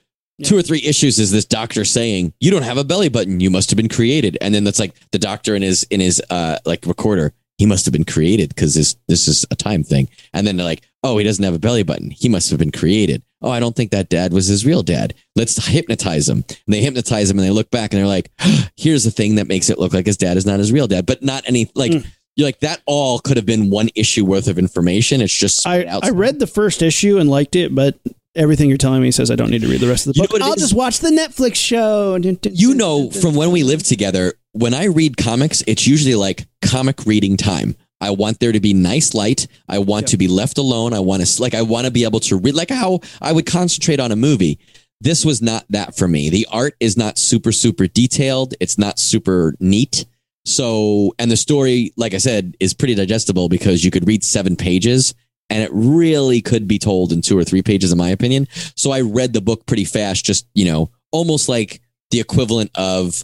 two 0.43 0.57
or 0.57 0.63
three 0.63 0.82
issues 0.84 1.19
is 1.19 1.32
this 1.32 1.45
doctor 1.45 1.86
saying 1.86 2.34
you 2.39 2.49
don't 2.49 2.63
have 2.63 2.78
a 2.78 2.84
belly 2.84 3.09
button. 3.09 3.39
You 3.39 3.51
must 3.51 3.69
have 3.69 3.78
been 3.78 3.89
created. 3.89 4.38
And 4.41 4.53
then 4.53 4.63
that's 4.63 4.80
like 4.80 4.95
the 5.11 5.19
doctor 5.19 5.55
in 5.55 5.61
his 5.61 5.84
in 5.84 5.99
his 5.99 6.22
uh 6.30 6.57
like 6.65 6.86
recorder 6.86 7.34
he 7.57 7.67
must 7.67 7.86
have 7.86 7.91
been 7.91 8.05
created 8.05 8.49
because 8.49 8.74
this 8.74 8.95
this 9.07 9.28
is 9.28 9.45
a 9.51 9.55
time 9.55 9.84
thing. 9.84 10.09
And 10.34 10.47
then 10.47 10.57
they're 10.57 10.65
like 10.65 10.82
oh 11.03 11.17
he 11.17 11.23
doesn't 11.23 11.43
have 11.43 11.53
a 11.53 11.59
belly 11.59 11.83
button 11.83 12.09
he 12.11 12.29
must 12.29 12.49
have 12.49 12.59
been 12.59 12.71
created 12.71 13.23
oh 13.41 13.49
i 13.49 13.59
don't 13.59 13.75
think 13.75 13.91
that 13.91 14.09
dad 14.09 14.31
was 14.33 14.47
his 14.47 14.65
real 14.65 14.83
dad 14.83 15.13
let's 15.35 15.65
hypnotize 15.67 16.27
him 16.29 16.43
and 16.47 16.57
they 16.73 16.81
hypnotize 16.81 17.29
him 17.29 17.37
and 17.39 17.45
they 17.47 17.51
look 17.51 17.69
back 17.71 17.93
and 17.93 17.99
they're 17.99 18.07
like 18.07 18.31
here's 18.77 19.03
the 19.03 19.11
thing 19.11 19.35
that 19.35 19.47
makes 19.47 19.69
it 19.69 19.79
look 19.79 19.93
like 19.93 20.05
his 20.05 20.17
dad 20.17 20.37
is 20.37 20.45
not 20.45 20.59
his 20.59 20.71
real 20.71 20.87
dad 20.87 21.05
but 21.05 21.21
not 21.23 21.43
any 21.47 21.69
like 21.75 21.91
Mm. 21.91 22.05
you're 22.35 22.47
like 22.47 22.59
that 22.61 22.81
all 22.85 23.19
could 23.19 23.37
have 23.37 23.45
been 23.45 23.69
one 23.69 23.89
issue 23.95 24.25
worth 24.25 24.47
of 24.47 24.57
information 24.59 25.21
it's 25.21 25.33
just 25.33 25.65
I, 25.67 25.83
I 25.83 26.09
read 26.11 26.39
the 26.39 26.47
first 26.47 26.81
issue 26.81 27.17
and 27.17 27.29
liked 27.29 27.55
it, 27.55 27.73
but 27.75 27.99
everything 28.35 28.69
you're 28.69 28.77
telling 28.77 29.01
me 29.01 29.11
says 29.11 29.29
I 29.29 29.35
don't 29.35 29.49
need 29.49 29.61
to 29.61 29.67
read 29.67 29.81
the 29.81 29.89
rest 29.89 30.07
of 30.07 30.13
the 30.13 30.17
You 30.19 30.23
know 30.23 30.27
book. 30.29 30.41
I'll 30.41 30.53
is? 30.53 30.61
just 30.61 30.73
watch 30.73 30.99
the 30.99 31.09
Netflix 31.09 31.55
show. 31.55 32.15
you 32.49 32.73
know 32.73 33.09
from 33.11 33.35
when 33.35 33.51
we 33.51 33.63
lived 33.63 33.85
together 33.85 34.33
when 34.53 34.73
i 34.73 34.85
read 34.85 35.17
comics 35.17 35.63
it's 35.67 35.85
usually 35.87 36.15
like 36.15 36.45
comic 36.61 37.05
reading 37.05 37.35
time 37.37 37.75
i 38.01 38.09
want 38.09 38.39
there 38.39 38.51
to 38.51 38.59
be 38.59 38.73
nice 38.73 39.13
light. 39.13 39.47
I 39.69 39.79
want 39.79 40.07
to 40.09 40.17
be 40.17 40.27
left 40.27 40.57
alone. 40.57 40.93
I 40.93 40.99
want 40.99 41.25
to 41.25 41.41
like 41.41 41.53
i 41.53 41.61
want 41.61 41.85
to 41.85 41.91
be 41.91 42.03
able 42.03 42.19
to 42.21 42.37
read 42.37 42.55
like 42.55 42.69
how 42.69 42.99
i 43.21 43.31
would 43.31 43.45
concentrate 43.45 43.99
on 43.99 44.11
a 44.11 44.15
movie. 44.15 44.59
This 44.99 45.25
was 45.25 45.41
not 45.41 45.65
that 45.69 45.97
for 45.97 46.07
me. 46.07 46.29
The 46.29 46.47
art 46.51 46.75
is 46.79 46.97
not 46.97 47.17
super 47.17 47.51
super 47.51 47.87
detailed. 47.87 48.53
It's 48.59 48.77
not 48.77 48.99
super 48.99 49.55
neat. 49.59 50.05
So 50.45 51.13
and 51.19 51.31
the 51.31 51.37
story 51.37 51.93
like 51.95 52.13
i 52.13 52.17
said 52.17 52.55
is 52.59 52.73
pretty 52.73 52.95
digestible 52.95 53.47
because 53.47 53.85
you 53.85 53.91
could 53.91 54.07
read 54.07 54.23
seven 54.23 54.55
pages 54.55 55.13
and 55.49 55.61
it 55.61 55.69
really 55.73 56.41
could 56.41 56.67
be 56.67 56.79
told 56.79 57.11
in 57.11 57.21
two 57.21 57.37
or 57.37 57.43
three 57.43 57.61
pages 57.61 57.91
in 57.91 57.97
my 57.97 58.09
opinion. 58.09 58.47
So 58.75 58.91
i 58.91 59.01
read 59.01 59.33
the 59.33 59.41
book 59.41 59.65
pretty 59.65 59.85
fast 59.85 60.25
just 60.25 60.47
you 60.53 60.65
know 60.65 60.89
almost 61.11 61.47
like 61.49 61.81
the 62.11 62.19
equivalent 62.19 62.71
of 62.75 63.23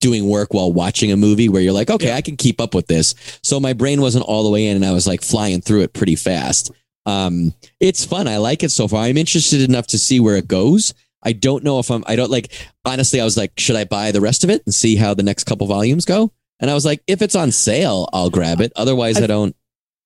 doing 0.00 0.28
work 0.28 0.54
while 0.54 0.72
watching 0.72 1.10
a 1.12 1.16
movie 1.16 1.48
where 1.48 1.60
you're 1.62 1.72
like, 1.72 1.90
okay, 1.90 2.12
I 2.12 2.20
can 2.20 2.36
keep 2.36 2.60
up 2.60 2.74
with 2.74 2.86
this. 2.86 3.14
So 3.42 3.58
my 3.58 3.72
brain 3.72 4.00
wasn't 4.00 4.24
all 4.24 4.44
the 4.44 4.50
way 4.50 4.66
in 4.66 4.76
and 4.76 4.84
I 4.84 4.92
was 4.92 5.06
like 5.06 5.22
flying 5.22 5.60
through 5.60 5.82
it 5.82 5.92
pretty 5.92 6.14
fast. 6.16 6.70
Um, 7.06 7.54
it's 7.80 8.04
fun. 8.04 8.28
I 8.28 8.36
like 8.36 8.62
it 8.62 8.70
so 8.70 8.86
far. 8.86 9.04
I'm 9.04 9.16
interested 9.16 9.62
enough 9.68 9.86
to 9.88 9.98
see 9.98 10.20
where 10.20 10.36
it 10.36 10.46
goes. 10.46 10.94
I 11.22 11.32
don't 11.32 11.64
know 11.64 11.78
if 11.78 11.90
I'm, 11.90 12.04
I 12.06 12.14
don't 12.16 12.30
like, 12.30 12.52
honestly, 12.84 13.20
I 13.20 13.24
was 13.24 13.36
like, 13.36 13.58
should 13.58 13.76
I 13.76 13.84
buy 13.84 14.12
the 14.12 14.20
rest 14.20 14.44
of 14.44 14.50
it 14.50 14.62
and 14.66 14.74
see 14.74 14.94
how 14.96 15.14
the 15.14 15.22
next 15.24 15.44
couple 15.44 15.66
volumes 15.66 16.04
go? 16.04 16.30
And 16.60 16.70
I 16.70 16.74
was 16.74 16.84
like, 16.84 17.02
if 17.06 17.22
it's 17.22 17.34
on 17.34 17.50
sale, 17.50 18.08
I'll 18.12 18.30
grab 18.30 18.60
it. 18.60 18.72
Otherwise, 18.76 19.16
I, 19.16 19.20
I've- 19.20 19.26
don't. 19.28 19.56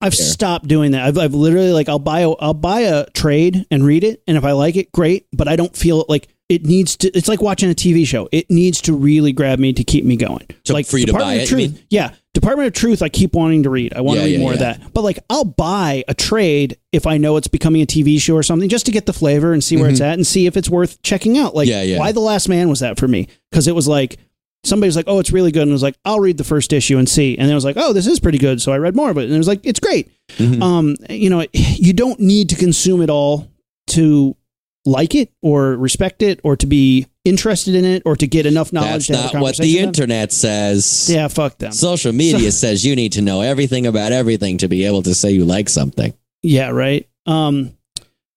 I've 0.05 0.15
Fair. 0.15 0.27
stopped 0.27 0.67
doing 0.67 0.93
that. 0.93 1.07
I've, 1.07 1.17
I've 1.17 1.33
literally 1.35 1.71
like 1.71 1.89
I'll 1.89 2.01
buy 2.01 2.21
a 2.23 2.31
I'll 2.31 2.55
buy 2.55 2.81
a 2.81 3.09
trade 3.11 3.67
and 3.71 3.85
read 3.87 4.03
it, 4.03 4.21
and 4.27 4.37
if 4.37 4.43
I 4.43 4.51
like 4.51 4.75
it, 4.75 4.91
great. 4.91 5.29
But 5.33 5.47
I 5.47 5.55
don't 5.55 5.77
feel 5.77 6.05
like 6.09 6.27
it 6.53 6.65
needs 6.67 6.97
to. 6.99 7.09
It's 7.17 7.29
like 7.29 7.41
watching 7.41 7.71
a 7.71 7.75
TV 7.75 8.07
show. 8.07 8.29
It 8.33 8.51
needs 8.51 8.81
to 8.83 8.95
really 8.95 9.33
grab 9.33 9.59
me 9.59 9.73
to 9.73 9.83
keep 9.85 10.05
me 10.05 10.17
going. 10.17 10.47
So 10.65 10.75
like 10.75 10.87
for 10.87 10.99
you 10.99 11.07
to 11.07 11.13
Department 11.13 11.31
buy 11.31 11.35
of 11.37 11.43
it, 11.43 11.47
Truth, 11.49 11.73
mean? 11.75 11.85
yeah. 11.91 12.15
Department 12.35 12.67
of 12.67 12.73
Truth, 12.73 13.03
I 13.03 13.09
keep 13.09 13.35
wanting 13.35 13.63
to 13.65 13.71
read. 13.71 13.93
I 13.95 14.01
want 14.01 14.17
Yeah, 14.19 14.25
to 14.25 14.31
read 14.31 14.35
yeah, 14.39 14.41
more 14.41 14.53
of 14.55 14.59
that. 14.61 14.93
But 14.95 15.03
like, 15.03 15.19
I'll 15.29 15.45
buy 15.45 16.03
a 16.09 16.15
trade 16.15 16.79
if 16.93 17.07
I 17.07 17.19
know 17.19 17.37
it's 17.37 17.49
becoming 17.49 17.83
a 17.83 17.87
TV 17.87 18.19
show 18.21 18.35
or 18.35 18.43
something, 18.43 18.69
just 18.69 18.87
to 18.87 18.93
get 18.93 19.05
the 19.07 19.13
flavor 19.13 19.53
and 19.53 19.63
see 19.63 19.77
where 19.77 19.91
it's 19.91 20.01
at 20.01 20.15
and 20.15 20.27
see 20.27 20.47
if 20.47 20.57
it's 20.57 20.69
worth 20.71 21.03
checking 21.03 21.37
out. 21.39 21.55
Like, 21.55 21.69
Mm-hmm. 21.69 21.77
Yeah, 21.89 21.95
yeah. 21.95 21.99
Y 21.99 22.13
the 22.13 22.21
Last 22.21 22.49
Man 22.49 22.69
was 22.69 22.81
that 22.81 22.99
for 22.99 23.07
me? 23.09 23.29
Because 23.51 23.69
it 23.69 23.75
was 23.75 23.87
like 23.89 24.19
somebody's 24.65 24.95
like, 24.97 25.07
"Oh, 25.09 25.19
it's 25.19 25.33
really 25.33 25.51
good," 25.53 25.63
and 25.63 25.73
I 25.73 25.75
was 25.75 25.83
like, 25.83 25.97
"I'll 26.05 26.21
read 26.21 26.39
the 26.39 26.45
first 26.45 26.73
issue 26.73 26.97
and 26.99 27.09
see." 27.09 27.37
And 27.37 27.47
then 27.49 27.53
I 27.53 27.55
was 27.55 27.65
like, 27.65 27.77
"Oh, 27.79 27.93
this 27.93 28.07
is 28.07 28.21
pretty 28.21 28.39
good," 28.39 28.63
so 28.63 28.73
I 28.73 28.79
read 28.79 28.95
more 28.97 29.11
of 29.11 29.19
it, 29.19 29.25
and 29.25 29.35
it 29.35 29.39
was 29.39 29.49
like, 29.49 29.61
"It's 29.65 29.81
great." 29.81 30.09
Mhm. 30.39 30.63
Um, 30.63 30.97
you 31.11 31.29
know, 31.31 31.45
you 31.53 31.93
don't 31.93 32.21
need 32.21 32.49
to 32.51 32.55
consume 32.57 33.03
it 33.03 33.11
all 33.11 33.49
to 33.89 34.37
like 34.85 35.15
it 35.15 35.31
or 35.43 35.77
respect 35.77 36.23
it 36.23 36.41
or 36.43 36.57
to 36.57 36.67
be 36.67 37.07
interested 37.25 37.75
in 37.75 37.85
it 37.85 38.03
or 38.05 38.17
to 38.17 38.27
get 38.27 38.47
enough 38.47 38.73
knowledge 38.73 39.07
That's 39.09 39.21
to 39.21 39.23
have 39.27 39.35
not 39.35 39.43
what 39.43 39.57
the 39.57 39.79
internet 39.79 40.33
says. 40.33 41.09
Yeah, 41.09 41.29
fuck 41.29 41.59
them. 41.59 41.73
Social 41.73 42.13
media 42.13 42.51
says 42.53 42.85
you 42.85 42.97
need 42.97 43.13
to 43.13 43.23
know 43.23 43.43
everything 43.43 43.87
about 43.87 44.13
everything 44.13 44.59
to 44.59 44.69
be 44.69 44.85
able 44.85 45.03
to 45.03 45.15
say 45.15 45.31
you 45.31 45.45
like 45.45 45.69
something. 45.69 46.13
Yeah, 46.43 46.71
right. 46.71 47.09
Um, 47.27 47.77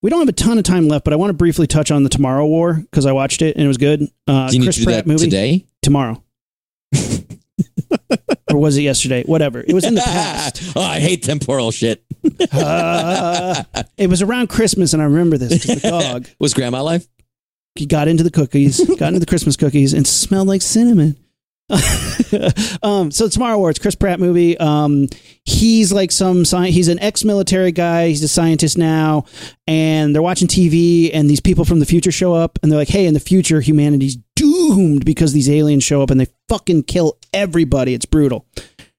we 0.04 0.12
don't 0.12 0.20
have 0.20 0.30
a 0.30 0.34
ton 0.34 0.60
of 0.60 0.64
time 0.64 0.88
left, 0.88 1.04
but 1.04 1.14
I 1.14 1.16
want 1.16 1.32
to 1.32 1.34
briefly 1.34 1.66
touch 1.66 1.89
on 1.89 2.04
the 2.04 2.10
Tomorrow 2.10 2.46
War 2.46 2.76
because 2.76 3.08
I 3.08 3.12
watched 3.12 3.41
it 3.41 3.56
and 3.56 3.66
it 3.66 3.68
was 3.68 3.78
good. 3.78 4.08
Uh, 4.28 4.48
Do 4.50 4.54
you 4.54 4.60
need 4.60 4.66
Chris 4.68 4.76
to 4.76 4.82
do 4.82 4.86
Pratt 4.86 5.06
that 5.06 5.08
movie 5.08 5.26
today? 5.26 5.66
tomorrow, 5.82 6.22
or 8.52 8.58
was 8.58 8.78
it 8.78 8.82
yesterday? 8.84 9.24
Whatever. 9.24 9.62
It 9.68 9.74
was 9.74 9.86
in 9.86 9.96
the 9.96 10.02
past. 10.02 10.62
oh, 10.76 10.82
I 10.82 11.00
hate 11.00 11.24
temporal 11.24 11.72
shit. 11.72 12.04
Uh, 12.52 13.64
it 13.98 14.08
was 14.10 14.22
around 14.24 14.48
Christmas, 14.48 14.93
and 14.93 15.02
I 15.02 15.06
remember 15.06 15.38
this 15.38 15.64
'cause 15.66 15.82
the 15.82 15.89
dog 15.89 16.28
Was 16.39 16.54
grandma 16.56 16.82
alive? 16.82 17.08
he 17.76 17.86
got 17.86 18.08
into 18.08 18.24
the 18.24 18.32
cookies, 18.32 18.80
got 18.98 19.10
into 19.10 19.20
the 19.20 19.26
Christmas 19.28 19.56
cookies, 19.56 19.93
and 19.93 20.08
smelled 20.08 20.48
like 20.48 20.62
cinnamon. 20.64 21.18
um, 22.84 23.12
so 23.12 23.28
tomorrow 23.28 23.58
war, 23.58 23.70
it's 23.70 23.80
Chris 23.80 23.96
Pratt 23.96 24.20
movie. 24.20 24.58
Um, 24.58 25.08
he's 25.43 25.91
like 25.91 26.12
some 26.12 26.41
sci- 26.46 26.72
he's 26.72 26.88
an 26.88 27.00
ex-military 27.00 27.72
guy. 27.72 28.08
He's 28.10 28.24
a 28.24 28.28
scientist 28.28 28.78
now, 28.78 29.26
and 29.68 30.14
they're 30.16 30.22
watching 30.22 30.48
TV, 30.48 31.12
and 31.14 31.30
these 31.30 31.41
people 31.41 31.66
from 31.66 31.80
the 31.80 31.86
future 31.86 32.12
show 32.12 32.34
up, 32.34 32.60
and 32.64 32.72
they're 32.72 32.80
like, 32.80 32.88
"Hey, 32.89 33.06
in 33.06 33.14
the 33.14 33.20
future, 33.20 33.62
humanity's 33.62 34.18
doomed 34.36 35.06
because 35.06 35.34
these 35.34 35.50
aliens 35.50 35.84
show 35.84 36.02
up 36.02 36.10
and 36.12 36.20
they 36.20 36.28
fucking 36.50 36.84
kill 36.84 37.18
everybody. 37.36 37.93
It's 37.93 38.05
brutal." 38.05 38.45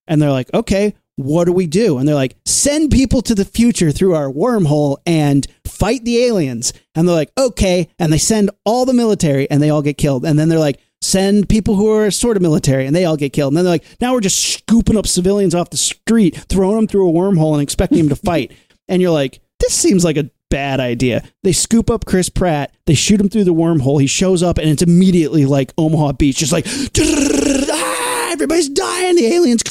And 0.07 0.22
they're 0.22 0.30
like, 0.30 0.53
"Okay." 0.55 0.95
What 1.18 1.47
do 1.47 1.53
we 1.53 1.66
do? 1.66 1.97
And 1.97 2.07
they're 2.07 2.14
like, 2.14 2.37
send 2.45 2.91
people 2.91 3.22
to 3.22 3.34
the 3.34 3.47
future 3.47 3.91
through 3.91 4.14
our 4.14 4.30
wormhole 4.30 4.99
and 5.07 5.47
fight 5.64 6.05
the 6.05 6.22
aliens. 6.24 6.74
And 6.95 7.09
they're 7.09 7.14
like, 7.14 7.32
okay. 7.39 7.89
And 7.99 8.12
they 8.12 8.18
send 8.18 8.51
all 8.66 8.84
the 8.84 8.93
military 8.93 9.51
and 9.51 9.62
they 9.62 9.70
all 9.70 9.80
get 9.80 9.97
killed. 9.97 10.26
And 10.26 10.39
then 10.39 10.51
they're 10.51 10.59
like, 10.59 10.78
send 11.01 11.49
people 11.49 11.76
who 11.76 11.91
are 11.91 12.11
sort 12.11 12.37
of 12.37 12.43
military 12.43 12.84
and 12.84 12.95
they 12.95 13.07
all 13.07 13.16
get 13.16 13.32
killed. 13.32 13.53
And 13.53 13.57
then 13.57 13.64
they're 13.64 13.74
like, 13.74 13.84
now 14.01 14.12
we're 14.12 14.20
just 14.20 14.45
scooping 14.45 14.99
up 14.99 15.07
civilians 15.07 15.55
off 15.55 15.70
the 15.70 15.78
street, 15.78 16.37
throwing 16.51 16.76
them 16.76 16.87
through 16.87 17.09
a 17.09 17.12
wormhole 17.12 17.55
and 17.55 17.62
expecting 17.62 17.99
them 17.99 18.09
to 18.11 18.16
fight. 18.16 18.53
And 18.87 19.01
you're 19.01 19.11
like, 19.11 19.41
this 19.59 19.72
seems 19.72 20.05
like 20.05 20.18
a 20.18 20.30
bad 20.51 20.80
idea. 20.80 21.22
They 21.43 21.53
scoop 21.53 21.91
up 21.91 22.05
Chris 22.05 22.28
Pratt, 22.28 22.74
they 22.84 22.95
shoot 22.95 23.20
him 23.20 23.30
through 23.30 23.45
the 23.45 23.55
wormhole. 23.55 24.01
He 24.01 24.07
shows 24.07 24.43
up 24.43 24.59
and 24.59 24.68
it's 24.68 24.82
immediately 24.82 25.47
like 25.47 25.72
Omaha 25.78 26.12
Beach, 26.12 26.37
just 26.37 26.53
like, 26.53 26.66
"Ah, 26.68 28.06
everybody's 28.37 28.68
dying. 28.68 29.16
The 29.16 29.26
aliens. 29.26 29.62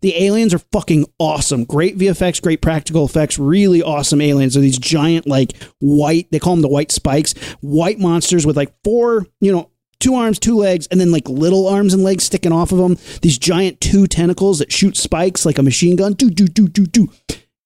The 0.00 0.14
aliens 0.24 0.54
are 0.54 0.60
fucking 0.72 1.06
awesome. 1.18 1.64
Great 1.64 1.98
VFX, 1.98 2.40
great 2.42 2.60
practical 2.60 3.04
effects, 3.04 3.38
really 3.38 3.82
awesome 3.82 4.20
aliens. 4.20 4.54
They're 4.54 4.62
these 4.62 4.78
giant, 4.78 5.26
like 5.26 5.56
white, 5.80 6.28
they 6.30 6.38
call 6.38 6.54
them 6.54 6.62
the 6.62 6.68
white 6.68 6.92
spikes, 6.92 7.32
white 7.60 7.98
monsters 7.98 8.46
with 8.46 8.56
like 8.56 8.72
four, 8.84 9.26
you 9.40 9.50
know, 9.50 9.70
two 9.98 10.14
arms, 10.14 10.38
two 10.38 10.56
legs, 10.56 10.86
and 10.88 11.00
then 11.00 11.10
like 11.10 11.28
little 11.28 11.66
arms 11.66 11.94
and 11.94 12.04
legs 12.04 12.24
sticking 12.24 12.52
off 12.52 12.70
of 12.70 12.78
them. 12.78 12.96
These 13.22 13.38
giant 13.38 13.80
two 13.80 14.06
tentacles 14.06 14.60
that 14.60 14.70
shoot 14.72 14.96
spikes 14.96 15.44
like 15.44 15.58
a 15.58 15.62
machine 15.62 15.96
gun. 15.96 16.12
Do, 16.12 16.30
do, 16.30 16.46
do, 16.46 16.68
do, 16.68 16.86
do. 16.86 17.10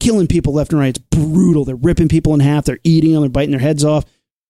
killing 0.00 0.26
people 0.26 0.54
left 0.54 0.72
and 0.72 0.80
right. 0.80 0.96
It's 0.96 1.04
brutal. 1.10 1.66
They're 1.66 1.76
ripping 1.76 2.08
people 2.08 2.32
in 2.32 2.40
half. 2.40 2.64
They're 2.64 2.80
eating 2.84 3.12
them. 3.12 3.22
They're 3.22 3.30
biting 3.30 3.50
their 3.50 3.60
heads 3.60 3.84
off. 3.84 4.04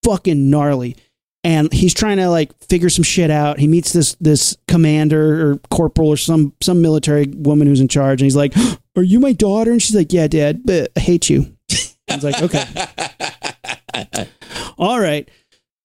Fucking 0.05 0.51
gnarly. 0.51 0.97
And 1.45 1.73
he's 1.73 1.93
trying 1.95 2.19
to 2.19 2.29
like 2.29 2.53
figure 2.69 2.89
some 2.89 3.03
shit 3.03 3.31
out. 3.31 3.59
He 3.59 3.67
meets 3.67 3.93
this 3.93 4.15
this 4.21 4.57
commander 4.69 5.51
or 5.51 5.57
corporal 5.71 6.09
or 6.09 6.17
some 6.17 6.53
some 6.61 6.81
military 6.81 7.27
woman 7.27 7.67
who's 7.67 7.81
in 7.81 7.89
charge, 7.89 8.21
and 8.21 8.27
he's 8.27 8.37
like, 8.37 8.55
"Are 8.97 9.03
you 9.03 9.19
my 9.19 9.33
daughter?" 9.33 9.73
And 9.73 9.83
she's 9.83 9.97
like, 9.97 10.13
"Yeah, 10.13 10.29
Dad, 10.29 10.63
but 10.65 10.93
I 10.97 11.01
hate 11.01 11.29
you." 11.29 11.57
I 12.09 12.15
was 12.15 12.25
like, 12.25 12.41
"Okay, 12.43 12.65
all 14.79 15.01
right." 15.01 15.29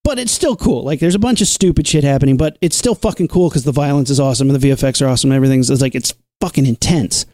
But 0.04 0.20
it's 0.20 0.32
still 0.32 0.56
cool. 0.56 0.84
Like, 0.86 1.02
there's 1.02 1.16
a 1.16 1.20
bunch 1.20 1.42
of 1.42 1.48
stupid 1.48 1.86
shit 1.86 2.06
happening, 2.06 2.38
but 2.38 2.58
it's 2.62 2.78
still 2.78 2.96
fucking 2.96 3.28
cool 3.28 3.50
because 3.50 3.66
the 3.66 3.74
violence 3.74 4.10
is 4.10 4.22
awesome 4.22 4.50
and 4.50 4.58
the 4.62 4.70
VFX 4.70 5.02
are 5.02 5.10
awesome. 5.10 5.32
And 5.32 5.36
everything's 5.36 5.70
it's 5.70 5.82
like 5.82 5.96
it's 5.96 6.14
fucking 6.40 6.66
intense. 6.66 7.26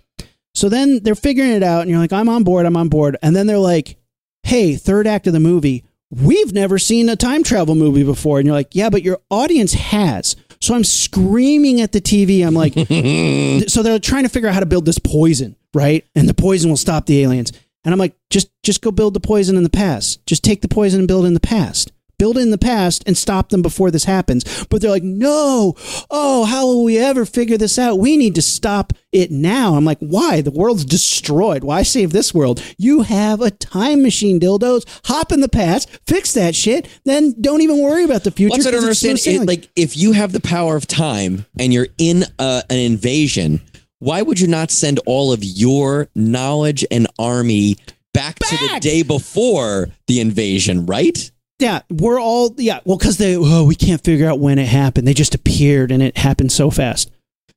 So 0.56 0.70
then 0.70 1.04
they're 1.04 1.14
figuring 1.14 1.52
it 1.52 1.62
out, 1.62 1.82
and 1.82 1.90
you're 1.92 2.00
like, 2.00 2.14
I'm 2.14 2.30
on 2.30 2.44
board, 2.44 2.66
I'm 2.66 2.78
on 2.78 2.90
board. 2.90 3.18
And 3.22 3.36
then 3.36 3.46
they're 3.48 3.60
like, 3.60 3.98
hey, 4.44 4.76
third 4.76 5.06
act 5.06 5.28
of 5.28 5.34
the 5.34 5.40
movie, 5.40 5.84
we've 6.22 6.54
never 6.54 6.78
seen 6.78 7.10
a 7.10 7.16
time 7.16 7.44
travel 7.44 7.76
movie 7.76 8.04
before. 8.04 8.40
And 8.40 8.46
you're 8.46 8.56
like, 8.56 8.76
yeah, 8.76 8.90
but 8.90 9.04
your 9.04 9.20
audience 9.30 9.74
has. 9.74 10.36
So 10.62 10.74
I'm 10.74 10.84
screaming 10.84 11.82
at 11.82 11.92
the 11.92 12.02
TV. 12.02 12.46
I'm 12.46 12.54
like, 12.54 12.74
so 13.70 13.84
they're 13.84 14.00
trying 14.00 14.24
to 14.24 14.30
figure 14.30 14.48
out 14.48 14.54
how 14.54 14.60
to 14.60 14.66
build 14.66 14.86
this 14.86 15.00
poison, 15.00 15.56
right? 15.74 16.06
And 16.16 16.30
the 16.30 16.34
poison 16.34 16.70
will 16.70 16.78
stop 16.78 17.06
the 17.06 17.22
aliens. 17.22 17.52
And 17.84 17.94
I'm 17.94 18.00
like, 18.00 18.16
just 18.30 18.50
just 18.64 18.82
go 18.82 18.92
build 18.92 19.14
the 19.14 19.20
poison 19.20 19.58
in 19.58 19.64
the 19.64 19.70
past. 19.70 20.26
Just 20.26 20.44
take 20.44 20.62
the 20.62 20.70
poison 20.70 21.02
and 21.02 21.08
build 21.08 21.26
in 21.26 21.34
the 21.34 21.42
past. 21.42 21.92
Build 22.18 22.38
in 22.38 22.52
the 22.52 22.58
past 22.58 23.04
and 23.06 23.18
stop 23.18 23.50
them 23.50 23.62
before 23.62 23.92
this 23.92 24.06
happens. 24.06 24.66
But 24.70 24.82
they're 24.82 24.92
like, 24.92 25.04
no, 25.04 25.76
oh, 26.10 26.46
how 26.46 26.66
will 26.66 26.84
we 26.84 26.98
ever 26.98 27.26
figure 27.26 27.58
this 27.58 27.78
out? 27.78 28.00
We 28.00 28.18
need 28.18 28.36
to 28.36 28.42
stop 28.42 28.94
it 29.12 29.32
now. 29.32 29.76
I'm 29.76 29.86
like, 29.86 30.00
why? 30.00 30.42
The 30.42 30.52
world's 30.52 30.86
destroyed. 30.86 31.64
Why 31.64 31.84
save 31.84 32.12
this 32.12 32.34
world? 32.34 32.64
You 32.78 33.02
have 33.02 33.42
a 33.42 33.52
time 33.52 34.02
machine, 34.02 34.40
dildos. 34.40 34.86
Hop 35.06 35.32
in 35.32 35.42
the 35.42 35.50
past, 35.50 35.90
fix 36.08 36.34
that 36.34 36.56
shit, 36.56 36.88
then 37.06 37.36
don't 37.42 37.62
even 37.62 37.82
worry 37.82 38.04
about 38.04 38.24
the 38.24 38.32
future. 38.32 38.52
What's 38.52 38.66
I 38.66 38.72
don't 38.72 38.82
'cause 38.82 38.90
it's 38.90 39.00
smooth 39.00 39.10
understand? 39.12 39.44
It, 39.44 39.48
like, 39.48 39.70
if 39.76 39.98
you 39.98 40.14
have 40.14 40.32
the 40.32 40.40
power 40.40 40.76
of 40.76 40.88
time 40.88 41.46
and 41.60 41.74
you're 41.74 41.88
in 41.98 42.24
a, 42.40 42.64
an 42.70 42.78
invasion, 42.78 43.62
why 44.00 44.22
would 44.22 44.40
you 44.40 44.48
not 44.48 44.72
send 44.72 45.00
all 45.06 45.32
of 45.32 45.44
your 45.44 46.10
knowledge 46.16 46.86
and 46.92 47.08
army 47.20 47.78
back, 48.14 48.38
to 48.40 48.58
the 48.58 48.80
day 48.80 49.02
before 49.04 49.90
the 50.08 50.20
invasion? 50.20 50.86
Right? 50.86 51.32
Yeah, 51.64 51.82
we're 51.90 52.20
all 52.20 52.54
yeah. 52.58 52.82
Well, 52.84 52.98
because 52.98 53.18
they 53.18 53.38
oh 53.38 53.64
we 53.64 53.76
can't 53.76 54.04
figure 54.04 54.28
out 54.28 54.40
when 54.40 54.60
it 54.60 54.68
happened. 54.68 55.08
They 55.08 55.14
just 55.14 55.34
appeared 55.34 55.92
and 55.92 56.04
it 56.04 56.18
happened 56.18 56.52
so 56.52 56.70
fast. 56.70 57.10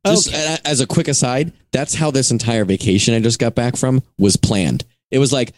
Just 0.07 0.29
Okay. 0.29 0.57
as 0.65 0.81
a 0.81 0.87
quick 0.87 1.09
aside, 1.09 1.53
that's 1.73 1.95
how 1.95 2.13
this 2.13 2.31
entire 2.31 2.65
vacation 2.65 3.15
I 3.15 3.21
just 3.21 3.41
got 3.41 3.57
back 3.57 3.77
from 3.77 4.05
was 4.19 4.37
planned. 4.37 4.85
It 5.11 5.19
was 5.19 5.33
like, 5.33 5.53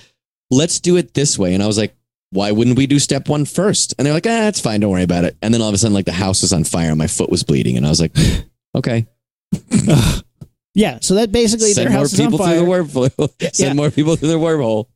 let's 0.51 0.80
do 0.80 0.96
it 0.96 1.12
this 1.12 1.38
way, 1.38 1.53
and 1.53 1.62
I 1.62 1.66
was 1.66 1.76
like, 1.76 1.94
why 2.30 2.53
wouldn't 2.53 2.78
we 2.78 2.86
do 2.86 2.99
step 2.99 3.28
one 3.28 3.44
first? 3.44 3.94
And 3.99 4.07
they're 4.07 4.14
like, 4.14 4.26
ah, 4.26 4.49
it's 4.49 4.61
fine, 4.61 4.80
don't 4.80 4.90
worry 4.90 5.03
about 5.03 5.24
it. 5.24 5.36
And 5.42 5.53
then 5.53 5.61
all 5.61 5.68
of 5.68 5.74
a 5.74 5.78
sudden, 5.78 5.92
like 5.94 6.07
the 6.07 6.12
house 6.12 6.40
was 6.40 6.55
on 6.55 6.64
fire 6.64 6.88
and 6.88 6.96
my 6.99 7.07
foot 7.07 7.28
was 7.30 7.42
bleeding, 7.42 7.76
and 7.76 7.84
I 7.84 7.90
was 7.90 8.01
like, 8.01 8.16
okay, 8.74 9.07
Yeah, 10.74 10.99
so 11.01 11.14
that 11.16 11.32
basically 11.32 11.72
send 11.72 11.86
their 11.88 11.92
more 11.92 12.01
house 12.01 12.12
is 12.12 12.20
on 12.20 12.26
people 12.26 12.38
through 12.38 12.55
the 12.61 12.66
fire. 12.66 12.82
wormhole. 12.84 13.30
send 13.55 13.68
Yeah. 13.68 13.72
more 13.74 13.90
people 13.90 14.16
through 14.16 14.28
the 14.28 14.38
wormhole. 14.38 14.86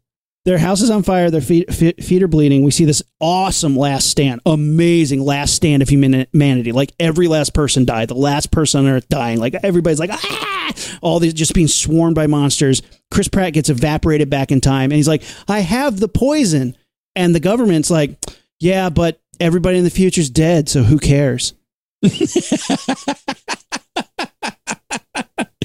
Their 0.45 0.59
house 0.59 0.80
is 0.80 0.90
on 0.90 1.05
fire. 1.05 1.30
Their 1.30 1.40
feet, 1.40 1.72
feet 1.72 2.22
are 2.22 2.28
bleeding. 2.28 2.64
We 2.64 2.72
see 2.72 2.84
this 2.84 3.03
awesome 3.20 3.76
last 3.76 4.09
stand, 4.09 4.40
amazing 4.45 5.20
last 5.20 5.55
stand 5.55 5.82
of 5.82 5.88
humanity. 5.88 6.72
Like 6.72 6.93
every 6.99 7.28
last 7.28 7.55
person 7.55 7.84
died. 7.84 8.09
The 8.09 8.14
last 8.14 8.51
person 8.51 8.80
on 8.80 8.90
Earth 8.90 9.09
dying. 9.09 9.38
Like 9.38 9.55
everybody's 9.62 10.01
like 10.01 10.11
ah, 10.12 10.72
all 11.01 11.20
these 11.20 11.34
just 11.34 11.55
being 11.55 11.68
swarmed 11.68 12.16
by 12.16 12.26
monsters. 12.26 12.82
Chris 13.11 13.28
Pratt 13.28 13.53
gets 13.53 13.68
evaporated 13.68 14.30
back 14.30 14.51
in 14.51 14.61
time, 14.61 14.90
and 14.90 14.95
he's 14.95 15.09
like, 15.09 15.22
"I 15.47 15.61
have 15.61 16.01
the 16.01 16.09
poison," 16.09 16.76
and 17.14 17.34
the 17.34 17.40
government's 17.40 17.90
like, 17.90 18.18
"Yeah, 18.59 18.90
but 18.90 19.20
everybody 19.38 19.78
in 19.78 19.84
the 19.84 19.90
future's 19.90 20.30
dead, 20.30 20.68
so 20.68 20.82
who 20.82 20.99
cares?" 20.99 21.55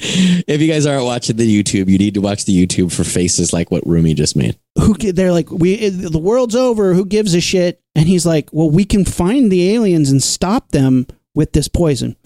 If 0.02 0.60
you 0.60 0.68
guys 0.68 0.86
aren't 0.86 1.04
watching 1.04 1.36
the 1.36 1.62
YouTube, 1.62 1.88
you 1.88 1.98
need 1.98 2.14
to 2.14 2.20
watch 2.20 2.44
the 2.44 2.66
YouTube 2.66 2.92
for 2.92 3.04
faces 3.04 3.52
like 3.52 3.70
what 3.70 3.86
Rumi 3.86 4.14
just 4.14 4.36
made. 4.36 4.58
who 4.78 4.94
they're 4.94 5.32
like 5.32 5.50
we 5.50 5.88
the 5.88 6.18
world's 6.18 6.56
over. 6.56 6.94
Who 6.94 7.04
gives 7.04 7.34
a 7.34 7.40
shit? 7.40 7.80
And 7.94 8.06
he's 8.08 8.24
like 8.26 8.48
well 8.52 8.70
we 8.70 8.84
can 8.84 9.04
find 9.04 9.50
the 9.50 9.74
aliens 9.74 10.10
and 10.10 10.22
stop 10.22 10.70
them 10.70 11.06
with 11.34 11.52
this 11.52 11.68
poison. 11.68 12.16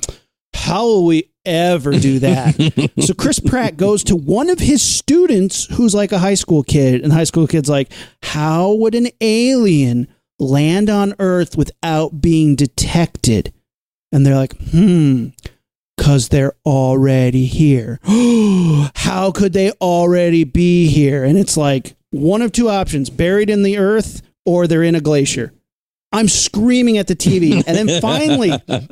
How 0.55 0.85
will 0.85 1.07
we 1.07 1.31
ever 1.45 1.93
do 1.93 2.19
that? 2.21 2.91
So 3.03 3.15
chris 3.15 3.41
pratt 3.41 3.77
goes 3.77 4.05
to 4.05 4.17
one 4.17 4.49
of 4.49 4.59
his 4.61 4.81
students 4.83 5.65
who's 5.75 5.95
like 5.95 6.13
a 6.13 6.19
high 6.19 6.35
school 6.35 6.63
kid 6.63 7.01
and 7.03 7.11
the 7.11 7.17
high 7.17 7.25
school 7.25 7.47
kid's 7.49 7.69
like 7.69 7.91
how 8.23 8.73
would 8.75 8.95
an 8.95 9.09
alien 9.21 10.07
land 10.39 10.89
on 10.91 11.15
earth 11.19 11.57
without 11.57 12.21
being 12.21 12.55
detected? 12.57 13.53
And 14.13 14.25
they're 14.27 14.37
like 14.37 14.55
hmm 14.71 15.29
because 15.97 16.29
they're 16.29 16.55
already 16.65 17.47
here. 17.47 18.01
How 18.95 19.33
could 19.33 19.53
they 19.53 19.73
already 19.73 20.45
be 20.45 20.89
here? 20.89 21.25
And 21.25 21.39
it's 21.39 21.57
like 21.57 21.95
one 22.11 22.43
of 22.43 22.53
two 22.53 22.69
options 22.69 23.11
buried 23.11 23.51
in 23.51 23.63
the 23.63 23.79
earth 23.79 24.23
or 24.45 24.67
they're 24.67 24.83
in 24.83 24.95
a 24.95 25.01
glacier. 25.01 25.53
I'm 26.13 26.29
screaming 26.29 26.99
at 26.99 27.07
the 27.07 27.17
TV. 27.17 27.63
And 27.67 27.89
then 27.89 28.01
finally, 28.01 28.51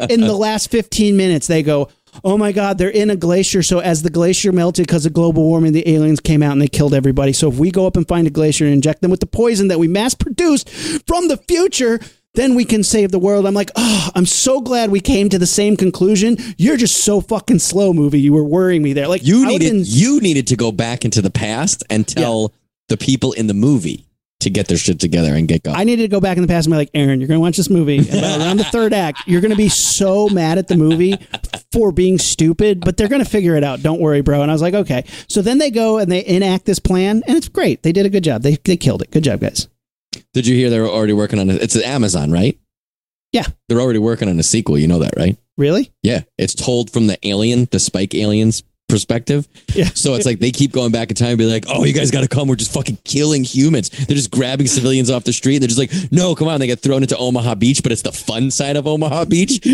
in 0.09 0.21
the 0.21 0.37
last 0.37 0.71
15 0.71 1.17
minutes, 1.17 1.47
they 1.47 1.63
go, 1.63 1.89
Oh 2.25 2.37
my 2.37 2.51
God, 2.51 2.79
they're 2.79 2.91
in 2.91 3.09
a 3.11 3.17
glacier. 3.17 3.63
So 3.63 3.79
as 3.79 4.03
the 4.03 4.11
glacier 4.11 4.51
melted 4.51 4.87
because 4.87 5.07
of 5.07 5.13
global 5.13 5.45
warming, 5.45 5.73
the 5.73 5.89
aliens 5.89 6.19
came 6.19 6.43
out 6.43 6.53
and 6.53 6.61
they 6.61 6.67
killed 6.67 6.93
everybody. 6.93 7.33
So 7.33 7.49
if 7.49 7.57
we 7.57 7.71
go 7.71 7.87
up 7.87 7.97
and 7.97 8.07
find 8.09 8.27
a 8.27 8.31
glacier 8.31 8.65
and 8.65 8.75
inject 8.75 9.01
them 9.03 9.11
with 9.13 9.21
the 9.21 9.27
poison 9.27 9.69
that 9.69 9.79
we 9.79 9.87
mass 9.87 10.15
produced 10.15 10.69
from 11.07 11.29
the 11.29 11.37
future, 11.37 12.01
then 12.41 12.55
we 12.55 12.65
can 12.65 12.83
save 12.83 13.11
the 13.11 13.19
world. 13.19 13.47
I'm 13.47 13.55
like, 13.55 13.71
oh, 13.77 14.11
I'm 14.15 14.27
so 14.27 14.61
glad 14.61 14.91
we 14.91 15.01
came 15.01 15.29
to 15.29 15.39
the 15.39 15.47
same 15.47 15.77
conclusion. 15.77 16.39
You're 16.57 16.77
just 16.79 17.05
so 17.05 17.21
fucking 17.21 17.59
slow, 17.59 17.93
movie. 17.93 18.21
You 18.21 18.33
were 18.33 18.45
worrying 18.45 18.83
me 18.83 18.95
there. 18.95 19.07
Like 19.09 19.23
You 19.25 19.47
needed 19.47 19.73
been- 19.73 19.83
you 19.87 20.21
needed 20.21 20.47
to 20.49 20.57
go 20.57 20.73
back 20.73 21.05
into 21.05 21.21
the 21.21 21.31
past 21.31 21.85
and 21.91 22.09
tell 22.09 22.53
the 22.89 22.97
people 22.97 23.33
in 23.33 23.47
the 23.47 23.55
movie 23.55 24.07
to 24.41 24.49
get 24.49 24.69
their 24.69 24.79
shit 24.79 24.99
together 24.99 25.35
and 25.35 25.47
get 25.47 25.63
going. 25.63 25.77
I 25.77 25.85
needed 25.85 26.03
to 26.05 26.09
go 26.09 26.19
back 26.19 26.39
in 26.39 26.43
the 26.43 26.49
past 26.49 26.67
and 26.67 26.73
be 26.73 26.79
like, 26.79 26.91
Aaron, 26.95 27.21
you're 27.21 27.29
going 27.29 27.37
to 27.37 27.43
watch 27.43 27.59
this 27.59 27.69
movie. 27.69 27.99
And 27.99 28.41
around 28.43 28.57
the 28.57 28.65
third 28.65 28.95
act, 28.95 29.19
you're 29.27 29.43
going 29.43 29.51
to 29.51 29.57
be 29.57 29.69
so 29.69 30.31
mad 30.31 30.57
at 30.57 30.67
the 30.67 30.77
movie 30.77 31.15
for 31.73 31.93
being 31.93 32.17
stupid, 32.19 32.81
but 32.81 32.97
they're 32.97 33.09
going 33.09 33.23
to 33.23 33.29
figure 33.29 33.55
it 33.57 33.63
out. 33.63 33.83
Don't 33.83 34.01
worry, 34.01 34.23
bro. 34.23 34.41
And 34.41 34.51
I 34.51 34.55
was 34.55 34.63
like, 34.63 34.73
okay. 34.73 35.05
So 35.29 35.43
then 35.43 35.59
they 35.59 35.71
go 35.71 35.99
and 35.99 36.11
they 36.11 36.25
enact 36.25 36.65
this 36.65 36.79
plan, 36.79 37.23
and 37.27 37.37
it's 37.37 37.49
great. 37.49 37.83
They 37.83 37.93
did 37.93 38.07
a 38.07 38.09
good 38.09 38.25
job. 38.25 38.41
They, 38.43 38.57
they 38.65 38.79
killed 38.79 39.03
it. 39.03 39.11
Good 39.11 39.25
job, 39.25 39.41
guys. 39.41 39.69
Did 40.33 40.47
you 40.47 40.57
hear 40.57 40.71
they're 40.71 40.87
already 40.87 41.13
working 41.13 41.39
on 41.39 41.51
it? 41.51 41.63
It's 41.63 41.77
Amazon, 41.77 42.31
right? 42.31 42.59
Yeah. 43.33 43.45
They're 43.69 43.81
already 43.81 43.99
working 43.99 44.29
on 44.29 44.39
a 44.39 44.43
sequel. 44.43 44.79
You 44.79 44.89
know 44.89 45.01
that, 45.01 45.15
right? 45.17 45.37
Really? 45.57 45.93
Yeah. 46.03 46.23
It's 46.39 46.55
told 46.55 46.91
from 46.91 47.07
the 47.07 47.19
alien, 47.27 47.69
the 47.71 47.79
Spike 47.79 48.15
aliens 48.15 48.63
perspective. 48.89 49.47
Yeah. 49.75 49.85
So 49.95 50.15
it's 50.15 50.27
like 50.27 50.41
they 50.41 50.51
keep 50.51 50.73
going 50.73 50.91
back 50.91 51.11
in 51.11 51.15
time 51.15 51.29
and 51.29 51.39
be 51.39 51.47
like, 51.47 51.65
oh, 51.69 51.85
you 51.85 51.93
guys 51.93 52.11
got 52.11 52.23
to 52.23 52.29
come. 52.29 52.49
We're 52.49 52.57
just 52.57 52.73
fucking 52.75 52.99
killing 53.05 53.45
humans. 53.45 53.91
They're 53.91 54.17
just 54.17 54.33
grabbing 54.33 54.67
civilians 54.67 55.11
off 55.11 55.23
the 55.23 55.33
street. 55.33 55.59
They're 55.59 55.69
just 55.69 55.79
like, 55.79 55.93
no, 56.11 56.35
come 56.35 56.49
on. 56.49 56.59
They 56.59 56.67
get 56.67 56.81
thrown 56.81 57.03
into 57.03 57.17
Omaha 57.17 57.55
Beach, 57.55 57.83
but 57.85 57.93
it's 57.93 58.03
the 58.03 58.11
fun 58.11 58.51
side 58.51 58.77
of 58.77 58.87
Omaha 58.87 59.27
Beach. 59.27 59.61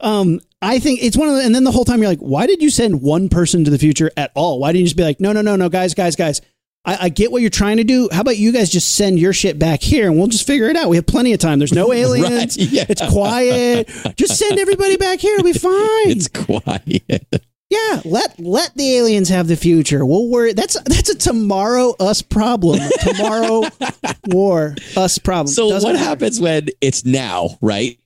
Um, 0.00 0.40
I 0.60 0.80
think 0.80 1.00
it's 1.02 1.16
one 1.16 1.28
of 1.28 1.36
the, 1.36 1.42
and 1.42 1.54
then 1.54 1.62
the 1.62 1.70
whole 1.70 1.84
time 1.84 2.00
you're 2.00 2.08
like, 2.08 2.18
why 2.18 2.46
did 2.46 2.60
you 2.60 2.70
send 2.70 3.02
one 3.02 3.28
person 3.28 3.64
to 3.64 3.70
the 3.70 3.78
future 3.78 4.10
at 4.16 4.32
all? 4.34 4.58
Why 4.58 4.72
didn't 4.72 4.80
you 4.80 4.86
just 4.86 4.96
be 4.96 5.04
like, 5.04 5.20
no, 5.20 5.32
no, 5.32 5.42
no, 5.42 5.54
no, 5.54 5.68
guys, 5.68 5.94
guys, 5.94 6.16
guys. 6.16 6.40
I, 6.84 6.98
I 7.02 7.08
get 7.10 7.30
what 7.30 7.42
you're 7.42 7.50
trying 7.50 7.76
to 7.76 7.84
do. 7.84 8.08
How 8.10 8.22
about 8.22 8.38
you 8.38 8.50
guys 8.52 8.68
just 8.70 8.96
send 8.96 9.18
your 9.18 9.32
shit 9.32 9.58
back 9.58 9.82
here 9.82 10.08
and 10.08 10.18
we'll 10.18 10.26
just 10.26 10.46
figure 10.46 10.68
it 10.68 10.76
out? 10.76 10.88
We 10.88 10.96
have 10.96 11.06
plenty 11.06 11.32
of 11.32 11.38
time. 11.38 11.58
There's 11.60 11.72
no 11.72 11.92
aliens. 11.92 12.56
yeah. 12.56 12.84
It's 12.88 13.02
quiet. 13.10 13.88
Just 14.16 14.36
send 14.38 14.58
everybody 14.58 14.96
back 14.96 15.20
here. 15.20 15.34
It'll 15.34 15.44
be 15.44 15.52
fine. 15.58 15.72
it's 16.10 16.28
quiet. 16.28 17.44
yeah, 17.70 18.00
let 18.04 18.38
let 18.40 18.74
the 18.76 18.96
aliens 18.96 19.28
have 19.28 19.46
the 19.46 19.56
future. 19.56 20.04
We'll 20.04 20.28
worry. 20.28 20.54
That's 20.54 20.76
that's 20.82 21.08
a 21.10 21.16
tomorrow 21.16 21.94
us 22.00 22.20
problem. 22.20 22.80
Tomorrow 23.00 23.62
war 24.26 24.74
us 24.96 25.18
problem. 25.18 25.52
So 25.54 25.70
Doesn't 25.70 25.86
what 25.88 25.92
matter. 25.94 26.04
happens 26.04 26.40
when 26.40 26.68
it's 26.80 27.04
now, 27.04 27.58
right? 27.60 27.98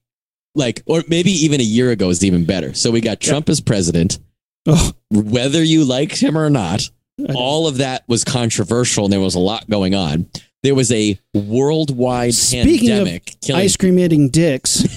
Like, 0.55 0.83
or 0.87 1.03
maybe 1.09 1.31
even 1.31 1.61
a 1.61 1.64
year 1.64 1.91
ago 1.91 2.09
is 2.11 2.24
even 2.24 2.45
better. 2.45 2.72
So 2.74 2.91
we 2.91 3.01
got 3.01 3.20
Trump 3.20 3.49
as 3.49 3.61
president. 3.61 4.18
Ugh. 4.66 4.95
Whether 5.11 5.62
you 5.62 5.85
like 5.85 6.12
him 6.12 6.37
or 6.37 6.49
not. 6.51 6.89
All 7.35 7.67
of 7.67 7.79
that 7.79 8.05
was 8.09 8.25
controversial 8.25 9.05
and 9.05 9.12
there 9.12 9.21
was 9.21 9.35
a 9.35 9.39
lot 9.41 9.69
going 9.71 9.95
on. 9.95 10.27
There 10.62 10.75
was 10.75 10.91
a 10.91 11.19
worldwide 11.33 12.35
Speaking 12.35 12.91
of 12.91 12.97
pandemic 13.07 13.37
killing. 13.41 13.62
ice 13.62 13.77
cream 13.77 13.99
eating 13.99 14.29
dicks. 14.31 14.85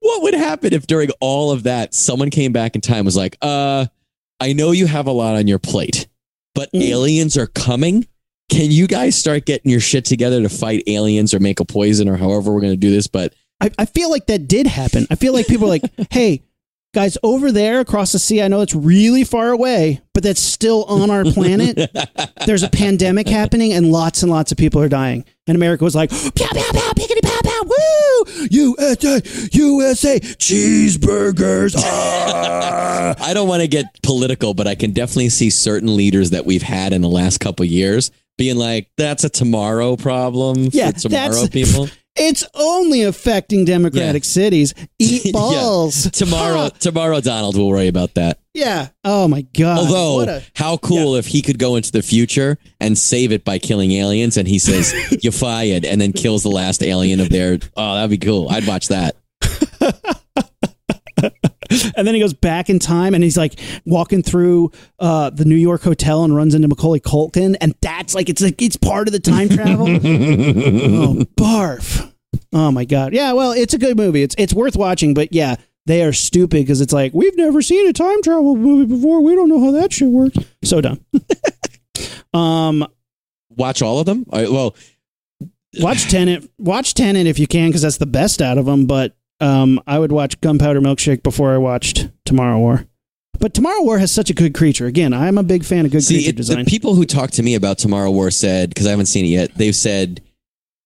what 0.00 0.22
would 0.22 0.34
happen 0.34 0.72
if 0.72 0.86
during 0.86 1.10
all 1.20 1.50
of 1.50 1.64
that 1.64 1.94
someone 1.94 2.30
came 2.30 2.52
back 2.52 2.74
in 2.74 2.80
time 2.80 2.98
and 2.98 3.04
was 3.06 3.16
like, 3.16 3.36
uh, 3.42 3.86
I 4.40 4.52
know 4.52 4.70
you 4.70 4.86
have 4.86 5.06
a 5.06 5.12
lot 5.12 5.34
on 5.36 5.46
your 5.48 5.58
plate, 5.58 6.06
but 6.54 6.70
Mm. 6.72 6.82
aliens 6.82 7.36
are 7.36 7.46
coming. 7.46 8.06
Can 8.48 8.70
you 8.70 8.86
guys 8.86 9.16
start 9.16 9.46
getting 9.46 9.70
your 9.70 9.80
shit 9.80 10.04
together 10.04 10.42
to 10.42 10.48
fight 10.48 10.82
aliens 10.86 11.32
or 11.32 11.40
make 11.40 11.60
a 11.60 11.64
poison 11.64 12.08
or 12.08 12.16
however 12.16 12.52
we're 12.52 12.60
going 12.60 12.72
to 12.72 12.76
do 12.76 12.90
this? 12.90 13.06
But 13.06 13.34
I, 13.60 13.70
I 13.78 13.84
feel 13.86 14.10
like 14.10 14.26
that 14.26 14.46
did 14.48 14.66
happen. 14.66 15.06
I 15.10 15.14
feel 15.14 15.32
like 15.32 15.46
people 15.46 15.66
are 15.66 15.70
like, 15.70 15.84
hey, 16.10 16.42
guys, 16.94 17.16
over 17.22 17.50
there 17.50 17.80
across 17.80 18.12
the 18.12 18.18
sea, 18.18 18.42
I 18.42 18.48
know 18.48 18.60
it's 18.60 18.74
really 18.74 19.24
far 19.24 19.50
away, 19.50 20.00
but 20.12 20.22
that's 20.22 20.40
still 20.40 20.84
on 20.84 21.10
our 21.10 21.24
planet. 21.24 21.90
There's 22.46 22.62
a 22.62 22.68
pandemic 22.68 23.28
happening, 23.28 23.72
and 23.72 23.90
lots 23.90 24.22
and 24.22 24.30
lots 24.30 24.52
of 24.52 24.58
people 24.58 24.80
are 24.82 24.88
dying. 24.88 25.24
And 25.46 25.56
America 25.56 25.84
was 25.84 25.94
like, 25.94 26.10
pow, 26.10 26.48
pow, 26.52 26.72
pow, 26.72 26.92
pickety, 26.94 27.20
pow, 27.22 27.40
pow, 27.42 27.60
woo! 27.64 28.46
USA, 28.50 29.20
USA, 29.52 30.20
cheeseburgers. 30.20 31.74
ah." 31.78 33.14
I 33.20 33.34
don't 33.34 33.48
want 33.48 33.62
to 33.62 33.68
get 33.68 33.86
political, 34.02 34.54
but 34.54 34.66
I 34.66 34.74
can 34.74 34.92
definitely 34.92 35.30
see 35.30 35.50
certain 35.50 35.96
leaders 35.96 36.30
that 36.30 36.44
we've 36.46 36.62
had 36.62 36.92
in 36.92 37.02
the 37.02 37.08
last 37.08 37.38
couple 37.40 37.64
years 37.64 38.10
being 38.38 38.56
like, 38.56 38.90
"That's 38.96 39.24
a 39.24 39.28
tomorrow 39.28 39.96
problem 39.96 40.68
Yeah, 40.72 40.90
for 40.92 41.00
tomorrow 41.00 41.46
people." 41.48 41.88
it's 42.16 42.44
only 42.54 43.02
affecting 43.02 43.64
democratic 43.64 44.24
cities. 44.24 44.74
Eat 44.98 45.26
Yeah. 45.26 45.32
balls. 45.32 46.10
Tomorrow, 46.12 46.68
tomorrow, 46.78 47.20
Donald 47.20 47.56
will 47.56 47.68
worry 47.68 47.88
about 47.88 48.14
that. 48.14 48.38
Yeah. 48.54 48.88
Oh 49.04 49.28
my 49.28 49.42
God. 49.56 49.78
Although, 49.78 50.30
a- 50.30 50.42
how 50.54 50.76
cool 50.76 51.16
if 51.16 51.26
he 51.26 51.40
could 51.40 51.58
go 51.58 51.76
into 51.76 51.90
the 51.90 52.02
future 52.02 52.58
and 52.80 52.98
save 52.98 53.32
it 53.32 53.44
by 53.44 53.58
killing 53.58 53.92
aliens, 53.92 54.36
and 54.36 54.46
he 54.46 54.58
says, 54.58 54.92
"You're 55.22 55.32
fired," 55.32 55.84
and 55.86 56.00
then 56.00 56.12
kills 56.12 56.42
the 56.42 56.50
last 56.50 56.82
alien 56.82 57.20
of 57.20 57.30
their. 57.30 57.58
Oh, 57.76 57.94
that'd 57.94 58.10
be 58.10 58.18
cool. 58.18 58.48
I'd 58.50 58.66
watch 58.66 58.88
that. 58.88 59.16
And 61.96 62.06
then 62.06 62.14
he 62.14 62.20
goes 62.20 62.34
back 62.34 62.70
in 62.70 62.78
time 62.78 63.14
and 63.14 63.22
he's 63.22 63.36
like 63.36 63.58
walking 63.84 64.22
through 64.22 64.72
uh, 64.98 65.30
the 65.30 65.44
New 65.44 65.56
York 65.56 65.82
hotel 65.82 66.24
and 66.24 66.34
runs 66.34 66.54
into 66.54 66.68
Macaulay 66.68 67.00
Culkin, 67.00 67.56
and 67.60 67.74
that's 67.80 68.14
like 68.14 68.28
it's 68.28 68.42
like 68.42 68.60
it's 68.60 68.76
part 68.76 69.08
of 69.08 69.12
the 69.12 69.20
time 69.20 69.48
travel. 69.48 69.88
oh, 69.90 71.24
barf! 71.36 72.12
Oh 72.52 72.70
my 72.70 72.84
god! 72.84 73.12
Yeah, 73.12 73.32
well, 73.32 73.52
it's 73.52 73.74
a 73.74 73.78
good 73.78 73.96
movie. 73.96 74.22
It's 74.22 74.34
it's 74.38 74.54
worth 74.54 74.76
watching, 74.76 75.14
but 75.14 75.32
yeah, 75.32 75.56
they 75.86 76.02
are 76.04 76.12
stupid 76.12 76.62
because 76.62 76.80
it's 76.80 76.92
like 76.92 77.12
we've 77.14 77.36
never 77.36 77.62
seen 77.62 77.88
a 77.88 77.92
time 77.92 78.22
travel 78.22 78.56
movie 78.56 78.86
before. 78.86 79.20
We 79.20 79.34
don't 79.34 79.48
know 79.48 79.64
how 79.64 79.70
that 79.72 79.92
shit 79.92 80.08
works. 80.08 80.38
So 80.64 80.80
dumb. 80.80 81.04
um, 82.34 82.86
Watch 83.56 83.82
all 83.82 83.98
of 83.98 84.06
them. 84.06 84.24
Right, 84.32 84.50
well, 84.50 84.74
watch 85.80 86.10
Tenet. 86.10 86.48
Watch 86.58 86.94
Tenet 86.94 87.26
if 87.26 87.38
you 87.38 87.46
can, 87.46 87.68
because 87.68 87.82
that's 87.82 87.98
the 87.98 88.06
best 88.06 88.40
out 88.40 88.58
of 88.58 88.66
them. 88.66 88.86
But 88.86 89.16
um, 89.42 89.80
I 89.86 89.98
would 89.98 90.12
watch 90.12 90.40
Gunpowder 90.40 90.80
Milkshake 90.80 91.22
before 91.22 91.52
I 91.52 91.58
watched 91.58 92.08
Tomorrow 92.24 92.58
War. 92.58 92.86
But 93.38 93.54
Tomorrow 93.54 93.82
War 93.82 93.98
has 93.98 94.12
such 94.12 94.30
a 94.30 94.34
good 94.34 94.54
creature. 94.54 94.86
Again, 94.86 95.12
I'm 95.12 95.36
a 95.36 95.42
big 95.42 95.64
fan 95.64 95.84
of 95.84 95.90
good 95.90 96.04
See, 96.04 96.14
creature 96.16 96.30
it, 96.30 96.36
design. 96.36 96.64
the 96.64 96.70
people 96.70 96.94
who 96.94 97.04
talk 97.04 97.32
to 97.32 97.42
me 97.42 97.56
about 97.56 97.78
Tomorrow 97.78 98.10
War 98.12 98.30
said 98.30 98.68
because 98.68 98.86
I 98.86 98.90
haven't 98.90 99.06
seen 99.06 99.24
it 99.24 99.28
yet. 99.28 99.54
They've 99.56 99.74
said 99.74 100.22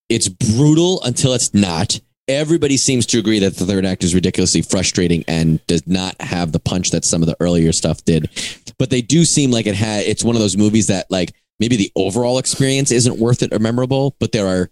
it's 0.09 0.29
brutal 0.29 1.03
until 1.03 1.35
it's 1.35 1.53
not. 1.53 2.01
Everybody 2.29 2.77
seems 2.77 3.05
to 3.07 3.19
agree 3.19 3.39
that 3.41 3.57
the 3.57 3.67
third 3.67 3.85
act 3.85 4.03
is 4.03 4.15
ridiculously 4.15 4.63
frustrating 4.63 5.23
and 5.29 5.65
does 5.67 5.87
not 5.87 6.21
have 6.21 6.53
the 6.53 6.59
punch 6.59 6.91
that 6.91 7.05
some 7.05 7.23
of 7.23 7.29
the 7.29 7.37
earlier 7.41 7.73
stuff 7.73 8.05
did. 8.05 8.31
But 8.79 8.91
they 8.91 9.03
do 9.03 9.25
seem 9.25 9.51
like 9.51 9.67
it 9.67 9.75
had. 9.75 10.05
It's 10.07 10.25
one 10.25 10.35
of 10.35 10.41
those 10.41 10.57
movies 10.57 10.87
that 10.87 11.11
like 11.11 11.35
maybe 11.61 11.77
the 11.77 11.93
overall 11.95 12.39
experience 12.39 12.91
isn't 12.91 13.19
worth 13.19 13.43
it 13.43 13.53
or 13.53 13.59
memorable, 13.59 14.17
but 14.19 14.33
there 14.33 14.47
are 14.47 14.71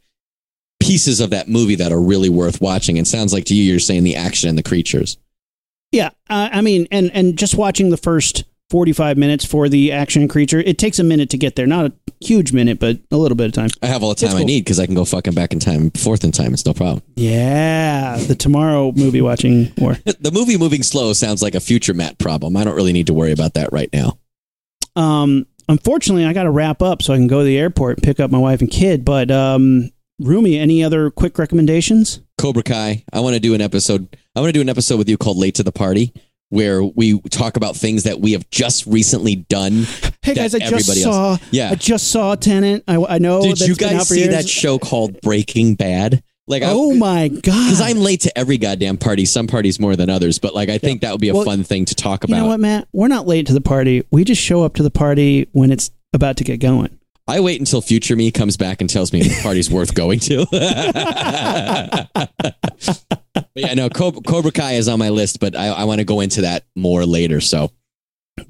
pieces 0.81 1.21
of 1.21 1.31
that 1.31 1.49
movie 1.49 1.75
that 1.77 1.93
are 1.93 2.01
really 2.01 2.29
worth 2.29 2.61
watching. 2.61 2.99
And 2.99 3.07
sounds 3.09 3.33
like 3.33 3.45
to 3.47 3.55
you, 3.55 3.63
you're 3.65 3.79
saying 3.81 4.05
the 4.05 4.17
action 4.17 4.49
and 4.49 4.59
the 4.59 4.63
creatures. 4.63 5.17
yeah, 5.93 6.09
uh, 6.29 6.49
I 6.53 6.61
mean, 6.61 6.87
and 6.91 7.11
and 7.13 7.37
just 7.39 7.55
watching 7.57 7.91
the 7.91 7.97
first 7.97 8.45
45 8.71 9.17
minutes 9.19 9.45
for 9.45 9.69
the 9.69 9.93
action 9.93 10.27
creature, 10.27 10.59
it 10.59 10.79
takes 10.79 10.99
a 10.99 11.05
minute 11.05 11.31
to 11.31 11.39
get 11.39 11.55
there. 11.55 11.67
Not 11.67 11.87
a 11.87 11.93
huge 12.21 12.53
minute, 12.53 12.81
but 12.81 12.99
a 13.13 13.17
little 13.17 13.37
bit 13.37 13.47
of 13.47 13.53
time. 13.53 13.69
I 13.83 13.87
have 13.87 14.03
all 14.03 14.09
the 14.09 14.15
time 14.17 14.29
It's 14.29 14.35
I 14.35 14.39
cool. 14.39 14.47
need 14.47 14.65
because 14.65 14.81
I 14.81 14.87
can 14.87 14.95
go 14.95 15.05
fucking 15.05 15.35
back 15.35 15.53
in 15.53 15.61
time, 15.61 15.91
forth 15.91 16.25
in 16.25 16.33
time. 16.33 16.53
It's 16.55 16.65
no 16.67 16.73
problem. 16.75 17.03
Yeah, 17.15 18.17
the 18.17 18.35
Tomorrow 18.35 18.93
movie 18.93 19.21
watching 19.21 19.73
war. 19.79 19.97
The 20.21 20.33
movie 20.33 20.57
moving 20.59 20.83
slow 20.83 21.13
sounds 21.13 21.43
like 21.43 21.55
a 21.55 21.61
future 21.61 21.95
Matt 21.95 22.19
problem. 22.19 22.57
I 22.57 22.65
don't 22.65 22.75
really 22.75 22.93
need 22.95 23.07
to 23.09 23.15
worry 23.15 23.33
about 23.33 23.55
that 23.55 23.71
right 23.73 23.91
now. 23.93 24.19
Um, 24.97 25.47
unfortunately, 25.69 26.25
I 26.25 26.33
got 26.33 26.45
to 26.45 26.51
wrap 26.51 26.83
up 26.83 27.03
so 27.03 27.13
I 27.13 27.17
can 27.17 27.27
go 27.27 27.41
to 27.41 27.45
the 27.45 27.59
airport 27.59 27.99
and 27.99 28.03
pick 28.03 28.19
up 28.21 28.31
my 28.31 28.39
wife 28.39 28.61
and 28.61 28.71
kid. 28.71 29.05
But 29.05 29.31
um, 29.31 29.91
Rumi, 30.21 30.59
any 30.59 30.85
other 30.85 31.11
quick 31.11 31.39
recommendations? 31.39 32.21
Cobra 32.39 32.63
Kai. 32.63 33.05
I 33.13 33.21
want 33.21 33.35
to 33.35 33.41
do 33.41 33.55
an 33.55 33.61
episode. 33.61 34.17
I 34.37 34.41
want 34.41 34.49
to 34.51 34.53
do 34.53 34.61
an 34.61 34.69
episode 34.69 34.97
with 34.99 35.09
you 35.09 35.17
called 35.17 35.37
"Late 35.37 35.57
to 35.57 35.63
the 35.63 35.73
Party," 35.73 36.13
where 36.51 36.83
we 36.85 37.21
talk 37.31 37.57
about 37.57 37.77
things 37.77 38.05
that 38.05 38.21
we 38.21 38.33
have 38.33 38.49
just 38.51 38.87
recently 38.87 39.37
done. 39.37 39.87
Hey 40.23 40.35
guys, 40.35 40.55
I 40.55 40.59
just 40.61 41.03
saw. 41.03 41.33
else. 41.33 41.41
Yeah. 41.51 41.71
I 41.71 41.75
just 41.75 42.11
saw 42.11 42.35
Tenet. 42.35 42.85
I, 42.89 42.97
I 42.97 43.19
know. 43.19 43.43
Did 43.43 43.61
you 43.61 43.75
guys 43.75 44.09
see 44.09 44.21
years. 44.21 44.31
that 44.31 44.49
show 44.49 44.79
called 44.79 45.21
Breaking 45.21 45.75
Bad? 45.75 46.23
Like, 46.47 46.63
Oh 46.65 46.95
my 46.95 47.29
god! 47.29 47.43
because 47.43 47.81
I'm 47.81 47.99
late 47.99 48.21
to 48.21 48.39
every 48.39 48.59
goddamn 48.59 48.99
party. 48.99 49.25
Some 49.25 49.47
parties 49.47 49.81
more 49.81 49.97
than 49.97 50.11
others, 50.11 50.39
but 50.39 50.55
like 50.55 50.69
I 50.69 50.79
think 50.79 51.01
that 51.01 51.11
would 51.13 51.21
be 51.21 51.31
a 51.31 51.35
Well, 51.35 51.45
fun 51.45 51.65
thing 51.65 51.87
to 51.87 51.95
talk 51.95 52.23
about. 52.25 52.37
You 52.37 52.43
know 52.43 52.49
what, 52.49 52.61
Matt? 52.61 52.87
We're 52.93 53.09
not 53.09 53.27
late 53.27 53.47
to 53.49 53.53
the 53.55 53.61
party. 53.63 54.05
We 54.11 54.25
just 54.25 54.41
show 54.43 54.63
up 54.63 54.75
to 54.75 54.83
the 54.83 54.91
party 54.91 55.49
when 55.53 55.71
it's 55.73 55.91
about 56.13 56.37
to 56.37 56.45
get 56.45 56.59
going. 56.61 56.99
I 57.27 57.41
wait 57.41 57.59
until 57.59 57.81
future 57.81 58.17
me 58.17 58.31
comes 58.31 58.57
back 58.57 58.83
and 58.83 58.91
tells 58.91 59.13
me 59.13 59.23
the 59.23 59.41
party's 59.43 59.71
worth 59.71 59.95
going 59.95 60.19
to. 60.21 60.47
but 63.35 63.51
yeah, 63.55 63.73
no, 63.73 63.89
Cobra, 63.89 64.53
Kai 64.53 64.73
is 64.73 64.89
on 64.89 64.99
my 64.99 65.09
list, 65.09 65.41
but 65.41 65.57
I, 65.57 65.69
I 65.69 65.85
want 65.85 66.01
to 66.01 66.05
go 66.05 66.21
into 66.21 66.43
that 66.43 66.67
more 66.77 67.07
later. 67.07 67.41
So 67.41 67.71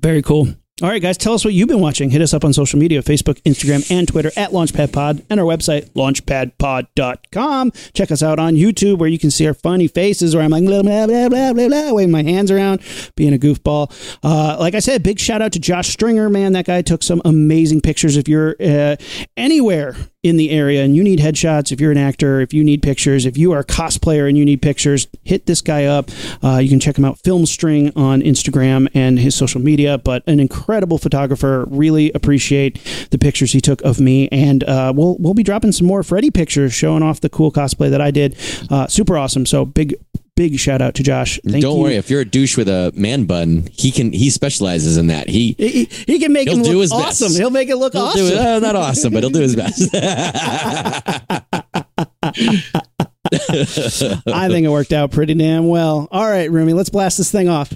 Very 0.01 0.23
cool. 0.23 0.49
All 0.83 0.89
right, 0.89 1.01
guys, 1.01 1.17
tell 1.17 1.35
us 1.35 1.45
what 1.45 1.55
you've 1.55 1.69
been 1.69 1.79
watching. 1.79 2.11
Hit 2.11 2.21
us 2.21 2.35
up 2.35 2.45
on 2.45 2.53
social 2.53 2.81
media 2.81 3.01
Facebook, 3.01 3.41
Instagram, 3.43 3.89
and 3.93 4.09
Twitter 4.09 4.33
at 4.37 4.51
LaunchpadPod 4.51 5.25
and 5.31 5.39
our 5.39 5.47
website, 5.47 5.89
launchpadpod.com. 5.91 7.71
Check 7.93 8.11
us 8.11 8.25
out 8.25 8.41
on 8.41 8.55
YouTube 8.55 8.99
where 8.99 9.09
you 9.09 9.21
can 9.21 9.31
see 9.31 9.47
our 9.47 9.55
funny 9.55 9.87
faces 9.87 10.35
where 10.35 10.43
I'm 10.43 10.51
like, 10.51 10.65
blah, 10.65 10.83
blah, 10.83 11.07
blah, 11.07 11.29
blah, 11.29 11.53
blah, 11.53 11.69
blah, 11.69 11.93
waving 11.93 12.11
my 12.11 12.25
hands 12.25 12.51
around, 12.51 12.81
being 13.15 13.33
a 13.33 13.39
goofball. 13.39 13.89
Uh, 14.25 14.57
like 14.59 14.75
I 14.75 14.81
said, 14.81 15.05
big 15.05 15.21
shout 15.21 15.41
out 15.41 15.53
to 15.53 15.61
Josh 15.61 15.91
Stringer, 15.91 16.29
man. 16.29 16.55
That 16.55 16.67
guy 16.67 16.83
took 16.83 17.05
some 17.05 17.23
amazing 17.25 17.81
pictures. 17.81 18.17
If 18.17 18.27
you're 18.27 18.57
uh, 18.59 18.97
anywhere 19.37 19.95
in 20.25 20.39
the 20.39 20.51
area 20.51 20.83
and 20.83 20.97
you 20.97 21.05
need 21.05 21.21
headshots, 21.21 21.71
if 21.71 21.81
you're 21.81 21.93
an 21.93 21.99
actor, 21.99 22.41
if 22.41 22.53
you 22.53 22.65
need 22.65 22.83
pictures, 22.83 23.27
if 23.27 23.37
you 23.37 23.53
are 23.53 23.61
a 23.61 23.65
cosplayer 23.65 24.27
and 24.27 24.39
you 24.39 24.45
need 24.45 24.63
pictures, 24.63 25.07
hit 25.23 25.47
this 25.47 25.61
guy 25.61 25.85
up. 25.85 26.11
Uh, 26.43 26.57
you 26.57 26.69
can 26.69 26.81
check 26.81 26.99
him 26.99 27.05
out, 27.05 27.19
Filmstring 27.23 27.93
on 27.95 28.23
Instagram 28.23 28.89
and 28.95 29.19
his 29.19 29.35
social 29.35 29.61
media. 29.61 29.99
But 29.99 30.27
an 30.27 30.41
incredible 30.41 30.99
photographer. 30.99 31.67
Really 31.69 32.11
appreciate 32.13 32.81
the 33.11 33.19
pictures 33.19 33.53
he 33.53 33.61
took 33.61 33.83
of 33.83 34.01
me, 34.01 34.29
and 34.33 34.65
uh, 34.65 34.93
we'll 34.97 35.17
we'll 35.19 35.35
be 35.35 35.43
dropping 35.43 35.73
some 35.73 35.87
more 35.87 36.03
Freddy 36.03 36.31
pictures 36.31 36.73
showing 36.73 37.03
off 37.03 37.21
the 37.21 37.29
cool 37.29 37.53
cosplay 37.53 37.91
that 37.91 38.01
I 38.01 38.11
did. 38.11 38.37
Uh, 38.71 38.87
super 38.87 39.19
awesome. 39.19 39.45
So 39.45 39.65
big 39.65 39.95
big 40.37 40.59
shout 40.59 40.83
out 40.83 40.95
to 40.97 41.03
Josh. 41.03 41.39
Thank 41.49 41.63
don't 41.63 41.77
you. 41.77 41.83
worry, 41.83 41.97
if 41.97 42.11
you're 42.11 42.21
a 42.21 42.25
douche 42.25 42.57
with 42.57 42.69
a 42.69 42.93
man 42.95 43.25
bun, 43.25 43.69
he 43.73 43.91
can 43.93 44.13
he 44.13 44.31
specializes 44.31 44.97
in 44.97 45.07
that. 45.09 45.29
He 45.29 45.55
He, 45.59 45.85
he- 45.85 46.05
he 46.15 46.19
can 46.19 46.33
make 46.33 46.49
He'll 46.49 46.61
it 46.61 46.65
do 46.65 46.73
look 46.73 46.81
his 46.83 46.91
best. 46.93 47.23
awesome. 47.23 47.33
He'll 47.41 47.51
make 47.51 47.69
it 47.69 47.77
look 47.77 47.93
he'll 47.93 48.03
awesome. 48.03 48.21
do 48.29 48.35
it. 48.35 48.39
uh, 48.39 48.59
not 48.59 48.77
awesome, 48.77 49.13
but 49.13 49.23
he'll 49.23 49.31
do 49.31 49.41
his 49.41 49.57
best. 49.57 49.95
I 54.27 54.49
think 54.49 54.65
it 54.67 54.71
worked 54.71 54.93
out 54.93 55.11
pretty 55.11 55.35
damn 55.35 55.67
well. 55.69 56.09
All 56.11 56.27
right, 56.29 56.51
Rumi, 56.51 56.73
let's 56.73 56.91
blast 56.91 57.19
this 57.19 57.31
thing 57.31 57.49
off. 57.49 57.73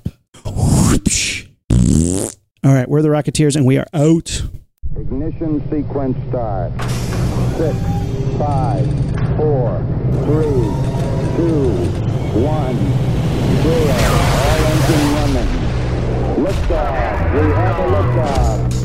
All 2.65 2.75
right, 2.75 2.89
we're 2.89 3.03
the 3.03 3.09
Rocketeers 3.09 3.57
and 3.57 3.65
we 3.67 3.79
are 3.79 3.87
out. 3.95 4.43
Ignition 4.97 5.61
sequence 5.71 6.17
start. 6.29 6.73
Six, 7.57 7.77
five, 8.39 8.87
four, 9.37 9.79
three, 10.25 10.69
one, 12.41 12.77
zero. 13.63 13.99
All 14.47 14.63
engine 14.71 15.07
running. 15.15 15.51
Liftoff. 16.45 17.35
We 17.35 17.51
have 17.53 17.79
a 17.79 17.87
liftoff. 17.95 18.78